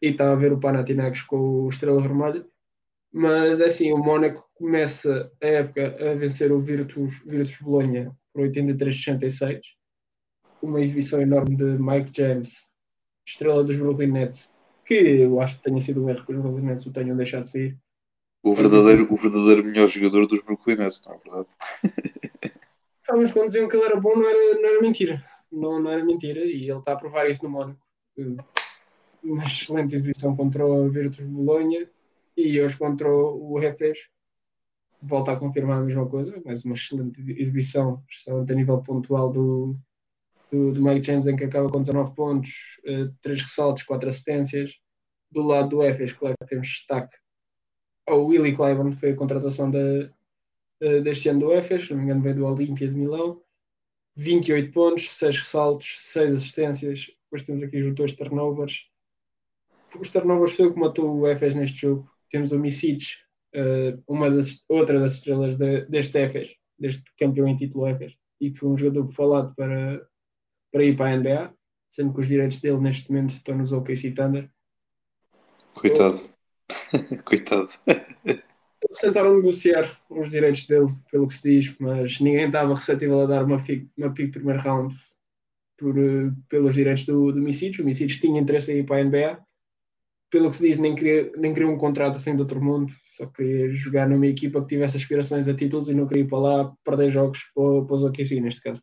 e 0.00 0.08
estava 0.08 0.32
a 0.32 0.36
ver 0.36 0.52
o 0.52 0.60
Panathinaikos 0.60 1.22
com 1.22 1.36
o 1.36 1.68
Estrela 1.68 2.00
Vermelha. 2.00 2.46
Mas 3.12 3.60
é 3.60 3.66
assim, 3.66 3.92
o 3.92 3.98
Mónaco 3.98 4.48
começa 4.54 5.30
a 5.42 5.46
época 5.46 5.96
a 5.98 6.14
vencer 6.14 6.52
o 6.52 6.60
Virtus, 6.60 7.18
Virtus 7.26 7.58
Bologna 7.60 8.16
por 8.32 8.42
83-66. 8.48 9.60
Uma 10.62 10.80
exibição 10.80 11.20
enorme 11.20 11.56
de 11.56 11.64
Mike 11.64 12.10
James, 12.14 12.66
estrela 13.26 13.64
dos 13.64 13.76
Brooklyn 13.76 14.12
Nets, 14.12 14.54
que 14.84 14.94
eu 14.94 15.40
acho 15.40 15.56
que 15.56 15.64
tenha 15.64 15.80
sido 15.80 16.04
um 16.04 16.08
erro 16.08 16.24
que 16.24 16.32
os 16.32 16.40
Brooklyn 16.40 16.66
Nets 16.66 16.86
o 16.86 16.92
tenham 16.92 17.16
deixado 17.16 17.42
de 17.42 17.50
sair. 17.50 17.78
O 18.42 18.54
verdadeiro, 18.54 19.12
o 19.12 19.16
verdadeiro 19.16 19.64
melhor 19.64 19.88
jogador 19.88 20.26
dos 20.26 20.42
Brooklyn 20.42 20.76
Nets, 20.76 21.02
não 21.04 21.14
é 21.14 21.18
verdade? 21.18 21.48
Ah, 23.08 23.16
mas 23.16 23.32
quando 23.32 23.46
diziam 23.46 23.68
que 23.68 23.74
ele 23.74 23.86
era 23.86 24.00
bom, 24.00 24.14
não 24.14 24.24
era, 24.24 24.54
não 24.54 24.68
era 24.68 24.80
mentira. 24.80 25.20
Não, 25.50 25.82
não 25.82 25.90
era 25.90 26.04
mentira. 26.04 26.44
E 26.44 26.70
ele 26.70 26.78
está 26.78 26.92
a 26.92 26.96
provar 26.96 27.28
isso 27.28 27.42
no 27.42 27.50
Mónaco. 27.50 27.80
uma 29.20 29.44
excelente 29.44 29.96
exibição 29.96 30.36
contra 30.36 30.64
o 30.64 30.88
Virtus 30.88 31.26
Bolonha 31.26 31.90
e 32.36 32.60
hoje 32.60 32.76
contra 32.76 33.08
o 33.08 33.58
Refes 33.58 33.98
volta 35.02 35.32
a 35.32 35.36
confirmar 35.36 35.78
a 35.78 35.84
mesma 35.84 36.08
coisa, 36.08 36.40
mais 36.44 36.64
uma 36.64 36.74
excelente 36.74 37.20
exibição, 37.40 38.02
excelente 38.10 38.52
a 38.52 38.54
nível 38.54 38.82
pontual 38.82 39.30
do, 39.30 39.76
do, 40.50 40.72
do 40.72 40.82
Mike 40.82 41.06
James, 41.06 41.26
em 41.26 41.36
que 41.36 41.44
acaba 41.44 41.70
com 41.70 41.80
19 41.80 42.14
pontos, 42.14 42.50
uh, 42.84 43.12
3 43.22 43.40
ressaltos, 43.40 43.82
4 43.84 44.08
assistências. 44.08 44.74
Do 45.30 45.42
lado 45.42 45.68
do 45.68 45.82
Efes, 45.82 46.12
claro, 46.12 46.34
temos 46.46 46.66
destaque 46.66 47.16
ao 48.06 48.26
Willie 48.26 48.54
Clyburn, 48.54 48.90
que 48.90 48.96
foi 48.96 49.10
a 49.12 49.16
contratação 49.16 49.70
da, 49.70 49.78
uh, 49.78 51.00
deste 51.02 51.28
ano 51.28 51.40
do 51.40 51.52
Efes, 51.52 51.86
se 51.86 51.92
não 51.92 51.98
me 51.98 52.04
engano, 52.04 52.22
veio 52.22 52.34
do 52.34 52.46
Olímpia 52.46 52.88
de 52.88 52.94
Milão. 52.94 53.40
28 54.16 54.72
pontos, 54.72 55.10
6 55.12 55.38
ressaltos, 55.38 55.94
6 56.00 56.34
assistências. 56.34 57.06
Depois 57.24 57.44
temos 57.44 57.62
aqui 57.62 57.80
os 57.80 57.94
dois 57.94 58.12
turnovers. 58.12 58.90
Os 59.98 60.10
turnovers 60.10 60.54
foi 60.56 60.66
o 60.66 60.74
que 60.74 60.80
matou 60.80 61.16
o 61.16 61.28
Efes 61.28 61.54
neste 61.54 61.82
jogo. 61.82 62.10
Temos 62.30 62.52
o 62.52 62.58
Misic, 62.58 63.04
uh, 63.54 64.02
uma 64.06 64.30
das, 64.30 64.62
outra 64.68 64.98
das 65.00 65.14
estrelas 65.14 65.56
de, 65.56 65.82
deste 65.86 66.18
Efes, 66.18 66.54
deste 66.78 67.04
campeão 67.18 67.48
em 67.48 67.56
título 67.56 67.88
Efes, 67.88 68.14
e 68.40 68.50
que 68.50 68.58
foi 68.58 68.70
um 68.70 68.78
jogador 68.78 69.08
falado 69.08 69.54
para, 69.54 70.06
para 70.72 70.84
ir 70.84 70.96
para 70.96 71.12
a 71.12 71.16
NBA, 71.16 71.54
sendo 71.88 72.14
que 72.14 72.20
os 72.20 72.28
direitos 72.28 72.60
dele 72.60 72.78
neste 72.78 73.10
momento 73.10 73.30
estão 73.30 73.56
nos 73.56 73.72
OKC 73.72 74.12
Thunder. 74.12 74.50
Coitado. 75.74 76.20
Coitado. 77.24 77.70
Eles 78.82 78.98
tentaram 79.00 79.36
negociar 79.36 80.00
os 80.08 80.30
direitos 80.30 80.66
dele, 80.66 80.86
pelo 81.10 81.28
que 81.28 81.34
se 81.34 81.42
diz, 81.42 81.76
mas 81.78 82.18
ninguém 82.20 82.46
estava 82.46 82.74
receptível 82.74 83.20
a 83.22 83.26
dar 83.26 83.44
uma 83.44 83.62
pick, 83.62 83.88
uma 83.96 84.12
pick 84.12 84.32
primeiro 84.32 84.60
round 84.60 84.96
por, 85.76 85.98
uh, 85.98 86.34
pelos 86.48 86.74
direitos 86.74 87.04
do, 87.04 87.32
do 87.32 87.42
Misic. 87.42 87.80
O 87.80 87.84
Misic 87.84 88.18
tinha 88.20 88.40
interesse 88.40 88.72
em 88.72 88.78
ir 88.78 88.84
para 88.84 88.96
a 88.96 89.04
NBA. 89.04 89.46
Pelo 90.30 90.50
que 90.50 90.56
se 90.56 90.68
diz, 90.68 90.76
nem 90.76 90.94
queria, 90.94 91.32
nem 91.36 91.52
queria 91.52 91.68
um 91.68 91.76
contrato 91.76 92.16
assim 92.16 92.36
de 92.36 92.42
outro 92.42 92.62
mundo, 92.62 92.92
só 93.16 93.26
queria 93.26 93.68
jogar 93.70 94.08
numa 94.08 94.26
equipa 94.26 94.60
que 94.60 94.68
tivesse 94.68 94.96
aspirações 94.96 95.48
a 95.48 95.54
títulos 95.54 95.88
e 95.88 95.94
não 95.94 96.06
queria 96.06 96.22
ir 96.22 96.28
para 96.28 96.38
lá 96.38 96.72
perder 96.84 97.10
jogos 97.10 97.40
para, 97.54 97.84
para 97.84 97.94
os 97.94 98.04
OKC, 98.04 98.40
neste 98.40 98.60
caso. 98.60 98.80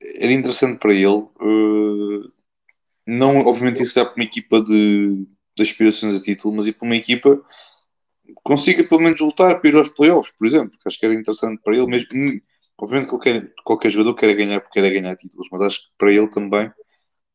era 0.00 0.32
interessante 0.32 0.78
para 0.78 0.92
ele. 0.92 1.26
Uh, 1.40 2.30
não, 3.06 3.38
obviamente, 3.38 3.82
isso 3.82 3.94
dá 3.94 4.04
para 4.04 4.14
uma 4.14 4.24
equipa 4.24 4.60
de, 4.62 5.26
de 5.56 5.62
aspirações 5.62 6.14
a 6.14 6.20
título, 6.20 6.54
mas 6.54 6.66
ir 6.66 6.74
para 6.74 6.86
uma 6.86 6.96
equipa 6.96 7.36
que 8.24 8.34
consiga 8.42 8.84
pelo 8.84 9.00
menos 9.00 9.20
lutar 9.20 9.60
para 9.60 9.70
ir 9.70 9.76
aos 9.76 9.88
playoffs, 9.88 10.34
por 10.36 10.46
exemplo, 10.46 10.78
que 10.78 10.86
acho 10.88 10.98
que 10.98 11.06
era 11.06 11.14
interessante 11.14 11.60
para 11.62 11.76
ele 11.76 11.86
mesmo. 11.86 12.08
Obviamente, 12.80 13.08
qualquer, 13.08 13.52
qualquer 13.64 13.90
jogador 13.90 14.14
quer 14.14 14.34
ganhar 14.36 14.60
porque 14.60 14.80
quer 14.80 14.90
ganhar 14.90 15.16
títulos, 15.16 15.48
mas 15.50 15.62
acho 15.62 15.80
que 15.80 15.88
para 15.98 16.12
ele 16.12 16.28
também 16.28 16.70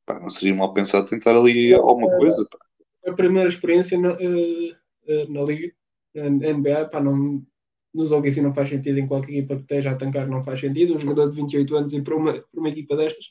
pá, 0.05 0.19
não 0.19 0.29
seria 0.29 0.55
mal 0.55 0.73
pensado 0.73 1.09
tentar 1.09 1.36
ali 1.36 1.73
alguma 1.73 2.09
coisa. 2.17 2.47
Pá. 2.49 3.11
A 3.11 3.13
primeira 3.13 3.49
experiência 3.49 3.99
na, 3.99 4.13
uh, 4.13 5.29
na 5.34 5.41
Liga, 5.41 5.73
na 6.15 6.47
NBA, 6.47 6.86
pá, 6.86 7.01
não, 7.01 7.45
nos 7.94 8.12
OKC 8.12 8.41
não 8.41 8.52
faz 8.52 8.70
sentido 8.70 9.00
em 9.00 9.08
qualquer 9.08 9.32
equipa 9.32 9.56
que 9.56 9.62
esteja 9.62 9.91
a 9.91 9.96
tancar, 9.96 10.28
não 10.28 10.41
faz 10.41 10.60
sentido. 10.60 10.96
Um 10.96 11.00
jogador 11.00 11.30
de 11.30 11.36
28 11.36 11.76
anos 11.76 11.94
ir 11.94 12.04
para 12.04 12.16
uma, 12.16 12.34
para 12.34 12.60
uma 12.60 12.70
equipa 12.70 12.96
destas, 12.96 13.28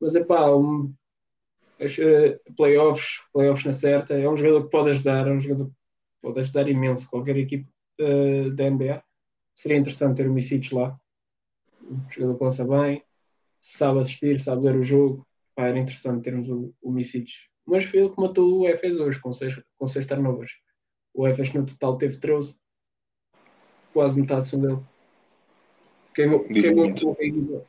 mas 0.00 0.14
é 0.14 0.24
pá, 0.24 0.50
um, 0.50 0.92
uh, 1.80 2.54
playoffs, 2.56 3.22
playoffs 3.32 3.64
na 3.64 3.72
certa, 3.72 4.14
é 4.14 4.28
um 4.28 4.36
jogador 4.36 4.64
que 4.64 4.70
pode 4.70 4.90
ajudar, 4.90 5.28
é 5.28 5.32
um 5.32 5.38
jogador 5.38 5.66
que 5.66 5.74
pode 6.20 6.40
ajudar 6.40 6.68
imenso 6.68 7.08
qualquer 7.08 7.36
equipa 7.36 7.68
uh, 8.00 8.50
da 8.50 8.70
NBA. 8.70 9.02
Seria 9.54 9.78
interessante 9.78 10.16
ter 10.16 10.28
o 10.28 10.32
Misic 10.32 10.74
lá, 10.74 10.92
um 11.82 12.10
jogador 12.10 12.36
que 12.36 12.44
lança 12.44 12.64
bem, 12.64 13.02
sabe 13.60 14.00
assistir, 14.00 14.40
sabe 14.40 14.66
ler 14.66 14.76
o 14.76 14.82
jogo. 14.82 15.26
Pá, 15.54 15.68
era 15.68 15.78
interessante 15.78 16.24
termos 16.24 16.48
o, 16.48 16.74
o. 16.82 16.92
Mas 17.66 17.84
foi 17.84 18.00
ele 18.00 18.10
que 18.10 18.20
matou 18.20 18.60
o 18.60 18.68
Efes 18.68 18.98
hoje, 18.98 19.20
com 19.20 19.32
6 19.32 19.60
com 19.78 19.86
seis 19.86 20.06
turnovers. 20.06 20.52
O 21.14 21.26
Efes 21.26 21.52
no 21.52 21.64
total 21.64 21.96
teve 21.96 22.18
13, 22.18 22.56
quase 23.96 24.20
metade 24.20 24.46
são 24.46 24.60
dele. 24.60 24.78
Queimou, 26.14 26.44
queimou 26.44 27.66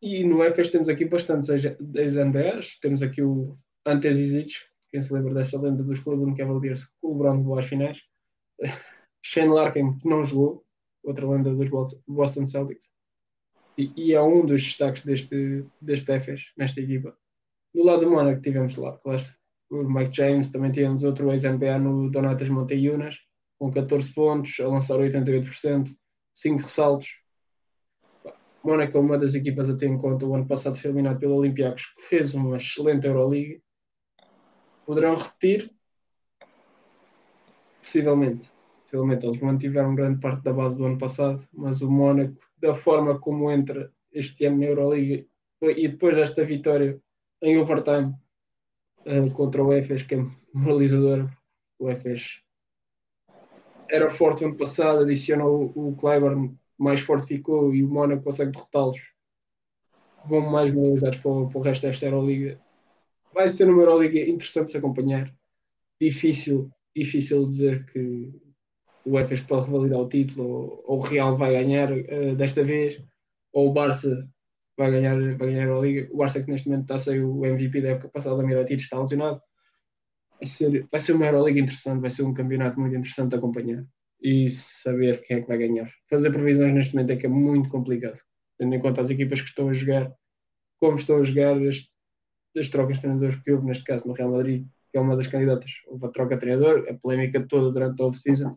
e 0.00 0.24
no 0.24 0.42
EFES 0.42 0.70
temos 0.70 0.88
aqui 0.88 1.04
bastantes 1.04 1.50
ex-NBAs. 1.50 2.78
Temos 2.80 3.02
aqui 3.02 3.20
o 3.20 3.58
Antes 3.84 4.16
Zizic, 4.16 4.54
quem 4.90 5.02
se 5.02 5.12
lembra 5.12 5.34
dessa 5.34 5.60
lenda 5.60 5.82
dos 5.82 6.00
Cleveland 6.00 6.34
Cavaliers, 6.34 6.86
que 6.86 6.92
o 7.02 7.12
LeBron 7.12 7.36
levou 7.36 7.58
às 7.58 7.66
finais. 7.66 8.00
Shane 9.22 9.52
Larkin, 9.52 9.98
que 9.98 10.08
não 10.08 10.24
jogou, 10.24 10.64
outra 11.04 11.28
lenda 11.28 11.54
dos 11.54 11.68
Boston 12.08 12.46
Celtics. 12.46 12.90
E, 13.76 13.92
e 13.94 14.14
é 14.14 14.22
um 14.22 14.46
dos 14.46 14.62
destaques 14.62 15.04
deste, 15.04 15.66
deste 15.78 16.10
EFES, 16.10 16.52
nesta 16.56 16.80
equipa. 16.80 17.14
Do 17.74 17.84
lado 17.84 18.06
do 18.06 18.10
Monaco 18.10 18.40
tivemos 18.40 18.76
lá, 18.76 18.96
claro, 18.96 19.20
o 19.70 19.84
Mike 19.84 20.16
James, 20.16 20.48
também 20.48 20.72
tivemos 20.72 21.04
outro 21.04 21.30
ex-NBA 21.30 21.78
no 21.78 22.10
Donatas 22.10 22.48
Monteiunas, 22.48 23.18
com 23.60 23.70
14 23.70 24.10
pontos, 24.14 24.58
a 24.58 24.66
lançar 24.66 24.98
88%, 24.98 25.94
5 26.32 26.56
ressaltos, 26.56 27.20
Mónaco 28.64 28.96
é 28.96 29.00
uma 29.00 29.18
das 29.18 29.34
equipas 29.34 29.68
a 29.68 29.76
ter 29.76 29.86
em 29.86 29.98
conta. 29.98 30.26
O 30.26 30.34
ano 30.34 30.46
passado 30.46 30.76
foi 30.76 30.90
eliminado 30.90 31.18
pelo 31.18 31.34
Olympiacos, 31.34 31.86
que 31.96 32.02
fez 32.02 32.34
uma 32.34 32.56
excelente 32.56 33.06
Euroliga. 33.06 33.60
Poderão 34.84 35.14
repetir? 35.14 35.70
Possivelmente. 37.80 38.50
Possivelmente. 38.82 39.26
Eles 39.26 39.40
mantiveram 39.40 39.94
grande 39.94 40.20
parte 40.20 40.42
da 40.42 40.52
base 40.52 40.76
do 40.76 40.84
ano 40.84 40.98
passado, 40.98 41.46
mas 41.52 41.80
o 41.80 41.90
Mónaco, 41.90 42.36
da 42.58 42.74
forma 42.74 43.18
como 43.18 43.50
entra 43.50 43.90
este 44.12 44.46
ano 44.46 44.58
na 44.58 44.66
Euroliga 44.66 45.24
e 45.62 45.88
depois 45.88 46.16
desta 46.16 46.44
vitória 46.44 47.00
em 47.42 47.58
overtime 47.58 48.14
uh, 49.06 49.30
contra 49.32 49.62
o 49.62 49.72
EFES, 49.72 50.02
que 50.02 50.16
é 50.16 50.24
moralizador, 50.52 51.30
o 51.78 51.90
EFES 51.90 52.42
era 53.90 54.10
forte 54.10 54.44
ano 54.44 54.56
passado, 54.56 55.00
adicionou 55.00 55.72
o, 55.74 55.94
Clyburn 55.96 56.56
mais 56.78 57.00
forte 57.00 57.26
ficou 57.26 57.74
e 57.74 57.84
o 57.84 57.88
Mónaco 57.88 58.24
consegue 58.24 58.52
derrotá-los, 58.52 59.12
vão 60.24 60.40
mais 60.40 60.72
mobilizados 60.72 61.18
para, 61.18 61.46
para 61.46 61.58
o 61.58 61.62
resto 61.62 61.86
desta 61.86 62.06
Euroliga. 62.06 62.58
Vai 63.34 63.48
ser 63.48 63.68
uma 63.68 63.82
Euroliga 63.82 64.18
interessante 64.20 64.72
de 64.72 64.78
acompanhar. 64.78 65.32
Difícil, 66.00 66.70
difícil 66.96 67.48
dizer 67.48 67.84
que 67.92 68.32
o 69.04 69.18
EFES 69.18 69.42
pode 69.42 69.66
revalidar 69.66 70.00
o 70.00 70.08
título 70.08 70.48
ou, 70.48 70.82
ou, 70.86 70.98
o 70.98 71.02
Real 71.02 71.36
vai 71.36 71.52
ganhar 71.52 71.92
uh, 71.92 72.34
desta 72.36 72.62
vez 72.64 73.02
ou 73.52 73.68
o 73.70 73.72
Barça 73.72 74.28
vai 74.76 74.90
ganhar, 74.90 75.16
vai 75.36 75.48
ganhar 75.48 75.64
a 75.64 75.66
Euroliga. 75.66 76.08
O 76.12 76.18
Barça 76.18 76.42
que 76.42 76.50
neste 76.50 76.68
momento 76.68 76.84
está 76.84 76.94
a 76.94 76.98
ser 76.98 77.22
o 77.22 77.44
MVP 77.44 77.82
da 77.82 77.90
época 77.90 78.08
passada, 78.08 78.42
Miratites, 78.42 78.84
está 78.84 78.98
lesionado. 78.98 79.42
Vai 80.40 80.46
ser, 80.46 80.86
vai 80.90 80.98
ser 80.98 81.12
uma 81.12 81.26
Euroliga 81.26 81.60
interessante, 81.60 82.00
vai 82.00 82.10
ser 82.10 82.22
um 82.22 82.32
campeonato 82.32 82.80
muito 82.80 82.96
interessante 82.96 83.30
de 83.30 83.36
acompanhar 83.36 83.84
e 84.22 84.48
saber 84.48 85.22
quem 85.22 85.36
é 85.36 85.40
que 85.42 85.48
vai 85.48 85.58
ganhar. 85.58 85.92
Fazer 86.08 86.30
previsões 86.30 86.72
neste 86.72 86.94
momento 86.94 87.10
é 87.10 87.16
que 87.16 87.26
é 87.26 87.28
muito 87.28 87.68
complicado, 87.68 88.18
tendo 88.58 88.74
em 88.74 88.80
conta 88.80 89.02
as 89.02 89.10
equipas 89.10 89.42
que 89.42 89.48
estão 89.48 89.68
a 89.68 89.72
jogar, 89.74 90.10
como 90.78 90.96
estão 90.96 91.18
a 91.18 91.22
jogar 91.22 91.56
as, 91.62 91.86
as 92.56 92.70
trocas 92.70 92.96
de 92.96 93.02
treinadores 93.02 93.36
que 93.36 93.52
houve, 93.52 93.66
neste 93.66 93.84
caso 93.84 94.08
no 94.08 94.14
Real 94.14 94.30
Madrid, 94.30 94.66
que 94.90 94.96
é 94.96 95.00
uma 95.00 95.14
das 95.14 95.26
candidatas. 95.26 95.72
Houve 95.86 96.06
a 96.06 96.08
troca 96.08 96.34
de 96.36 96.40
treinador, 96.40 96.86
a 96.88 96.94
polémica 96.94 97.46
toda 97.46 97.70
durante 97.70 98.00
a 98.02 98.06
off-season. 98.06 98.56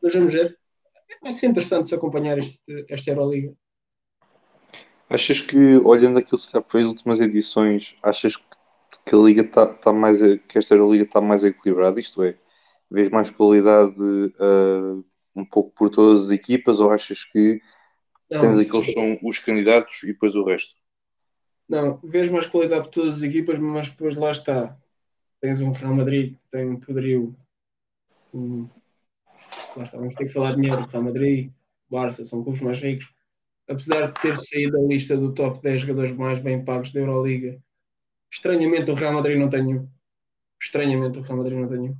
Mas 0.00 0.14
vamos 0.14 0.32
ver. 0.32 0.56
Vai 1.20 1.32
ser 1.32 1.48
interessante 1.48 1.88
se 1.88 1.94
acompanhar 1.94 2.38
este, 2.38 2.60
esta 2.88 3.10
Euroliga. 3.10 3.52
Achas 5.10 5.40
que, 5.40 5.76
olhando 5.78 6.18
aquilo 6.18 6.40
que 6.40 6.50
já 6.50 6.62
foi 6.62 6.82
as 6.82 6.86
últimas 6.86 7.20
edições, 7.20 7.94
achas 8.02 8.36
que 8.36 8.51
a 9.12 9.16
Liga 9.16 9.42
está 9.42 9.66
tá 9.66 9.92
mais, 9.92 10.18
que 10.48 10.58
esta 10.58 10.74
Euroliga 10.74 11.04
está 11.04 11.20
mais 11.20 11.44
equilibrada? 11.44 12.00
Isto 12.00 12.22
é, 12.22 12.36
Vês 12.92 13.08
mais 13.08 13.30
qualidade 13.30 13.94
uh, 13.98 15.02
um 15.34 15.46
pouco 15.46 15.70
por 15.70 15.88
todas 15.88 16.26
as 16.26 16.30
equipas 16.30 16.78
ou 16.78 16.90
achas 16.90 17.24
que 17.24 17.58
não, 18.30 18.40
tens 18.40 18.58
aqueles 18.58 18.84
que 18.84 18.92
são 18.92 19.18
os 19.22 19.38
candidatos 19.38 20.02
e 20.02 20.08
depois 20.08 20.34
o 20.34 20.44
resto? 20.44 20.74
Não, 21.66 21.98
vês 22.04 22.28
mais 22.28 22.46
qualidade 22.46 22.84
por 22.84 22.90
todas 22.90 23.16
as 23.16 23.22
equipas, 23.22 23.58
mas 23.58 23.88
depois 23.88 24.14
lá 24.14 24.30
está. 24.30 24.78
Tens 25.40 25.62
um 25.62 25.72
Real 25.72 25.94
Madrid 25.94 26.36
que 26.36 26.50
tem 26.50 26.68
um 26.68 26.78
poderio. 26.78 27.34
Um, 28.34 28.68
lá 29.74 29.84
está, 29.84 29.96
vamos 29.96 30.14
ter 30.14 30.26
que 30.26 30.32
falar 30.32 30.50
de 30.50 30.60
dinheiro. 30.60 30.84
Real 30.84 31.02
Madrid, 31.02 31.50
Barça, 31.90 32.26
são 32.26 32.44
clubes 32.44 32.60
mais 32.60 32.78
ricos. 32.78 33.10
Apesar 33.66 34.08
de 34.08 34.20
ter 34.20 34.36
saído 34.36 34.72
da 34.72 34.86
lista 34.86 35.16
do 35.16 35.32
top 35.32 35.62
10 35.62 35.80
jogadores 35.80 36.12
mais 36.12 36.38
bem 36.40 36.62
pagos 36.62 36.92
da 36.92 37.00
Euroliga, 37.00 37.58
estranhamente 38.32 38.90
o 38.90 38.94
Real 38.94 39.12
Madrid 39.12 39.38
não 39.38 39.50
tem 39.50 39.62
nenhum. 39.62 39.88
Estranhamente 40.60 41.18
o 41.18 41.22
Real 41.22 41.38
Madrid 41.38 41.58
não 41.58 41.68
tem 41.68 41.78
nenhum 41.78 41.96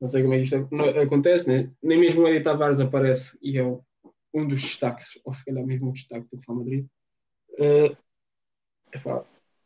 Não 0.00 0.08
sei 0.08 0.22
como 0.22 0.34
é 0.34 0.38
que 0.38 0.44
isto 0.44 0.68
acontece, 1.00 1.48
né? 1.48 1.70
nem 1.82 1.98
mesmo 1.98 2.22
o 2.22 2.28
Eddie 2.28 2.42
Tavares 2.42 2.80
aparece 2.80 3.38
e 3.40 3.58
é 3.58 3.64
um 3.64 4.48
dos 4.48 4.60
destaques, 4.60 5.20
ou 5.24 5.32
se 5.32 5.44
calhar 5.44 5.64
mesmo 5.64 5.90
um 5.90 5.92
destaque 5.92 6.26
do 6.32 6.40
Real 6.46 6.58
Madrid. 6.58 6.86
Uh, 7.52 7.96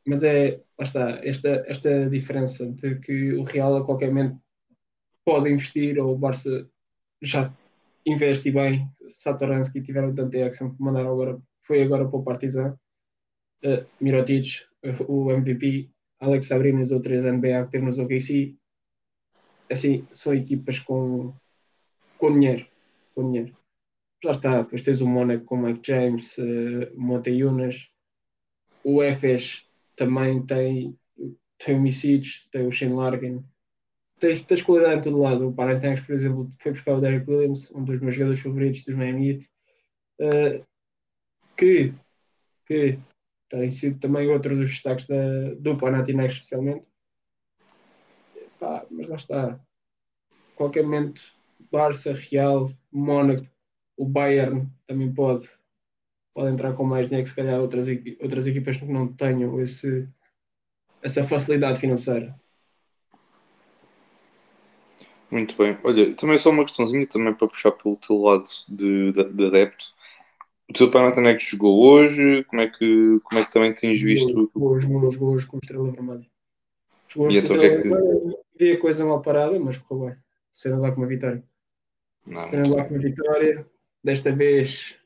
mas 0.06 0.22
é, 0.22 0.60
lá 0.78 0.84
está, 0.84 1.10
esta, 1.24 1.64
esta 1.66 2.10
diferença 2.10 2.66
de 2.66 2.98
que 2.98 3.32
o 3.34 3.42
Real 3.42 3.76
a 3.76 3.84
qualquer 3.84 4.08
momento 4.08 4.40
pode 5.24 5.50
investir 5.50 5.98
ou 5.98 6.14
o 6.14 6.18
Barça 6.18 6.68
já 7.22 7.52
investe 8.04 8.50
bem. 8.50 8.88
Satoransky 9.08 9.82
tiveram 9.82 10.14
tanto 10.14 10.38
action 10.38 10.74
que 10.74 10.82
mandaram 10.82 11.12
agora, 11.12 11.40
foi 11.62 11.82
agora 11.82 12.06
para 12.08 12.18
o 12.18 12.22
Partizan. 12.22 12.78
Uh, 13.64 13.86
Mirotic, 14.00 14.66
o 15.08 15.30
MVP, 15.32 15.90
Alex 16.20 16.50
Abrinas, 16.52 16.92
outras 16.92 17.22
NBA 17.22 17.64
que 17.64 17.70
teve 17.70 17.84
nos 17.84 17.98
OKC. 17.98 18.56
Assim, 19.70 20.06
são 20.12 20.34
equipas 20.34 20.78
com, 20.78 21.34
com 22.18 22.32
dinheiro. 22.32 22.66
Com 23.14 23.28
dinheiro. 23.28 23.56
Já 24.22 24.30
está, 24.30 24.62
depois 24.62 24.82
tens 24.82 25.00
o 25.00 25.06
Mónaco 25.06 25.44
com 25.44 25.56
Mike 25.56 25.86
James, 25.86 26.38
uh, 26.38 26.92
Monte 26.96 27.30
Yunas. 27.30 27.88
O 28.84 29.02
Efes 29.02 29.68
também 29.96 30.44
tem, 30.44 30.98
tem 31.58 31.76
o 31.76 31.80
Misic, 31.80 32.48
tem 32.50 32.66
o 32.66 32.70
Shane 32.70 32.94
Larkin 32.94 33.44
tens, 34.18 34.42
tens 34.42 34.62
qualidade 34.62 34.98
em 34.98 35.02
todo 35.02 35.20
lado. 35.20 35.48
O 35.48 35.52
Panathinaikos, 35.52 36.04
por 36.04 36.14
exemplo, 36.14 36.48
foi 36.60 36.72
buscar 36.72 36.94
o 36.94 37.00
Derek 37.00 37.30
Williams, 37.30 37.70
um 37.72 37.84
dos 37.84 38.00
meus 38.00 38.14
jogadores 38.14 38.40
favoritos 38.40 38.84
dos 38.84 38.94
Miami 38.94 39.30
Heat, 39.30 39.48
uh, 40.20 40.66
que, 41.56 41.92
que 42.66 42.98
tem 43.48 43.70
sido 43.70 43.98
também 43.98 44.28
outro 44.28 44.56
dos 44.56 44.70
destaques 44.70 45.06
da, 45.06 45.54
do 45.58 45.76
Panathinaikos, 45.76 46.36
especialmente. 46.36 46.86
Pá, 48.58 48.86
mas 48.90 49.08
lá 49.08 49.16
está. 49.16 49.60
Qualquer 50.54 50.82
momento, 50.82 51.20
Barça, 51.70 52.12
Real, 52.12 52.70
Mónaco, 52.90 53.46
o 53.96 54.06
Bayern 54.06 54.70
também 54.86 55.12
pode, 55.12 55.48
pode 56.34 56.52
entrar 56.52 56.72
com 56.74 56.84
mais 56.84 57.08
dinheiro 57.08 57.24
que 57.24 57.30
se 57.30 57.36
calhar 57.36 57.60
outras, 57.60 57.86
outras 58.20 58.46
equipas 58.46 58.76
que 58.76 58.84
não 58.84 59.12
tenham 59.12 59.60
esse, 59.60 60.08
essa 61.02 61.26
facilidade 61.26 61.80
financeira. 61.80 62.38
Muito 65.30 65.56
bem. 65.56 65.78
Olha, 65.82 66.14
também 66.14 66.38
só 66.38 66.50
uma 66.50 66.64
questãozinha 66.64 67.06
também 67.06 67.34
para 67.34 67.48
puxar 67.48 67.72
pelo 67.72 67.96
teu 67.96 68.16
lado 68.16 68.48
de, 68.68 69.12
de, 69.12 69.24
de 69.32 69.46
adepto. 69.46 69.95
O 70.68 70.72
teu 70.72 70.90
Panathinaikos 70.90 71.44
jogou 71.44 71.82
hoje? 71.82 72.44
Como 72.44 72.62
é 72.62 72.68
que, 72.68 73.20
como 73.22 73.40
é 73.40 73.44
que 73.44 73.52
também 73.52 73.74
tens 73.74 74.00
visto? 74.00 74.50
Jogou, 74.54 74.78
jogou, 74.78 75.10
jogou 75.10 75.34
hoje 75.34 75.46
com 75.46 75.58
Estrela 75.62 75.90
Vermelha. 75.90 76.26
Jogou 77.08 77.28
com 77.28 77.34
então, 77.34 77.56
Estrela 77.56 77.64
é 77.64 77.82
que... 77.82 77.88
Vermelha. 77.88 78.38
Vi 78.58 78.72
a 78.72 78.80
coisa 78.80 79.04
mal 79.04 79.22
parada, 79.22 79.58
mas 79.60 79.78
correu 79.78 80.08
bem. 80.08 80.16
Será 80.50 80.78
lá 80.78 80.90
com 80.90 81.00
uma 81.00 81.06
vitória. 81.06 81.44
Será 82.48 82.66
lá 82.66 82.84
com 82.84 82.94
uma 82.94 83.00
vitória. 83.00 83.66
Desta 84.02 84.32
vez, 84.32 84.98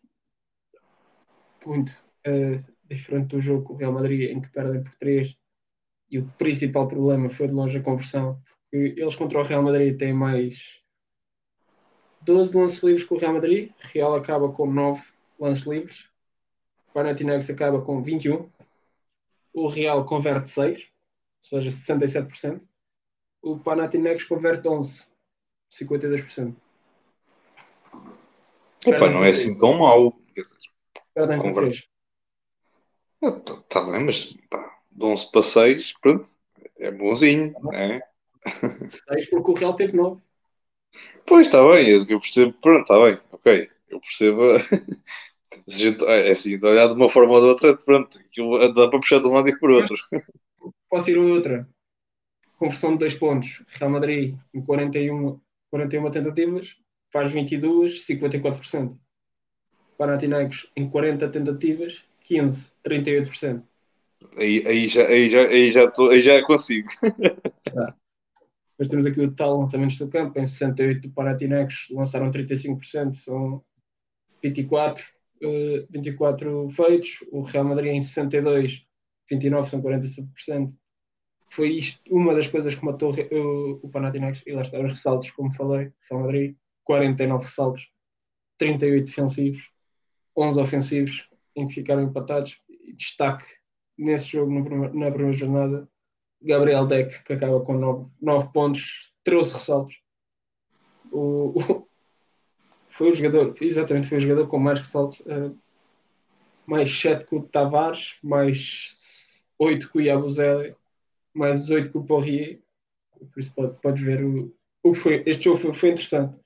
muito 1.67 1.91
uh, 2.27 2.65
diferente 2.89 3.29
do 3.29 3.41
jogo 3.41 3.65
com 3.65 3.75
o 3.75 3.77
Real 3.77 3.93
Madrid, 3.93 4.31
em 4.31 4.41
que 4.41 4.49
perdem 4.49 4.83
por 4.83 4.95
3. 4.97 5.37
E 6.11 6.19
o 6.19 6.27
principal 6.39 6.89
problema 6.89 7.29
foi 7.29 7.49
de 7.49 7.55
longe 7.55 7.79
a 7.79 7.83
conversão 7.83 8.41
eles 8.73 9.17
contra 9.17 9.41
o 9.41 9.43
Real 9.43 9.63
Madrid 9.63 9.99
têm 9.99 10.13
mais 10.13 10.81
12 12.23 12.57
lances 12.57 12.83
livres 12.83 13.05
com 13.05 13.17
o 13.17 13.19
Real 13.19 13.35
Madrid. 13.35 13.71
Real 13.79 14.15
acaba 14.15 14.51
com 14.53 14.71
9 14.71 15.03
lances 15.41 15.67
livres. 15.67 16.09
O 16.89 16.93
Panathinaikos 16.93 17.49
acaba 17.49 17.81
com 17.81 18.03
21. 18.03 18.51
O 19.53 19.67
Real 19.67 20.05
converte 20.05 20.51
6, 20.51 20.79
ou 20.79 20.85
seja, 21.41 21.71
67%. 21.71 22.61
O 23.43 23.59
Panathinaikos 23.59 24.25
converte 24.25 24.69
11, 24.69 25.09
52%. 25.73 26.57
Opa, 28.87 29.11
não 29.11 29.25
é 29.25 29.31
assim 29.31 29.59
tão 29.59 29.75
mau. 29.75 30.17
Perdem 31.15 31.39
com 31.39 31.53
3. 31.53 31.89
Está 33.23 33.83
bem, 33.83 34.05
mas 34.05 34.25
pá, 34.49 34.79
de 34.91 35.05
11 35.05 35.31
para 35.31 35.43
6, 35.43 35.95
pronto, 36.01 36.29
é 36.79 36.91
bonzinho, 36.91 37.53
tá 37.53 37.77
é? 37.77 38.01
6 38.89 39.29
porque 39.29 39.51
o 39.51 39.55
Real 39.55 39.75
teve 39.75 39.97
9. 39.97 40.23
Pois, 41.27 41.47
está 41.47 41.67
bem, 41.69 41.89
eu, 41.89 42.07
percebo, 42.21 42.55
pronto, 42.55 42.81
está 42.81 43.05
bem, 43.05 43.21
ok, 43.31 43.71
eu 43.91 44.01
percebo. 44.01 44.41
Se 45.67 45.79
gente, 45.79 46.05
é 46.05 46.31
assim, 46.31 46.59
de 46.59 46.67
olhar 46.67 46.87
de 46.89 46.95
uma 46.95 47.09
forma 47.09 47.33
ou 47.33 47.41
de 47.41 47.47
outra, 47.47 47.77
pronto, 47.77 48.19
dá 48.75 48.89
para 48.89 49.01
puxar 49.01 49.21
de 49.21 49.27
um 49.27 49.33
lado 49.33 49.49
e 49.49 49.59
por 49.59 49.71
outro. 49.71 49.97
Posso 50.89 51.11
ir 51.11 51.19
outra. 51.19 51.69
Conversão 52.59 52.93
de 52.93 52.99
2 52.99 53.15
pontos. 53.15 53.63
Real 53.69 53.91
Madrid 53.91 54.37
em 54.55 54.61
41, 54.61 55.41
41 55.71 56.11
tentativas, 56.11 56.77
faz 57.13 57.33
22, 57.33 58.07
54%. 58.07 58.97
Panathinaikos 59.97 60.71
em 60.77 60.89
40 60.89 61.29
tentativas, 61.29 62.03
15, 62.25 62.73
38%. 62.85 63.67
Aí, 64.37 64.65
aí, 64.67 64.89
já, 64.89 65.07
aí, 65.07 65.31
já, 65.31 65.41
aí, 65.43 65.71
já, 65.71 65.91
tô, 65.91 66.11
aí 66.11 66.23
já 66.23 66.43
consigo. 66.45 66.89
Tá. 67.65 67.95
Depois 68.73 68.89
temos 68.89 69.07
aqui 69.07 69.21
o 69.21 69.31
tal 69.31 69.61
lançamentos 69.61 69.99
do 69.99 70.09
campo, 70.09 70.39
em 70.39 70.47
68 70.47 71.09
do 71.09 71.15
Panathinaikos 71.15 71.87
lançaram 71.91 72.31
35%, 72.31 73.15
são 73.15 73.63
24, 74.43 75.05
uh, 75.43 75.87
24 75.91 76.69
feitos. 76.71 77.25
O 77.31 77.41
Real 77.41 77.65
Madrid 77.65 77.93
em 77.93 78.03
62, 78.03 78.87
29 79.29 79.69
são 79.69 79.83
47%. 79.83 80.77
Foi 81.49 81.71
isto 81.73 82.01
uma 82.11 82.35
das 82.35 82.47
coisas 82.47 82.75
que 82.75 82.85
matou 82.85 83.13
o, 83.13 83.81
o 83.83 83.89
Panathinaikos. 83.89 84.43
E 84.47 84.53
lá 84.53 84.63
está, 84.63 84.79
os 84.79 84.93
ressaltos, 84.93 85.31
como 85.33 85.53
falei, 85.53 85.93
Real 86.09 86.23
Madrid, 86.23 86.57
49 86.85 87.45
ressaltos, 87.45 87.91
38 88.59 89.07
defensivos, 89.07 89.71
11 90.37 90.61
ofensivos, 90.61 91.29
em 91.57 91.67
que 91.67 91.75
ficaram 91.75 92.03
empatados. 92.03 92.61
Destaque 92.97 93.45
nesse 93.99 94.29
jogo, 94.29 94.53
na 94.53 95.11
primeira 95.11 95.33
jornada, 95.33 95.89
Gabriel 96.43 96.87
Deck, 96.87 97.23
que 97.25 97.33
acaba 97.33 97.61
com 97.61 97.75
9, 97.75 98.11
9 98.21 98.53
pontos, 98.53 99.13
trouxe 99.23 99.55
ressaltos. 99.55 99.95
O, 101.13 101.61
o, 101.61 101.90
foi 103.01 103.09
o 103.09 103.15
jogador, 103.15 103.55
exatamente, 103.63 104.09
foi 104.09 104.19
o 104.19 104.21
jogador 104.21 104.47
com 104.47 104.59
mais 104.59 104.79
ressaltos. 104.79 105.21
Uh, 105.21 105.57
mais 106.67 106.91
7 107.01 107.25
com 107.25 107.39
o 107.39 107.43
Tavares, 107.43 108.19
mais 108.23 109.49
8 109.59 109.91
com 109.91 109.99
o 109.99 110.03
Yabuzele, 110.03 110.77
mais 111.33 111.71
8 111.71 111.91
com 111.91 112.01
o 112.01 112.05
Porrier. 112.05 112.61
Por 113.33 113.41
isso 113.41 113.53
pode, 113.55 113.81
podes 113.81 114.03
ver 114.03 114.23
o, 114.23 114.55
o 114.83 114.93
que 114.93 114.99
foi. 114.99 115.23
Este 115.25 115.45
jogo 115.45 115.57
foi, 115.57 115.73
foi 115.73 115.89
interessante. 115.89 116.39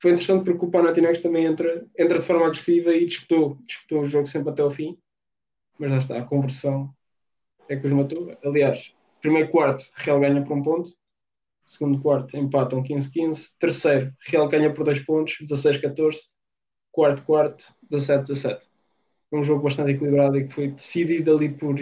Foi 0.00 0.12
interessante 0.12 0.44
porque 0.46 0.64
o 0.64 0.70
Panathinaikos 0.70 1.20
também 1.20 1.44
entra, 1.44 1.86
entra 1.98 2.18
de 2.18 2.24
forma 2.24 2.46
agressiva 2.46 2.94
e 2.94 3.04
disputou, 3.04 3.58
disputou 3.66 4.00
o 4.00 4.06
jogo 4.06 4.26
sempre 4.26 4.52
até 4.52 4.64
o 4.64 4.70
fim. 4.70 4.98
Mas 5.78 5.90
lá 5.90 5.98
está, 5.98 6.18
a 6.18 6.24
conversão 6.24 6.90
é 7.68 7.76
que 7.76 7.86
os 7.86 7.92
matou. 7.92 8.34
Aliás, 8.42 8.94
Primeiro 9.20 9.50
quarto, 9.50 9.84
Real 9.96 10.18
ganha 10.18 10.42
por 10.42 10.56
um 10.56 10.62
ponto. 10.62 10.96
Segundo 11.70 12.02
quarto, 12.02 12.36
empatam 12.36 12.82
15-15. 12.82 13.52
Terceiro, 13.56 14.12
Real 14.26 14.48
ganha 14.48 14.74
por 14.74 14.84
dois 14.84 14.98
pontos, 15.04 15.38
16-14. 15.40 16.16
Quarto 16.90 17.22
quarto, 17.22 17.72
17-17. 17.88 18.68
Um 19.30 19.40
jogo 19.40 19.62
bastante 19.62 19.92
equilibrado 19.92 20.36
e 20.36 20.46
que 20.46 20.52
foi 20.52 20.66
decidido 20.66 21.32
ali 21.32 21.48
por, 21.48 21.76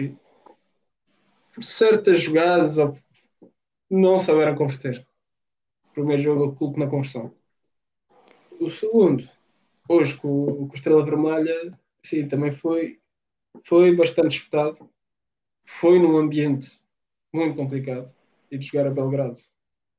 por 1.55 1.63
certas 1.63 2.21
jogadas 2.21 2.77
ou 2.77 2.95
não 3.89 4.19
souberam 4.19 4.53
converter. 4.53 5.03
O 5.89 5.93
primeiro 5.93 6.21
jogo 6.21 6.43
oculto 6.43 6.79
na 6.79 6.85
conversão. 6.85 7.33
O 8.59 8.69
segundo, 8.69 9.27
hoje 9.89 10.15
com, 10.15 10.67
com 10.67 10.75
Estrela 10.75 11.03
Vermelha, 11.03 11.75
sim, 12.03 12.27
também 12.27 12.51
foi, 12.51 12.99
foi 13.63 13.95
bastante 13.95 14.29
disputado. 14.29 14.87
Foi 15.65 15.97
num 15.97 16.15
ambiente 16.15 16.79
muito 17.33 17.55
complicado. 17.55 18.13
E 18.51 18.57
de 18.59 18.67
jogar 18.67 18.85
a 18.85 18.91
Belgrado 18.91 19.39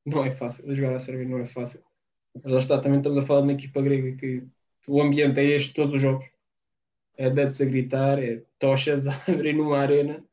não 0.04 0.24
é 0.24 0.30
fácil. 0.30 0.72
Jogar 0.74 0.94
a 0.94 0.98
Sérvia 0.98 1.28
não 1.28 1.38
é 1.38 1.46
fácil. 1.46 1.80
Mas 2.34 2.52
lá 2.52 2.58
está, 2.58 2.78
também 2.78 2.98
estamos 2.98 3.18
a 3.18 3.22
falar 3.22 3.40
de 3.40 3.46
uma 3.46 3.52
equipa 3.52 3.82
grega 3.82 4.16
que 4.16 4.44
o 4.86 5.00
ambiente 5.00 5.40
é 5.40 5.44
este 5.44 5.74
todos 5.74 5.94
os 5.94 6.02
jogos. 6.02 6.26
É 7.16 7.26
adeptos 7.26 7.60
a 7.60 7.64
gritar, 7.64 8.18
é 8.18 8.42
tochas 8.58 9.06
a 9.06 9.12
abrir 9.30 9.54
numa 9.54 9.78
arena. 9.78 10.24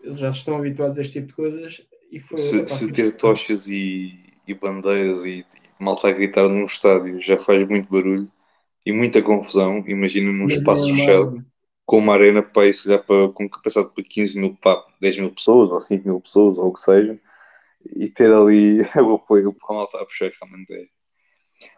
Eles 0.00 0.18
já 0.18 0.30
estão 0.30 0.56
habituados 0.56 0.98
a 0.98 1.02
este 1.02 1.14
tipo 1.14 1.28
de 1.28 1.34
coisas. 1.34 1.86
E 2.10 2.18
foi, 2.18 2.38
se, 2.38 2.66
se 2.66 2.92
ter 2.92 3.16
tochas 3.16 3.66
e, 3.68 4.14
e 4.46 4.54
bandeiras 4.54 5.24
e, 5.24 5.40
e 5.40 5.84
malta 5.84 6.08
a 6.08 6.12
gritar 6.12 6.48
num 6.48 6.64
estádio 6.64 7.20
já 7.20 7.38
faz 7.38 7.66
muito 7.68 7.90
barulho 7.90 8.30
e 8.84 8.92
muita 8.92 9.20
confusão, 9.20 9.84
imagina 9.86 10.32
num 10.32 10.46
espaço 10.46 10.88
fechado 10.94 11.44
com 11.88 11.98
uma 11.98 12.12
arena 12.14 12.42
para 12.42 12.66
isso, 12.66 12.86
já 12.86 12.98
para, 12.98 13.28
com 13.30 13.48
capacidade 13.48 13.94
para 13.94 14.04
15 14.04 14.38
mil, 14.38 14.54
para 14.56 14.84
10 15.00 15.18
mil 15.18 15.30
pessoas, 15.30 15.70
ou 15.70 15.80
5 15.80 16.06
mil 16.06 16.20
pessoas, 16.20 16.58
ou 16.58 16.68
o 16.68 16.72
que 16.74 16.80
seja, 16.80 17.18
e 17.84 18.08
ter 18.08 18.32
ali 18.32 18.80
o 18.96 19.14
apoio 19.14 19.52
para 19.52 19.68
a 19.70 19.78
malta 19.78 19.98
a 19.98 20.04
puxar 20.04 20.30
realmente 20.40 20.72
é. 20.72 20.86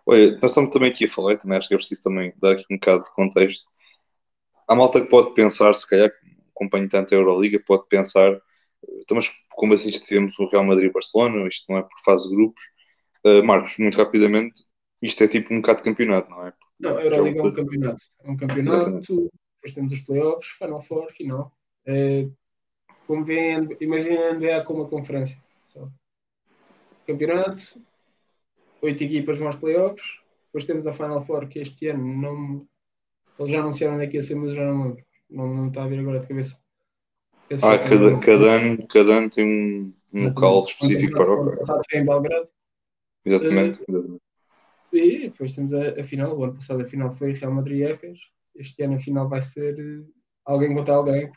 Olha, 0.07 0.33
nós 0.33 0.51
estamos 0.51 0.71
também 0.71 0.91
aqui 0.91 1.07
a 1.07 1.09
falar, 1.09 1.37
também 1.37 1.57
acho 1.57 1.69
que 1.69 1.75
é 1.75 1.77
preciso 1.77 2.03
também 2.03 2.33
dar 2.41 2.53
aqui 2.53 2.65
um 2.71 2.77
bocado 2.77 3.05
de 3.05 3.13
contexto. 3.13 3.65
Há 4.69 4.75
malta 4.75 5.01
que 5.01 5.09
pode 5.09 5.35
pensar, 5.35 5.75
se 5.75 5.89
calhar, 5.89 6.11
acompanha 6.55 6.89
tanto 6.89 7.15
a 7.15 7.19
Euroliga, 7.19 7.63
pode 7.67 7.87
pensar, 7.89 8.39
estamos 8.99 9.31
como 9.51 9.75
assim 9.75 9.91
temos 10.01 10.39
o 10.39 10.49
Real 10.49 10.65
Madrid 10.65 10.91
e 10.91 10.93
Barcelona, 10.93 11.49
isto 11.49 11.65
não 11.69 11.79
é 11.79 11.83
por 11.83 11.99
fase 12.05 12.29
de 12.29 12.37
grupos, 12.37 12.63
Uh, 13.25 13.45
Marcos, 13.45 13.77
muito 13.77 13.99
rapidamente, 13.99 14.63
isto 15.03 15.23
é 15.23 15.29
tipo 15.29 15.53
um 15.53 15.61
bocado 15.61 15.79
de 15.79 15.85
campeonato, 15.85 16.31
não 16.31 16.47
é? 16.47 16.53
Não, 16.79 16.97
a 16.97 17.05
Euroliga 17.05 17.39
é 17.39 17.43
um 17.43 17.53
campeonato. 17.53 18.03
É 18.25 18.31
um 18.31 18.37
campeonato, 18.37 18.77
Exatamente. 18.77 19.07
depois 19.13 19.75
temos 19.75 19.93
os 19.93 20.01
playoffs, 20.01 20.51
Final 20.53 20.81
Four, 20.81 21.13
final. 21.13 21.53
É, 21.85 22.27
como 23.07 23.25
vem, 23.25 23.69
imagina 23.81 24.29
a 24.29 24.33
NBA 24.33 24.65
como 24.65 24.81
uma 24.81 24.89
conferência. 24.89 25.37
Campeonato, 27.07 27.63
oito 28.83 29.05
equipas 29.05 29.39
vão 29.39 29.49
aos 29.49 29.57
playoffs, 29.57 30.21
depois 30.47 30.67
temos 30.67 30.87
a 30.87 30.93
Final 30.93 31.21
Four, 31.21 31.49
que 31.49 31.61
este 31.61 31.89
ano 31.89 32.05
não. 32.05 32.67
Eles 33.39 33.51
já 33.51 33.61
anunciaram 33.61 33.95
onde 33.95 34.05
é 34.05 34.09
que 34.09 34.17
ia 34.17 34.23
ser, 34.23 34.35
mas 34.35 34.55
já 34.55 34.65
não 34.65 34.83
lembro. 34.83 35.05
Não, 35.31 35.55
não 35.55 35.69
está 35.69 35.85
a 35.85 35.87
vir 35.87 36.01
agora 36.01 36.19
de 36.19 36.27
cabeça. 36.27 36.59
Esse 37.49 37.65
ah, 37.65 37.79
cada, 37.79 38.19
cada, 38.21 38.53
ano, 38.57 38.87
cada 38.87 39.19
ano 39.19 39.31
tem 39.31 39.45
um, 39.47 39.95
um 40.13 40.25
local 40.27 40.65
específico 40.65 41.17
para 41.17 41.33
o. 41.33 41.57
passado 41.57 41.83
foi 41.89 42.01
em 42.01 42.05
Belgrado. 42.05 42.49
Exatamente, 43.25 43.81
uh, 43.81 43.85
exatamente. 43.89 44.23
E 44.93 45.19
depois 45.29 45.55
temos 45.55 45.73
a, 45.73 46.01
a, 46.01 46.05
final. 46.05 46.37
O 46.37 46.45
ano 46.45 46.55
passado 46.55 46.83
a 46.83 46.85
final 46.85 47.11
foi 47.11 47.33
Real 47.33 47.53
Madrid 47.53 47.79
e 47.79 47.85
Efes. 47.85 48.19
Este 48.57 48.83
ano 48.83 48.97
a 48.97 48.99
final 48.99 49.29
vai 49.29 49.41
ser 49.41 49.79
uh, 49.79 50.13
alguém 50.45 50.75
contra 50.75 50.95
alguém. 50.95 51.31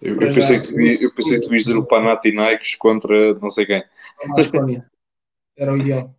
Eu, 0.00 0.14
eu, 0.14 0.32
pensei, 0.32 0.60
que, 0.60 1.04
eu 1.04 1.14
pensei 1.14 1.38
que 1.38 1.46
tu 1.46 1.54
ias 1.54 1.64
dizer 1.64 1.76
o 1.76 1.84
Panathinaikos 1.84 2.74
contra 2.76 3.34
não 3.34 3.50
sei 3.50 3.66
quem. 3.66 3.84
Era 5.56 5.72
o 5.72 5.76
ideal. 5.76 6.14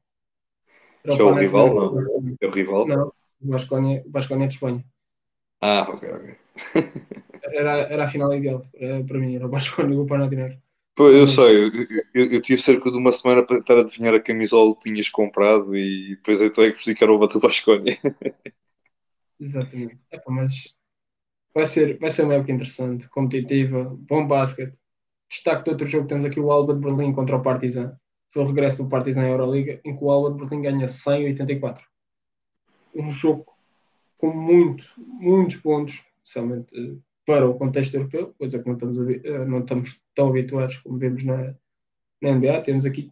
Era 1.04 1.16
que 1.16 1.22
é 1.22 1.26
o 1.26 1.34
rival, 1.34 1.74
não? 1.74 2.36
É 2.40 2.48
o 2.48 2.52
rival? 2.52 2.88
Não, 2.88 3.14
o 3.42 3.48
Basconia, 3.48 4.04
é 4.04 4.48
de 4.48 4.54
Espanha. 4.54 4.86
Ah, 5.60 5.88
ok, 5.90 6.10
ok. 6.12 6.36
era, 7.54 7.72
era 7.80 8.04
a 8.04 8.08
final 8.08 8.34
ideal 8.34 8.62
era, 8.76 9.04
para 9.04 9.18
mim, 9.18 9.36
era 9.36 9.48
o 9.48 9.50
Basconia 9.50 9.96
e 9.96 10.00
o 10.00 10.06
Panathinaikos. 10.06 10.60
Pô, 10.94 11.10
eu 11.10 11.26
sei, 11.26 11.66
eu, 12.14 12.32
eu, 12.32 12.42
tive 12.42 12.62
cerca 12.62 12.92
de 12.92 12.98
uma 12.98 13.12
semana 13.12 13.44
para 13.44 13.58
tentar 13.58 13.80
adivinhar 13.80 14.14
a 14.14 14.20
camisola 14.20 14.76
que 14.76 14.82
tinhas 14.82 15.10
comprado 15.10 15.76
e 15.76 16.10
depois 16.10 16.42
então 16.42 16.64
é 16.64 16.68
que 16.68 16.74
percebi 16.74 16.98
que 16.98 17.04
era 17.04 17.14
o 17.14 17.18
Batu 17.18 17.40
Basconia. 17.40 17.98
Exatamente. 19.40 19.98
É, 20.12 20.22
mas 20.28 20.78
vai 21.54 21.66
ser, 21.66 21.98
vai 22.00 22.10
ser 22.10 22.24
uma 22.24 22.36
época 22.36 22.52
interessante, 22.52 23.10
competitiva, 23.10 23.96
bom 24.00 24.26
basquete. 24.26 24.74
Destaque 25.30 25.64
de 25.64 25.70
outro 25.72 25.88
jogo, 25.88 26.08
temos 26.08 26.26
aqui 26.26 26.40
o 26.40 26.52
Alba 26.52 26.74
de 26.74 26.82
Berlim 26.82 27.14
contra 27.14 27.38
o 27.38 27.42
Partizan. 27.42 27.98
Foi 28.30 28.44
o 28.44 28.48
regresso 28.48 28.84
do 28.84 28.90
Partizan 28.90 29.24
à 29.24 29.30
Euroliga, 29.30 29.80
em 29.84 29.96
que 29.96 30.04
o 30.04 30.12
Alba 30.12 30.32
de 30.32 30.38
Berlim 30.38 30.62
ganha 30.62 30.88
184. 30.88 31.86
Um 32.94 33.10
jogo 33.10 33.46
com 34.18 34.32
muito, 34.34 34.86
muitos 34.98 35.56
pontos, 35.58 36.04
especialmente 36.24 36.68
eh, 36.76 36.98
para 37.26 37.48
o 37.50 37.58
contexto 37.58 37.96
europeu, 37.96 38.34
coisa 38.38 38.60
que 38.60 38.68
não 38.68 38.74
estamos, 38.74 39.00
eh, 39.00 39.46
não 39.46 39.60
estamos 39.60 40.00
tão 40.14 40.28
habituados 40.28 40.78
como 40.78 40.98
vemos 40.98 41.24
na, 41.24 41.56
na 42.22 42.34
NBA. 42.34 42.62
Temos 42.62 42.86
aqui 42.86 43.10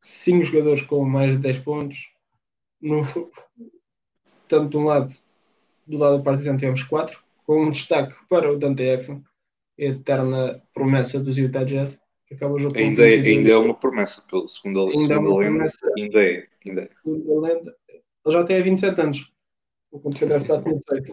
cinco 0.00 0.44
jogadores 0.44 0.82
com 0.82 1.04
mais 1.04 1.32
de 1.32 1.38
10 1.38 1.58
pontos. 1.60 2.12
No, 2.80 3.02
tanto 4.48 4.70
de 4.70 4.76
um 4.76 4.84
lado, 4.84 5.12
do 5.86 5.98
lado 5.98 6.18
do 6.18 6.24
Partizan 6.24 6.56
temos 6.56 6.82
quatro, 6.82 7.22
com 7.50 7.64
um 7.64 7.70
destaque 7.70 8.14
para 8.28 8.48
o 8.48 8.56
Dante 8.56 8.88
a 8.88 8.96
eterna 9.76 10.62
promessa 10.72 11.18
dos 11.18 11.36
Utah 11.36 11.64
Jazz. 11.64 12.00
Que 12.24 12.34
acaba 12.34 12.54
o 12.54 12.58
jogo 12.60 12.78
ainda, 12.78 13.02
é, 13.02 13.14
ainda 13.14 13.50
é 13.50 13.56
uma 13.56 13.74
promessa, 13.74 14.24
pelo 14.30 14.48
segundo 14.48 14.86
a, 14.86 14.90
ainda 14.92 15.14
é 15.14 15.18
lenda. 15.18 15.34
Promessa, 15.34 15.92
ainda 15.98 16.22
é. 16.22 16.46
Ainda 16.64 16.82
é. 16.82 16.90
Lenda, 17.04 17.76
ele 17.88 18.02
já 18.28 18.44
tem 18.44 18.62
27 18.62 19.00
anos. 19.00 19.32
O 19.90 20.10
de 20.10 20.24
está 20.24 20.60
tudo 20.60 20.80
feito. 20.88 21.12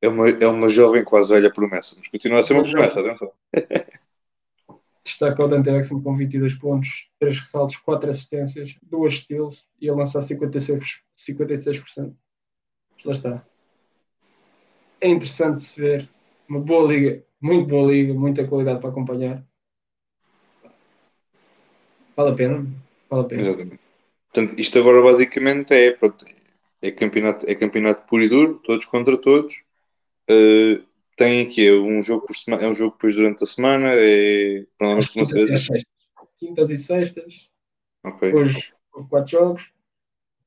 É 0.00 0.06
uma, 0.06 0.30
é 0.30 0.46
uma 0.46 0.68
jovem 0.68 1.02
quase 1.02 1.30
velha 1.30 1.52
promessa, 1.52 1.96
mas 1.98 2.06
continua 2.06 2.38
a 2.38 2.42
ser 2.44 2.52
uma 2.52 2.62
promessa, 2.62 3.00
atenção. 3.00 3.32
Destaca 5.04 5.44
o 5.44 5.48
Dante 5.48 5.70
Exxon 5.70 6.00
com 6.00 6.14
22 6.14 6.54
pontos, 6.54 7.10
3 7.18 7.36
ressaltos, 7.36 7.76
4 7.78 8.10
assistências, 8.10 8.76
2 8.80 9.18
steals 9.18 9.66
e 9.80 9.88
a 9.88 9.94
lançar 9.94 10.20
56%. 10.20 10.80
56%. 11.16 12.14
Lá 13.04 13.12
está 13.12 13.44
é 15.04 15.08
interessante 15.08 15.56
de 15.56 15.62
se 15.64 15.80
ver. 15.80 16.08
Uma 16.48 16.60
boa 16.60 16.90
liga, 16.90 17.22
muito 17.40 17.68
boa 17.68 17.92
liga, 17.92 18.14
muita 18.14 18.46
qualidade 18.48 18.80
para 18.80 18.88
acompanhar. 18.88 19.44
Vale 22.16 22.30
a 22.30 22.34
pena. 22.34 22.66
Vale 23.10 23.22
a 23.22 23.28
pena. 23.28 23.40
Exatamente. 23.42 23.80
Portanto, 24.32 24.58
isto 24.58 24.78
agora 24.78 25.02
basicamente 25.02 25.74
é, 25.74 25.92
pronto, 25.92 26.24
é, 26.80 26.90
campeonato, 26.90 27.46
é 27.46 27.54
campeonato 27.54 28.06
puro 28.08 28.22
e 28.22 28.28
duro, 28.28 28.60
todos 28.64 28.86
contra 28.86 29.18
todos. 29.18 29.62
Uh, 30.28 30.82
tem 31.16 31.46
aqui 31.46 31.70
um 31.70 32.02
jogo 32.02 32.26
por 32.26 32.34
semana, 32.34 32.64
é 32.64 32.68
um 32.68 32.74
jogo 32.74 32.92
depois 32.92 33.14
durante 33.14 33.44
a 33.44 33.46
semana, 33.46 33.90
é 33.92 34.64
provavelmente. 34.78 35.84
Quintas 36.38 36.70
e 36.70 36.78
sextas. 36.78 37.48
Okay. 38.04 38.32
Hoje 38.32 38.72
houve 38.92 39.08
quatro 39.08 39.30
jogos. 39.30 39.72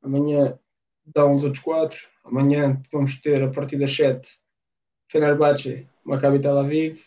Amanhã 0.01 0.59
dá 1.05 1.25
uns 1.25 1.43
outros 1.43 1.63
quatro. 1.63 1.99
Amanhã 2.23 2.81
vamos 2.91 3.19
ter 3.19 3.41
a 3.41 3.49
partir 3.49 3.77
das 3.77 3.95
sete 3.95 4.29
Fenerbahçe, 5.07 5.87
Maccabi 6.03 6.39
Tel 6.39 6.57
Aviv, 6.57 7.01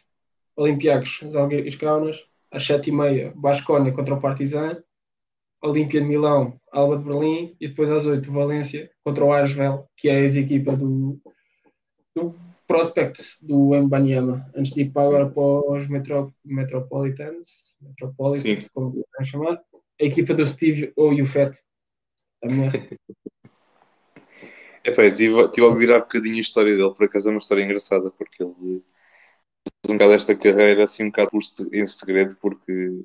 Olympiacos, 0.57 1.21
Zalgiris 1.29 1.75
Kaunas, 1.75 2.27
às 2.51 2.63
7h30, 2.65 3.33
Basconia 3.35 3.93
contra 3.93 4.15
o 4.15 4.21
Partizan, 4.21 4.83
Olímpia 5.63 6.01
de 6.01 6.07
Milão, 6.07 6.59
Alba 6.73 6.97
de 6.97 7.05
Berlim 7.05 7.57
e 7.61 7.69
depois 7.69 7.91
às 7.91 8.07
8 8.07 8.31
Valência 8.33 8.91
contra 9.05 9.25
o 9.25 9.33
Arsvel, 9.33 9.87
que 9.97 10.09
é 10.09 10.17
a 10.17 10.21
ex-equipa 10.21 10.75
do, 10.75 11.21
do 12.15 12.35
Prospect 12.67 13.37
do 13.43 13.75
Mbanyama, 13.75 14.51
antes 14.55 14.73
de 14.73 14.83
ir 14.83 14.91
para 14.91 15.03
agora 15.03 15.29
para 15.29 15.73
os 15.73 15.89
Metro, 15.89 16.33
Metropolitans, 16.45 17.77
Metropolitans, 17.81 18.65
Sim. 18.65 18.71
como 18.73 19.05
chamar, 19.23 19.61
a 20.01 20.05
equipa 20.05 20.33
do 20.33 20.47
Steve 20.47 20.93
Oyufet, 20.97 21.59
também. 22.41 22.71
É 24.83 24.91
pá, 24.91 25.05
estive, 25.05 25.35
a 25.39 25.65
ouvir 25.67 25.93
há 25.93 25.99
bocadinho 26.01 26.37
a 26.37 26.41
história 26.41 26.75
dele, 26.75 26.95
por 26.95 27.05
acaso 27.05 27.29
é 27.29 27.33
uma 27.33 27.39
história 27.39 27.63
engraçada, 27.63 28.11
porque 28.11 28.43
ele 28.43 28.55
fez 28.55 29.91
um 29.91 29.95
bocado 29.95 30.13
esta 30.15 30.35
carreira 30.35 30.85
assim 30.85 31.05
um 31.05 31.11
bocado 31.11 31.39
em 31.73 31.87
segredo, 31.87 32.37
porque 32.41 33.05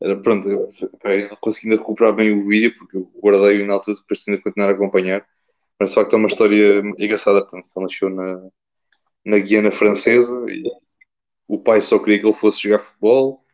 era 0.00 0.20
pronto, 0.20 0.48
eu, 0.48 0.70
eu 1.04 1.28
não 1.30 1.36
consegui 1.36 1.68
ainda 1.68 1.80
recuperar 1.80 2.14
bem 2.14 2.32
o 2.32 2.48
vídeo, 2.48 2.74
porque 2.76 2.96
eu 2.96 3.10
guardei 3.22 3.64
na 3.64 3.74
altura 3.74 3.96
depois 3.96 4.24
ainda 4.26 4.42
continuar 4.42 4.70
a 4.70 4.72
acompanhar, 4.72 5.26
mas 5.78 5.90
de 5.90 5.94
facto 5.94 6.12
é 6.14 6.16
uma 6.16 6.26
história 6.28 6.80
engraçada, 6.98 7.46
pronto, 7.46 7.66
ele 7.76 7.84
nasceu 7.84 8.10
na, 8.10 8.50
na 9.24 9.38
Guiana 9.38 9.70
Francesa 9.70 10.44
e 10.50 10.64
o 11.48 11.58
pai 11.58 11.80
só 11.80 11.98
queria 11.98 12.18
que 12.18 12.26
ele 12.26 12.34
fosse 12.34 12.62
jogar 12.62 12.80
futebol 12.80 13.44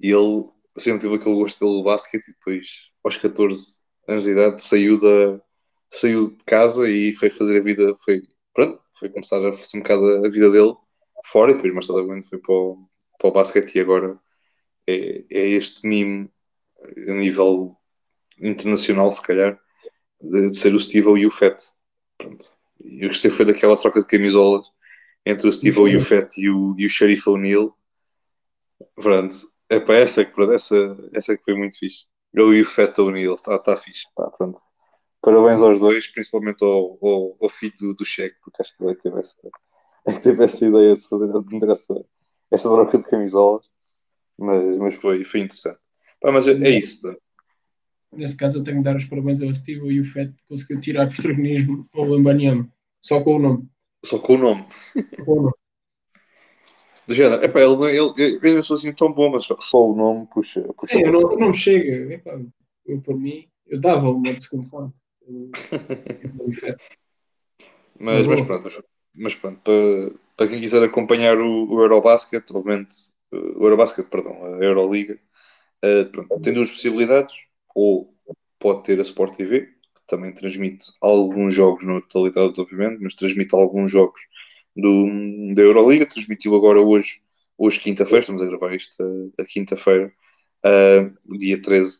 e 0.00 0.10
ele 0.10 0.44
sempre 0.78 1.02
teve 1.02 1.16
aquele 1.16 1.34
gosto 1.34 1.58
pelo 1.58 1.82
basquete 1.84 2.28
e 2.28 2.32
depois 2.32 2.90
aos 3.04 3.16
14 3.18 3.82
anos 4.08 4.24
de 4.24 4.30
idade 4.30 4.62
saiu 4.62 4.98
da 4.98 5.40
saiu 5.92 6.30
de 6.30 6.44
casa 6.44 6.88
e 6.88 7.14
foi 7.14 7.30
fazer 7.30 7.58
a 7.58 7.62
vida, 7.62 7.96
foi, 8.04 8.22
pronto, 8.54 8.82
foi 8.98 9.10
começar 9.10 9.46
a 9.46 9.52
fazer 9.52 9.76
um 9.76 9.80
bocado 9.80 10.26
a 10.26 10.28
vida 10.28 10.50
dele 10.50 10.74
fora 11.24 11.52
e 11.52 11.54
depois 11.54 11.74
mais 11.74 11.86
tarde 11.86 12.28
foi 12.28 12.38
para 12.38 12.54
o, 12.54 12.88
para 13.18 13.28
o 13.28 13.32
basquete 13.32 13.76
e 13.76 13.80
agora 13.80 14.18
é, 14.86 15.24
é 15.30 15.48
este 15.50 15.86
mimo 15.86 16.30
a 17.08 17.12
nível 17.12 17.76
internacional, 18.40 19.12
se 19.12 19.22
calhar, 19.22 19.58
de, 20.20 20.50
de 20.50 20.56
ser 20.56 20.74
o 20.74 20.80
Steve 20.80 21.10
e 21.20 21.26
o 21.26 21.30
Fett. 21.30 21.64
Pronto. 22.18 22.44
Eu 22.80 23.08
gostei 23.08 23.30
foi 23.30 23.44
daquela 23.44 23.76
troca 23.76 24.00
de 24.00 24.06
camisolas 24.06 24.66
entre 25.24 25.48
o 25.48 25.52
Steve 25.52 25.80
e 25.90 25.96
o 25.96 26.00
Fett 26.00 26.40
e 26.40 26.50
o, 26.50 26.74
e 26.78 26.86
o 26.86 26.90
Sheriff 26.90 27.28
O'Neill. 27.28 27.72
Pronto. 28.96 29.36
É 29.68 29.78
para 29.78 29.96
essa 29.96 30.22
essa, 30.22 30.96
essa 31.12 31.36
que 31.36 31.44
foi 31.44 31.54
muito 31.54 31.78
fixe. 31.78 32.06
Eu 32.32 32.52
e 32.52 32.62
o 32.62 32.64
Fett 32.64 33.00
O'Neill, 33.00 33.34
está 33.34 33.58
tá 33.58 33.76
fixe. 33.76 34.06
Tá, 34.16 34.28
pronto. 34.30 34.60
Parabéns 35.22 35.62
aos 35.62 35.78
dois, 35.78 36.08
principalmente 36.08 36.64
ao, 36.64 36.98
ao, 37.00 37.36
ao 37.40 37.48
filho 37.48 37.72
do, 37.78 37.94
do 37.94 38.04
Cheque, 38.04 38.34
porque 38.42 38.60
acho 38.60 38.76
que 38.76 38.84
ele 38.84 38.96
teve 38.96 39.20
essa, 39.20 39.36
teve 40.20 40.44
essa 40.44 40.66
ideia 40.66 40.96
de 40.96 41.08
fazer 41.08 41.28
de 41.28 41.70
essa, 41.70 42.04
essa 42.50 42.68
troca 42.68 42.98
de 42.98 43.04
camisolas, 43.04 43.70
mas, 44.36 44.76
mas 44.78 44.94
foi, 44.96 45.24
foi 45.24 45.40
interessante. 45.40 45.78
Pá, 46.20 46.32
mas 46.32 46.48
é, 46.48 46.52
é 46.54 46.70
isso. 46.70 47.02
Tá? 47.02 47.14
Nesse 48.12 48.36
caso, 48.36 48.58
eu 48.58 48.64
tenho 48.64 48.78
que 48.78 48.82
dar 48.82 48.96
os 48.96 49.04
parabéns 49.04 49.40
ao 49.40 49.54
Steve 49.54 49.86
e 49.92 50.00
o 50.00 50.04
Fett 50.04 50.34
conseguiu 50.48 50.80
tirar 50.80 51.08
protagonismo 51.08 51.88
ao 51.94 52.04
Lambaniano, 52.04 52.70
só 53.00 53.22
com 53.22 53.36
o 53.36 53.38
nome. 53.38 53.68
Só 54.04 54.18
com 54.18 54.34
o 54.34 54.38
nome. 54.38 54.66
Com 55.24 55.32
o 55.32 55.42
nome. 55.42 55.54
Do 57.06 57.14
género, 57.14 57.44
epá, 57.44 57.60
ele, 57.60 57.74
ele, 57.84 58.38
ele 58.42 58.54
não 58.54 58.62
sou 58.62 58.76
assim 58.76 58.92
tão 58.92 59.12
bom, 59.12 59.30
mas 59.30 59.44
só 59.44 59.88
o 59.88 59.94
nome 59.94 60.26
puxa. 60.32 60.62
puxa 60.76 60.96
é, 60.96 61.06
eu 61.06 61.12
não, 61.12 61.20
não 61.20 61.48
me 61.48 61.54
chega. 61.54 62.14
Epá, 62.14 62.40
eu, 62.86 63.00
por 63.00 63.18
mim, 63.18 63.48
eu 63.66 63.80
dava 63.80 64.08
uma 64.08 64.32
de 64.32 64.42
segundo 64.42 64.70
plano 64.70 64.94
mas, 67.98 68.26
mas 68.26 68.40
pronto, 68.40 68.62
mas, 68.64 68.82
mas 69.14 69.34
pronto 69.34 69.60
para, 69.60 70.12
para 70.36 70.48
quem 70.48 70.60
quiser 70.60 70.82
acompanhar 70.82 71.38
o, 71.38 71.66
o 71.68 71.80
Eurobasket, 71.82 72.44
obviamente, 72.52 72.96
o 73.30 73.64
Eurobasket, 73.64 74.08
perdão, 74.08 74.32
a 74.44 74.64
Euroliga, 74.64 75.18
uh, 75.84 76.10
pronto, 76.10 76.40
tem 76.40 76.52
duas 76.52 76.70
possibilidades, 76.70 77.34
ou 77.74 78.14
pode 78.58 78.84
ter 78.84 78.98
a 78.98 79.02
Sport 79.02 79.36
TV, 79.36 79.60
que 79.62 80.02
também 80.06 80.32
transmite 80.32 80.92
alguns 81.00 81.54
jogos, 81.54 81.84
não 81.84 81.96
a 81.96 82.00
totalidade, 82.00 82.60
obviamente, 82.60 83.02
mas 83.02 83.14
transmite 83.14 83.54
alguns 83.54 83.90
jogos 83.90 84.20
do, 84.76 85.54
da 85.54 85.62
Euroliga, 85.62 86.06
transmitiu 86.06 86.54
agora 86.54 86.80
hoje, 86.80 87.20
hoje 87.56 87.80
quinta-feira, 87.80 88.20
estamos 88.20 88.42
a 88.42 88.46
gravar 88.46 88.74
isto 88.74 89.02
a, 89.02 89.42
a 89.42 89.44
quinta-feira, 89.44 90.12
uh, 90.64 91.38
dia 91.38 91.60
13, 91.60 91.98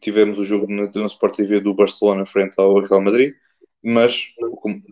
tivemos 0.00 0.38
o 0.38 0.44
jogo 0.44 0.66
na, 0.72 0.90
na 0.90 1.06
Sport 1.06 1.36
TV 1.36 1.60
do 1.60 1.74
Barcelona 1.74 2.24
frente 2.24 2.54
ao 2.56 2.80
Real 2.80 3.00
Madrid, 3.00 3.34
mas, 3.82 4.34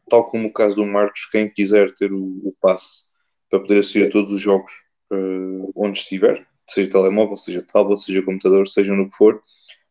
tal 0.09 0.27
como 0.27 0.49
o 0.49 0.53
caso 0.53 0.77
do 0.77 0.87
Marcos, 0.87 1.27
quem 1.27 1.49
quiser 1.49 1.93
ter 1.93 2.13
o, 2.13 2.41
o 2.45 2.55
passe 2.61 3.07
para 3.51 3.61
poder 3.61 3.79
assistir 3.79 4.07
a 4.07 4.11
todos 4.11 4.33
os 4.33 4.41
jogos 4.41 4.73
uh, 5.13 5.73
onde 5.75 5.99
estiver, 5.99 6.47
seja 6.69 6.91
telemóvel, 6.91 7.37
seja 7.37 7.63
tablet, 7.63 8.01
seja 8.01 8.23
computador, 8.23 8.69
seja 8.69 8.95
no 8.95 9.11
que 9.11 9.17
for, 9.17 9.43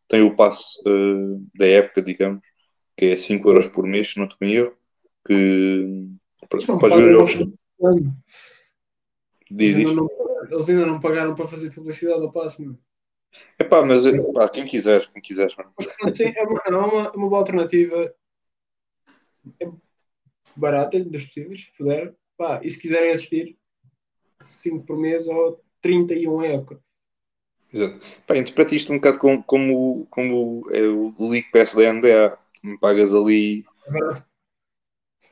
tem 0.08 0.22
o 0.22 0.36
passe 0.36 0.80
uh, 0.88 1.46
da 1.56 1.66
época, 1.68 2.02
digamos, 2.02 2.42
que 2.98 3.08
é 3.08 3.16
5 3.16 3.48
euros 3.50 3.68
por 3.68 3.86
mês, 3.86 4.12
se 4.12 4.18
não 4.18 4.26
estou 4.26 4.48
em 4.48 4.54
erro, 4.54 4.74
que 5.28 6.10
pode 6.80 6.96
ver 6.96 7.14
jogos. 7.14 7.34
Diz, 9.52 9.76
eles, 9.76 9.88
ainda 9.88 9.94
não, 9.94 10.08
eles 10.50 10.70
ainda 10.70 10.86
não 10.86 11.00
pagaram 11.00 11.36
para 11.36 11.48
fazer 11.48 11.72
publicidade 11.72 12.22
ao 12.22 12.32
passe, 12.32 12.64
mano. 12.64 12.80
É 13.58 13.64
pá, 13.64 13.82
mas 13.82 14.04
pá, 14.34 14.50
quem 14.50 14.66
quiser, 14.66 15.10
quem 15.12 15.22
quiser. 15.22 15.50
Sim, 16.14 16.34
é 16.36 16.44
uma, 16.44 16.62
é 16.66 16.70
uma, 16.70 17.12
uma 17.12 17.30
boa 17.30 17.40
alternativa. 17.40 18.14
É 19.62 19.68
barata, 20.56 21.04
das 21.04 21.26
possíveis, 21.26 21.66
se 21.66 21.78
puder. 21.78 22.16
Pá, 22.38 22.60
e 22.64 22.70
se 22.70 22.80
quiserem 22.80 23.12
assistir, 23.12 23.58
5 24.44 24.86
por 24.86 24.98
mês 24.98 25.28
ou 25.28 25.64
31 25.82 26.44
época. 26.44 26.82
Exato. 27.72 28.00
Pá, 28.26 28.38
interpreta 28.38 28.76
isto 28.76 28.92
um 28.92 28.98
bocado 28.98 29.20
como, 29.20 29.44
como, 29.44 30.08
como 30.10 30.66
é 30.72 30.82
o 30.82 31.14
League 31.30 31.52
Pass 31.52 31.74
da 31.74 31.92
NBA. 31.92 32.38
Me 32.64 32.80
pagas 32.80 33.14
ali. 33.14 33.66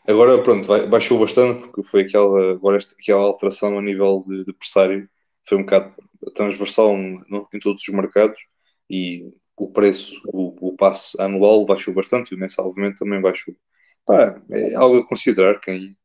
Agora, 0.07 0.43
pronto, 0.43 0.67
baixou 0.87 1.19
bastante 1.19 1.61
porque 1.61 1.83
foi 1.83 2.01
aquela, 2.01 2.51
agora 2.51 2.77
esta, 2.77 2.95
aquela 2.99 3.21
alteração 3.21 3.77
a 3.77 3.81
nível 3.81 4.23
de, 4.27 4.43
de 4.45 4.53
pressário. 4.53 5.09
Foi 5.47 5.57
um 5.57 5.61
bocado 5.63 5.93
transversal 6.35 6.95
em 6.95 7.59
todos 7.61 7.81
os 7.81 7.93
mercados 7.93 8.39
e 8.89 9.31
o 9.55 9.71
preço, 9.71 10.21
o, 10.27 10.69
o 10.69 10.75
passe 10.75 11.19
anual 11.21 11.65
baixou 11.65 11.93
bastante 11.93 12.31
e 12.31 12.35
o 12.35 12.39
mensal, 12.39 12.67
obviamente, 12.67 12.97
também 12.97 13.21
baixou. 13.21 13.55
Pá, 14.05 14.41
é 14.51 14.75
algo 14.75 14.99
a 14.99 15.07
considerar. 15.07 15.59
Quem, 15.59 15.95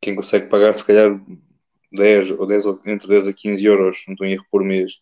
quem 0.00 0.14
consegue 0.14 0.46
pagar, 0.48 0.74
se 0.74 0.84
calhar, 0.84 1.10
10 1.92 2.30
ou 2.32 2.46
10 2.46 2.66
entre 2.86 3.08
10 3.08 3.28
a 3.28 3.32
15 3.32 3.64
euros, 3.64 4.04
não 4.06 4.14
estou 4.14 4.26
em 4.26 4.32
erro 4.32 4.46
por 4.50 4.64
mês, 4.64 4.92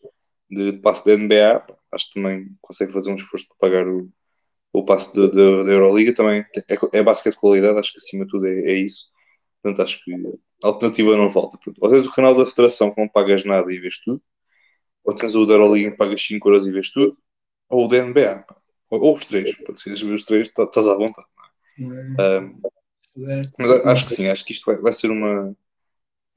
de, 0.50 0.72
de 0.72 0.78
passe 0.78 1.06
da 1.06 1.16
NBA, 1.16 1.64
acho 1.92 2.08
que 2.08 2.14
também 2.14 2.48
consegue 2.60 2.92
fazer 2.92 3.10
um 3.10 3.14
esforço 3.14 3.46
para 3.48 3.68
pagar 3.70 3.88
o, 3.88 4.10
o 4.72 4.84
passe 4.84 5.14
da 5.14 5.72
Euroliga. 5.72 6.14
Também 6.14 6.44
é, 6.68 6.98
é 6.98 7.02
basquete 7.02 7.34
de 7.34 7.40
qualidade, 7.40 7.78
acho 7.78 7.92
que 7.92 7.98
acima 7.98 8.24
de 8.24 8.30
tudo 8.30 8.46
é, 8.46 8.52
é 8.52 8.74
isso. 8.74 9.09
Portanto, 9.62 9.82
acho 9.82 10.02
que 10.04 10.12
a 10.62 10.66
alternativa 10.66 11.16
não 11.16 11.30
falta. 11.30 11.58
Ou 11.80 11.90
tens 11.90 12.06
o 12.06 12.12
canal 12.12 12.34
da 12.34 12.46
Federação 12.46 12.90
que 12.92 13.00
não 13.00 13.08
pagas 13.08 13.44
nada 13.44 13.72
e 13.72 13.78
vês 13.78 13.98
tudo, 13.98 14.22
ou 15.04 15.14
tens 15.14 15.34
o 15.34 15.46
da 15.46 15.54
Euroliga 15.54 15.90
que 15.90 15.96
pagas 15.96 16.22
5 16.22 16.48
euros 16.48 16.66
e 16.66 16.72
vês 16.72 16.90
tudo, 16.90 17.16
ou 17.68 17.84
o 17.84 17.88
da 17.88 17.98
NBA, 17.98 18.44
ou, 18.90 19.00
ou 19.00 19.14
os 19.14 19.24
três, 19.24 19.54
porque 19.56 19.80
se 19.80 19.90
ver 19.94 20.12
os 20.12 20.24
três, 20.24 20.48
tá, 20.50 20.64
estás 20.64 20.86
à 20.86 20.94
vontade. 20.94 21.28
É? 21.78 22.38
Um, 22.38 22.60
mas 23.58 23.70
acho 23.86 24.06
que 24.06 24.14
sim, 24.14 24.28
acho 24.28 24.44
que 24.44 24.52
isto 24.52 24.64
vai, 24.66 24.76
vai 24.76 24.92
ser 24.92 25.10
uma. 25.10 25.54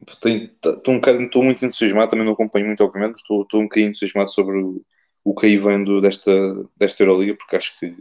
Estou 0.07 0.93
um 0.93 0.99
estou 1.23 1.43
muito 1.43 1.65
entusiasmado, 1.65 2.09
também 2.09 2.25
não 2.25 2.33
acompanho 2.33 2.65
muito, 2.65 2.83
obviamente, 2.83 3.17
estou, 3.17 3.43
estou 3.43 3.61
um 3.61 3.63
bocadinho 3.63 3.89
entusiasmado 3.89 4.29
sobre 4.31 4.57
o, 4.61 4.83
o 5.23 5.35
que 5.35 5.45
aí 5.45 5.57
vem 5.57 5.83
do, 5.83 6.01
desta, 6.01 6.31
desta 6.75 7.03
Euroliga, 7.03 7.35
porque 7.35 7.55
acho 7.55 7.77
que 7.79 7.95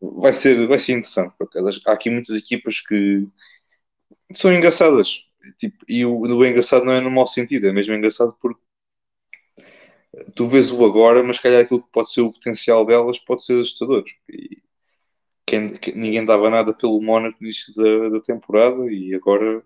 vai 0.00 0.32
ser, 0.32 0.66
vai 0.66 0.78
ser 0.78 0.92
interessante. 0.92 1.34
Porque 1.38 1.58
há 1.58 1.92
aqui 1.92 2.10
muitas 2.10 2.36
equipas 2.36 2.80
que 2.80 3.26
são 4.32 4.52
engraçadas. 4.52 5.08
Tipo, 5.58 5.84
e 5.88 6.04
o, 6.04 6.20
o 6.20 6.46
engraçado 6.46 6.84
não 6.84 6.92
é 6.94 7.00
no 7.00 7.10
mau 7.10 7.26
sentido, 7.26 7.66
é 7.66 7.72
mesmo 7.72 7.94
engraçado 7.94 8.36
porque 8.40 8.60
tu 10.34 10.46
vês 10.48 10.70
o 10.70 10.84
agora, 10.84 11.22
mas 11.22 11.38
calhar 11.38 11.62
aquilo 11.62 11.82
que 11.82 11.92
pode 11.92 12.12
ser 12.12 12.20
o 12.22 12.32
potencial 12.32 12.84
delas 12.84 13.18
pode 13.18 13.44
ser 13.44 13.60
assustador. 13.60 14.04
E 14.28 14.62
quem, 15.46 15.70
ninguém 15.94 16.24
dava 16.24 16.50
nada 16.50 16.74
pelo 16.74 17.00
Mónaco 17.02 17.38
no 17.40 17.46
início 17.46 17.74
da, 17.74 18.08
da, 18.10 18.20
temporada 18.20 18.90
e 18.90 19.14
agora 19.14 19.62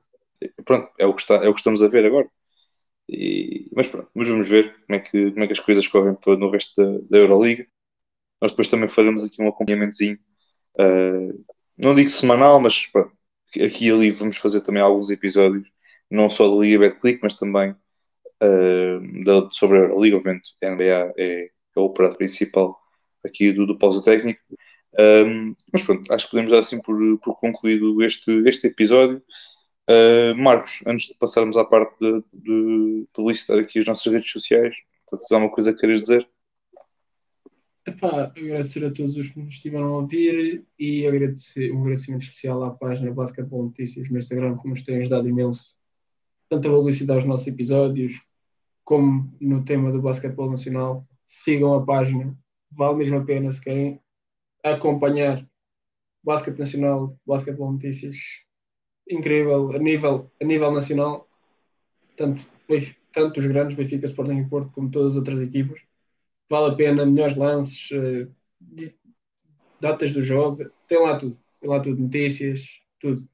pronto, 0.64 0.90
é 0.98 1.06
o 1.06 1.14
que, 1.14 1.22
está, 1.22 1.36
é 1.36 1.48
o 1.48 1.54
que 1.54 1.60
estamos 1.60 1.82
a 1.82 1.88
ver 1.88 2.04
agora. 2.04 2.28
E, 3.08 3.70
mas 3.74 3.88
pronto, 3.88 4.10
mas 4.14 4.28
vamos 4.28 4.48
ver 4.48 4.74
como 4.86 4.96
é 4.96 5.00
que, 5.00 5.30
como 5.30 5.44
é 5.44 5.46
que 5.46 5.52
as 5.52 5.60
coisas 5.60 5.86
correm 5.86 6.16
no 6.38 6.50
resto 6.50 6.82
da, 6.82 6.98
da 7.10 7.18
Euroliga. 7.18 7.66
Nós 8.40 8.52
depois 8.52 8.68
também 8.68 8.88
faremos 8.88 9.24
aqui 9.24 9.42
um 9.42 9.48
acompanhamentozinho, 9.48 10.18
uh, 10.78 11.44
não 11.76 11.94
digo 11.94 12.08
semanal, 12.08 12.60
mas 12.60 12.86
pronto, 12.86 13.12
aqui 13.56 13.88
e 13.88 13.90
ali 13.90 14.10
vamos 14.10 14.36
fazer 14.36 14.60
também 14.60 14.82
alguns 14.82 15.10
episódios, 15.10 15.68
não 16.10 16.30
só 16.30 16.48
da 16.48 16.60
Liga 16.60 16.78
Betclic, 16.78 17.20
mas 17.22 17.34
também 17.34 17.70
uh, 17.70 19.24
da, 19.24 19.50
sobre 19.50 19.78
a 19.78 19.80
Euroliga, 19.82 20.16
obviamente 20.16 20.54
a 20.62 20.70
NBA 20.70 20.84
é, 20.84 21.44
é 21.46 21.50
o 21.76 21.82
operador 21.82 22.16
principal 22.16 22.78
aqui 23.24 23.52
do, 23.52 23.66
do 23.66 23.78
pausa 23.78 24.02
técnico. 24.02 24.40
Um, 24.98 25.54
mas 25.72 25.82
pronto, 25.82 26.12
acho 26.12 26.24
que 26.24 26.30
podemos 26.30 26.50
dar 26.50 26.60
assim 26.60 26.80
por, 26.80 26.96
por 27.18 27.36
concluído 27.38 28.02
este, 28.02 28.30
este 28.46 28.68
episódio. 28.68 29.22
Uh, 29.88 30.34
Marcos, 30.36 30.82
antes 30.86 31.08
de 31.08 31.14
passarmos 31.14 31.56
à 31.56 31.64
parte 31.64 31.96
de, 32.00 32.22
de 32.32 33.08
publicitar 33.12 33.58
aqui 33.58 33.78
as 33.78 33.86
nossas 33.86 34.12
redes 34.12 34.30
sociais, 34.30 34.74
tens 35.08 35.32
alguma 35.32 35.50
coisa 35.50 35.72
que 35.72 35.80
queres 35.80 36.02
dizer? 36.02 36.28
Epá, 37.88 38.24
agradecer 38.24 38.84
a 38.84 38.92
todos 38.92 39.16
os 39.16 39.30
que 39.30 39.40
nos 39.40 39.54
estiveram 39.54 39.94
a 39.94 39.96
ouvir 39.96 40.62
e 40.78 41.06
agradecer, 41.06 41.72
um 41.72 41.80
agradecimento 41.80 42.24
especial 42.24 42.62
à 42.62 42.70
página 42.70 43.10
Basketball 43.10 43.64
Notícias 43.64 44.10
no 44.10 44.18
Instagram, 44.18 44.56
que 44.56 44.68
nos 44.68 44.82
tem 44.82 44.98
ajudado 44.98 45.26
imenso, 45.26 45.74
tanto 46.50 46.68
a 46.68 46.70
publicidade 46.70 47.20
aos 47.20 47.24
nossos 47.26 47.46
episódios, 47.46 48.20
como 48.84 49.34
no 49.40 49.64
tema 49.64 49.90
do 49.90 50.02
basquetebol 50.02 50.50
nacional. 50.50 51.08
Sigam 51.24 51.72
a 51.72 51.82
página, 51.82 52.36
vale 52.70 52.98
mesmo 52.98 53.16
a 53.16 53.24
pena 53.24 53.50
se 53.50 53.60
querem 53.62 53.98
acompanhar 54.62 55.48
basquete 56.22 56.58
nacional, 56.58 57.18
basquetebol 57.26 57.72
notícias, 57.72 58.18
incrível 59.08 59.72
a 59.74 59.78
nível, 59.78 60.30
a 60.38 60.44
nível 60.44 60.72
nacional, 60.72 61.26
tanto, 62.18 62.46
tanto 63.14 63.40
os 63.40 63.46
grandes, 63.46 63.78
Benfica, 63.78 64.04
Sporting 64.04 64.40
e 64.40 64.46
Porto, 64.46 64.72
como 64.72 64.90
todas 64.90 65.12
as 65.12 65.16
outras 65.16 65.40
equipas. 65.40 65.87
Vale 66.48 66.72
a 66.72 66.76
pena, 66.76 67.04
melhores 67.04 67.36
lances, 67.36 67.90
uh, 67.90 68.32
datas 69.80 70.12
do 70.12 70.22
jogo, 70.22 70.70
tem 70.88 71.00
lá 71.00 71.18
tudo, 71.18 71.38
tem 71.60 71.70
lá 71.70 71.80
tudo, 71.80 72.00
notícias, 72.00 72.66
tudo. 73.00 73.28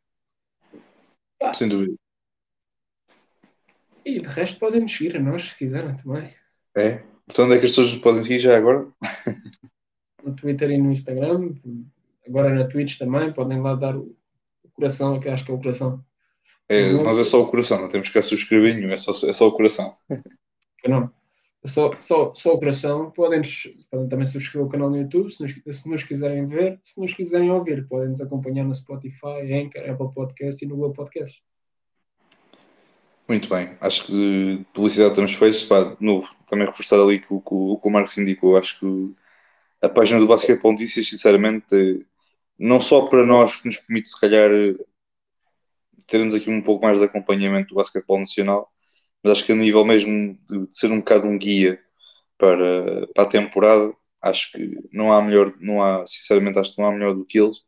Ah. 1.42 1.54
Sem 1.54 1.68
dúvida. 1.68 1.94
E 4.04 4.20
de 4.20 4.28
resto 4.28 4.58
podem 4.58 4.80
nos 4.80 4.92
seguir 4.92 5.16
a 5.16 5.20
nós 5.20 5.50
se 5.50 5.56
quiserem 5.56 5.96
também. 5.96 6.34
É? 6.76 6.98
Portanto, 7.26 7.46
onde 7.46 7.54
é 7.54 7.58
que 7.58 7.64
as 7.64 7.70
pessoas 7.70 7.94
podem 7.96 8.22
seguir 8.22 8.38
já 8.38 8.56
agora? 8.56 8.86
no 10.22 10.34
Twitter 10.34 10.70
e 10.70 10.78
no 10.78 10.90
Instagram, 10.90 11.54
agora 12.26 12.54
na 12.54 12.66
Twitch 12.66 12.98
também, 12.98 13.32
podem 13.32 13.60
lá 13.60 13.74
dar 13.74 13.96
o 13.96 14.16
coração, 14.72 15.20
que 15.20 15.28
acho 15.28 15.44
que 15.44 15.50
é 15.50 15.54
o 15.54 15.58
coração. 15.58 16.04
É, 16.68 16.92
nós 16.92 17.18
é 17.18 17.24
só 17.24 17.42
o 17.42 17.48
coração, 17.48 17.80
não 17.80 17.88
temos 17.88 18.08
que 18.08 18.22
subscrever 18.22 18.74
nenhum, 18.74 18.90
é 18.90 18.96
só, 18.96 19.12
é 19.26 19.32
só 19.32 19.46
o 19.46 19.52
coração. 19.52 19.96
Não, 20.86 21.04
é 21.04 21.23
só, 21.66 21.98
só, 21.98 22.32
só 22.32 22.54
o 22.54 22.58
coração. 22.58 23.10
Podem, 23.10 23.42
podem 23.90 24.08
também 24.08 24.26
subscrever 24.26 24.66
o 24.66 24.70
canal 24.70 24.90
no 24.90 24.98
YouTube 24.98 25.30
se 25.30 25.42
nos, 25.42 25.80
se 25.80 25.88
nos 25.88 26.02
quiserem 26.02 26.46
ver, 26.46 26.78
se 26.82 27.00
nos 27.00 27.12
quiserem 27.12 27.50
ouvir, 27.50 27.86
podem 27.88 28.10
nos 28.10 28.20
acompanhar 28.20 28.64
no 28.64 28.74
Spotify, 28.74 29.52
Anchor, 29.52 29.90
Apple 29.90 30.14
Podcast 30.14 30.64
e 30.64 30.68
no 30.68 30.76
Google 30.76 30.92
Podcast. 30.92 31.42
Muito 33.26 33.48
bem, 33.48 33.74
acho 33.80 34.06
que 34.06 34.66
publicidade 34.74 35.14
temos 35.14 35.32
feito, 35.32 35.66
pá, 35.66 35.96
novo, 35.98 36.28
também 36.46 36.66
reforçar 36.66 37.00
ali 37.00 37.24
o 37.30 37.40
que 37.40 37.54
o, 37.54 37.90
Marcos 37.90 38.18
indicou, 38.18 38.58
acho 38.58 38.78
que 38.78 39.14
a 39.80 39.88
página 39.88 40.20
do 40.20 40.26
Basquetebol 40.26 40.72
Notícias, 40.72 41.08
sinceramente, 41.08 42.06
não 42.58 42.82
só 42.82 43.06
para 43.06 43.24
nós 43.24 43.56
que 43.56 43.66
nos 43.66 43.78
permite, 43.78 44.10
se 44.10 44.20
calhar, 44.20 44.50
termos 46.06 46.34
aqui 46.34 46.50
um 46.50 46.60
pouco 46.60 46.84
mais 46.84 46.98
de 46.98 47.06
acompanhamento 47.06 47.70
do 47.70 47.76
basquetebol 47.76 48.18
nacional, 48.18 48.70
mas 49.24 49.32
acho 49.32 49.46
que 49.46 49.52
a 49.52 49.56
nível 49.56 49.84
mesmo 49.86 50.38
de, 50.48 50.66
de 50.66 50.76
ser 50.76 50.92
um 50.92 50.98
bocado 50.98 51.26
um 51.26 51.38
guia 51.38 51.80
para, 52.36 53.06
para 53.14 53.24
a 53.24 53.28
temporada, 53.28 53.94
acho 54.20 54.52
que 54.52 54.78
não 54.92 55.10
há 55.12 55.22
melhor, 55.22 55.54
não 55.60 55.82
há, 55.82 56.06
sinceramente, 56.06 56.58
acho 56.58 56.74
que 56.74 56.80
não 56.80 56.88
há 56.88 56.92
melhor 56.92 57.14
do 57.14 57.24
que 57.24 57.40
eles. 57.40 57.58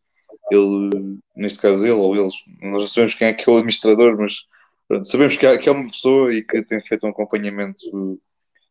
Ele, 0.51 1.19
neste 1.35 1.59
caso, 1.59 1.85
ele 1.85 1.93
ou 1.93 2.15
eles, 2.15 2.35
nós 2.61 2.83
não 2.83 2.89
sabemos 2.89 3.15
quem 3.15 3.29
é 3.29 3.33
que 3.33 3.49
é 3.49 3.53
o 3.53 3.57
administrador, 3.57 4.17
mas 4.19 4.45
pronto, 4.87 5.07
sabemos 5.09 5.37
que, 5.37 5.47
há, 5.47 5.59
que 5.59 5.69
é 5.69 5.73
uma 5.73 5.89
pessoa 5.89 6.33
e 6.33 6.43
que 6.43 6.63
tem 6.63 6.81
feito 6.83 7.07
um 7.07 7.11
acompanhamento 7.11 8.21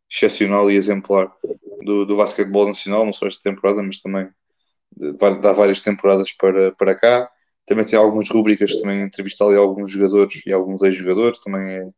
excepcional 0.09 0.69
e 0.69 0.75
exemplar 0.75 1.31
do, 1.83 2.05
do 2.05 2.15
basquetebol 2.15 2.67
nacional, 2.67 3.05
não 3.05 3.13
só 3.13 3.27
esta 3.27 3.49
temporada, 3.49 3.81
mas 3.81 3.99
também 3.99 4.29
dá 5.41 5.53
várias 5.53 5.81
temporadas 5.81 6.31
para, 6.33 6.71
para 6.71 6.95
cá. 6.95 7.29
Também 7.65 7.85
tem 7.85 7.97
algumas 7.97 8.29
rubricas, 8.29 8.77
também 8.77 9.01
entrevistar 9.01 9.45
ali 9.45 9.55
alguns 9.55 9.91
jogadores 9.91 10.41
e 10.45 10.53
alguns 10.53 10.83
ex-jogadores, 10.83 11.39
também 11.39 11.61
é, 11.67 11.89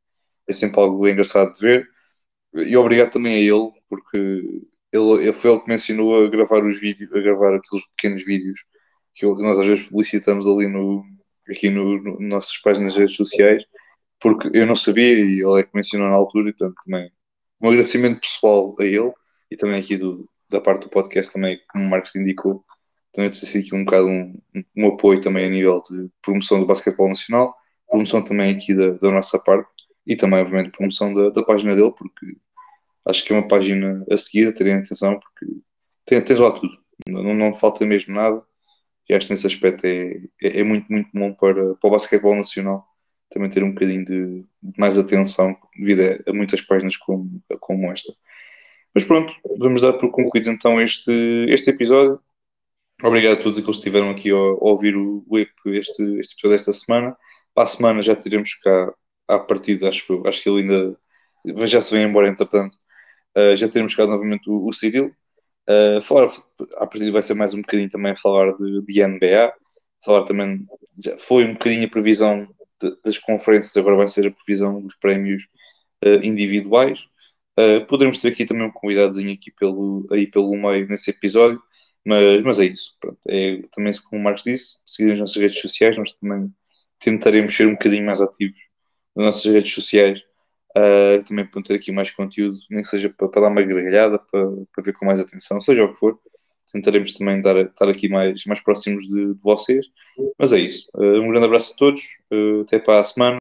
é 0.48 0.54
sempre 0.54 0.80
algo 0.80 1.08
engraçado 1.08 1.54
de 1.54 1.60
ver. 1.60 1.90
E 2.54 2.76
obrigado 2.78 3.12
também 3.12 3.36
a 3.36 3.40
ele, 3.40 3.72
porque 3.90 4.18
ele, 4.92 5.24
ele 5.24 5.34
foi 5.34 5.52
ele 5.52 5.60
que 5.60 5.68
me 5.68 5.76
ensinou 5.76 6.26
a 6.26 6.30
gravar 6.30 6.64
os 6.66 6.80
vídeos, 6.80 7.12
a 7.14 7.20
gravar 7.20 7.56
aqueles 7.56 7.86
pequenos 7.92 8.24
vídeos 8.26 8.60
que 9.16 9.26
nós 9.26 9.60
às 9.60 9.66
vezes 9.66 9.88
publicitamos 9.88 10.48
ali 10.48 10.68
no, 10.68 11.04
aqui 11.50 11.70
no, 11.70 12.02
no 12.02 12.20
nossas 12.22 12.58
páginas 12.58 12.96
redes 12.96 13.16
sociais, 13.16 13.64
porque 14.20 14.50
eu 14.54 14.66
não 14.66 14.76
sabia 14.76 15.20
e 15.20 15.42
ele 15.42 15.60
é 15.60 15.64
que 15.64 15.72
me 15.74 15.82
ensinou 15.82 16.10
na 16.10 16.16
altura, 16.16 16.50
e 16.50 16.54
portanto 16.54 16.76
também 16.86 17.12
um 17.62 17.68
agradecimento 17.68 18.22
pessoal 18.22 18.76
a 18.80 18.84
ele 18.86 19.12
e 19.52 19.58
também 19.58 19.80
aqui 19.80 19.98
do, 19.98 20.30
da 20.50 20.62
parte 20.62 20.84
do 20.84 20.90
podcast 20.90 21.34
também, 21.34 21.60
como 21.72 21.86
o 21.86 21.90
Marcos 21.90 22.16
indicou, 22.16 22.64
também 23.12 23.32
ter 23.32 23.60
aqui 23.60 23.76
um 23.76 23.84
bocado 23.84 24.08
um, 24.08 24.40
um, 24.76 24.88
apoio 24.90 25.20
também 25.20 25.46
a 25.46 25.50
nível 25.50 25.82
de 25.90 26.10
promoção 26.22 26.60
do 26.60 26.68
basquetebol 26.68 27.10
nacional, 27.10 27.56
promoção 27.90 28.24
também 28.24 28.56
aqui 28.56 28.76
da, 28.76 28.92
da 28.92 29.12
nossa 29.12 29.40
parte 29.40 29.70
e 30.08 30.16
também, 30.16 30.40
obviamente, 30.40 30.72
promoção 30.72 31.14
da, 31.14 31.30
da, 31.30 31.44
página 31.44 31.76
dele, 31.76 31.94
porque 31.96 32.38
acho 33.06 33.24
que 33.26 33.34
é 33.34 33.36
uma 33.36 33.48
página 33.48 34.06
a 34.10 34.18
seguir, 34.18 34.48
a 34.48 34.54
terem 34.54 34.76
atenção, 34.76 35.20
porque 35.20 35.46
tem, 36.06 36.22
tens 36.24 36.40
lá 36.40 36.52
tudo, 36.52 36.78
não, 37.08 37.34
não 37.34 37.54
falta 37.54 37.86
mesmo 37.86 38.16
nada 38.16 38.44
e 39.10 39.14
acho 39.14 39.28
que 39.28 39.34
nesse 39.34 39.48
aspecto 39.48 39.86
é, 39.86 40.22
é, 40.42 40.60
é, 40.60 40.64
muito, 40.64 40.86
muito 40.92 41.10
bom 41.14 41.34
para, 41.34 41.76
para 41.76 41.88
o 41.88 41.92
basquetebol 41.92 42.36
nacional 42.36 42.86
também 43.30 43.50
ter 43.50 43.64
um 43.64 43.74
bocadinho 43.74 44.06
de, 44.06 44.46
mais 44.78 44.98
atenção 44.98 45.56
devido 45.78 46.24
a, 46.26 46.34
muitas 46.34 46.62
páginas 46.62 46.96
como, 46.98 47.42
como 47.60 47.92
esta. 47.92 48.14
Mas 48.94 49.04
pronto, 49.04 49.34
vamos 49.60 49.82
dar 49.82 49.94
por 49.94 50.10
concluído 50.12 50.50
então 50.50 50.82
este, 50.82 51.12
este 51.50 51.70
episódio. 51.70 52.20
Obrigado 53.04 53.34
a 53.40 53.44
todos 53.44 53.60
que 53.60 53.70
estiveram 53.70 54.10
aqui 54.10 54.32
a, 54.32 54.36
ouvir 54.36 54.96
o, 54.96 55.26
o 55.28 55.38
este, 55.38 56.02
este 56.20 56.34
episódio 56.34 56.58
desta 56.58 56.74
semana. 56.74 57.16
Para 57.54 57.64
a 57.64 57.68
semana 57.68 58.02
já 58.02 58.16
teremos 58.16 58.54
cá 58.56 58.94
à 59.28 59.40
partida, 59.40 59.90
acho 59.90 60.28
acho 60.28 60.42
que 60.44 60.50
ele 60.50 60.62
ainda 60.62 60.98
já 61.68 61.82
se 61.82 61.94
vem 61.94 62.06
embora 62.06 62.28
entretanto. 62.28 62.78
Uh, 63.38 63.56
já 63.56 63.68
teremos 63.68 63.94
cá 63.96 64.06
novamente 64.08 64.50
o, 64.50 64.66
o 64.66 64.74
Cyril. 64.74 65.14
Uh, 65.70 66.02
falar, 66.02 66.32
a 66.78 66.88
partir 66.88 67.12
vai 67.12 67.22
ser 67.22 67.34
mais 67.34 67.54
um 67.54 67.62
bocadinho 67.62 67.90
também 67.90 68.16
falar 68.16 68.54
de, 68.56 68.82
de 68.84 69.06
NBA, 69.06 69.54
falar 70.04 70.24
também, 70.24 70.66
já 70.98 71.18
foi 71.18 71.46
um 71.46 71.54
bocadinho 71.54 71.86
a 71.86 71.90
previsão 71.90 72.48
de, 72.82 72.98
das 73.04 73.18
conferências, 73.18 73.76
agora 73.76 73.98
vai 73.98 74.08
ser 74.08 74.28
a 74.28 74.32
previsão 74.32 74.82
dos 74.82 74.96
prémios 74.96 75.44
uh, 76.06 76.24
individuais. 76.24 77.08
Uh, 77.60 77.86
poderemos 77.88 78.20
ter 78.20 78.30
aqui 78.30 78.46
também 78.46 78.66
um 78.66 78.72
convidadozinho 78.72 79.34
aqui 79.34 79.52
pelo, 79.52 80.08
aí 80.12 80.28
pelo 80.28 80.56
meio 80.56 80.88
nesse 80.88 81.10
episódio, 81.10 81.62
mas, 82.06 82.42
mas 82.44 82.60
é 82.60 82.66
isso. 82.66 82.96
Pronto, 83.02 83.20
é, 83.28 83.62
também, 83.72 83.94
como 84.10 84.22
o 84.22 84.24
Marcos 84.24 84.44
disse, 84.44 84.78
seguir 84.86 85.14
as 85.14 85.20
nossas 85.20 85.36
redes 85.36 85.60
sociais, 85.60 85.98
nós 85.98 86.14
também 86.14 86.54
tentaremos 87.00 87.56
ser 87.56 87.68
um 87.68 87.74
bocadinho 87.74 88.06
mais 88.06 88.22
ativos 88.22 88.58
nas 89.18 89.26
nossas 89.26 89.52
redes 89.52 89.74
sociais 89.74 90.22
Uh, 90.78 91.24
também 91.24 91.44
para 91.44 91.64
ter 91.64 91.74
aqui 91.74 91.92
mais 91.92 92.12
conteúdo, 92.12 92.56
nem 92.70 92.84
que 92.84 92.88
seja 92.88 93.10
para, 93.10 93.28
para 93.28 93.42
dar 93.42 93.48
uma 93.48 93.64
gargalhada, 93.64 94.20
para, 94.20 94.48
para, 94.72 94.84
ver 94.84 94.94
com 94.94 95.08
mais 95.08 95.20
atenção, 95.20 95.60
seja 95.60 95.84
o 95.84 95.92
que 95.92 95.98
for. 95.98 96.20
Tentaremos 96.72 97.14
também 97.14 97.42
dar, 97.42 97.58
estar 97.58 97.90
aqui 97.90 98.08
mais, 98.08 98.46
mais 98.46 98.60
próximos 98.60 99.08
de, 99.08 99.34
de 99.34 99.42
vocês. 99.42 99.88
Mas 100.38 100.54
é 100.54 100.60
isso. 100.60 100.88
Uh, 100.94 101.22
um 101.22 101.30
grande 101.30 101.46
abraço 101.46 101.74
a 101.74 101.78
todos. 101.78 102.02
Uh, 102.32 102.62
até 102.62 102.78
para 102.78 103.00
a 103.00 103.04
semana. 103.04 103.36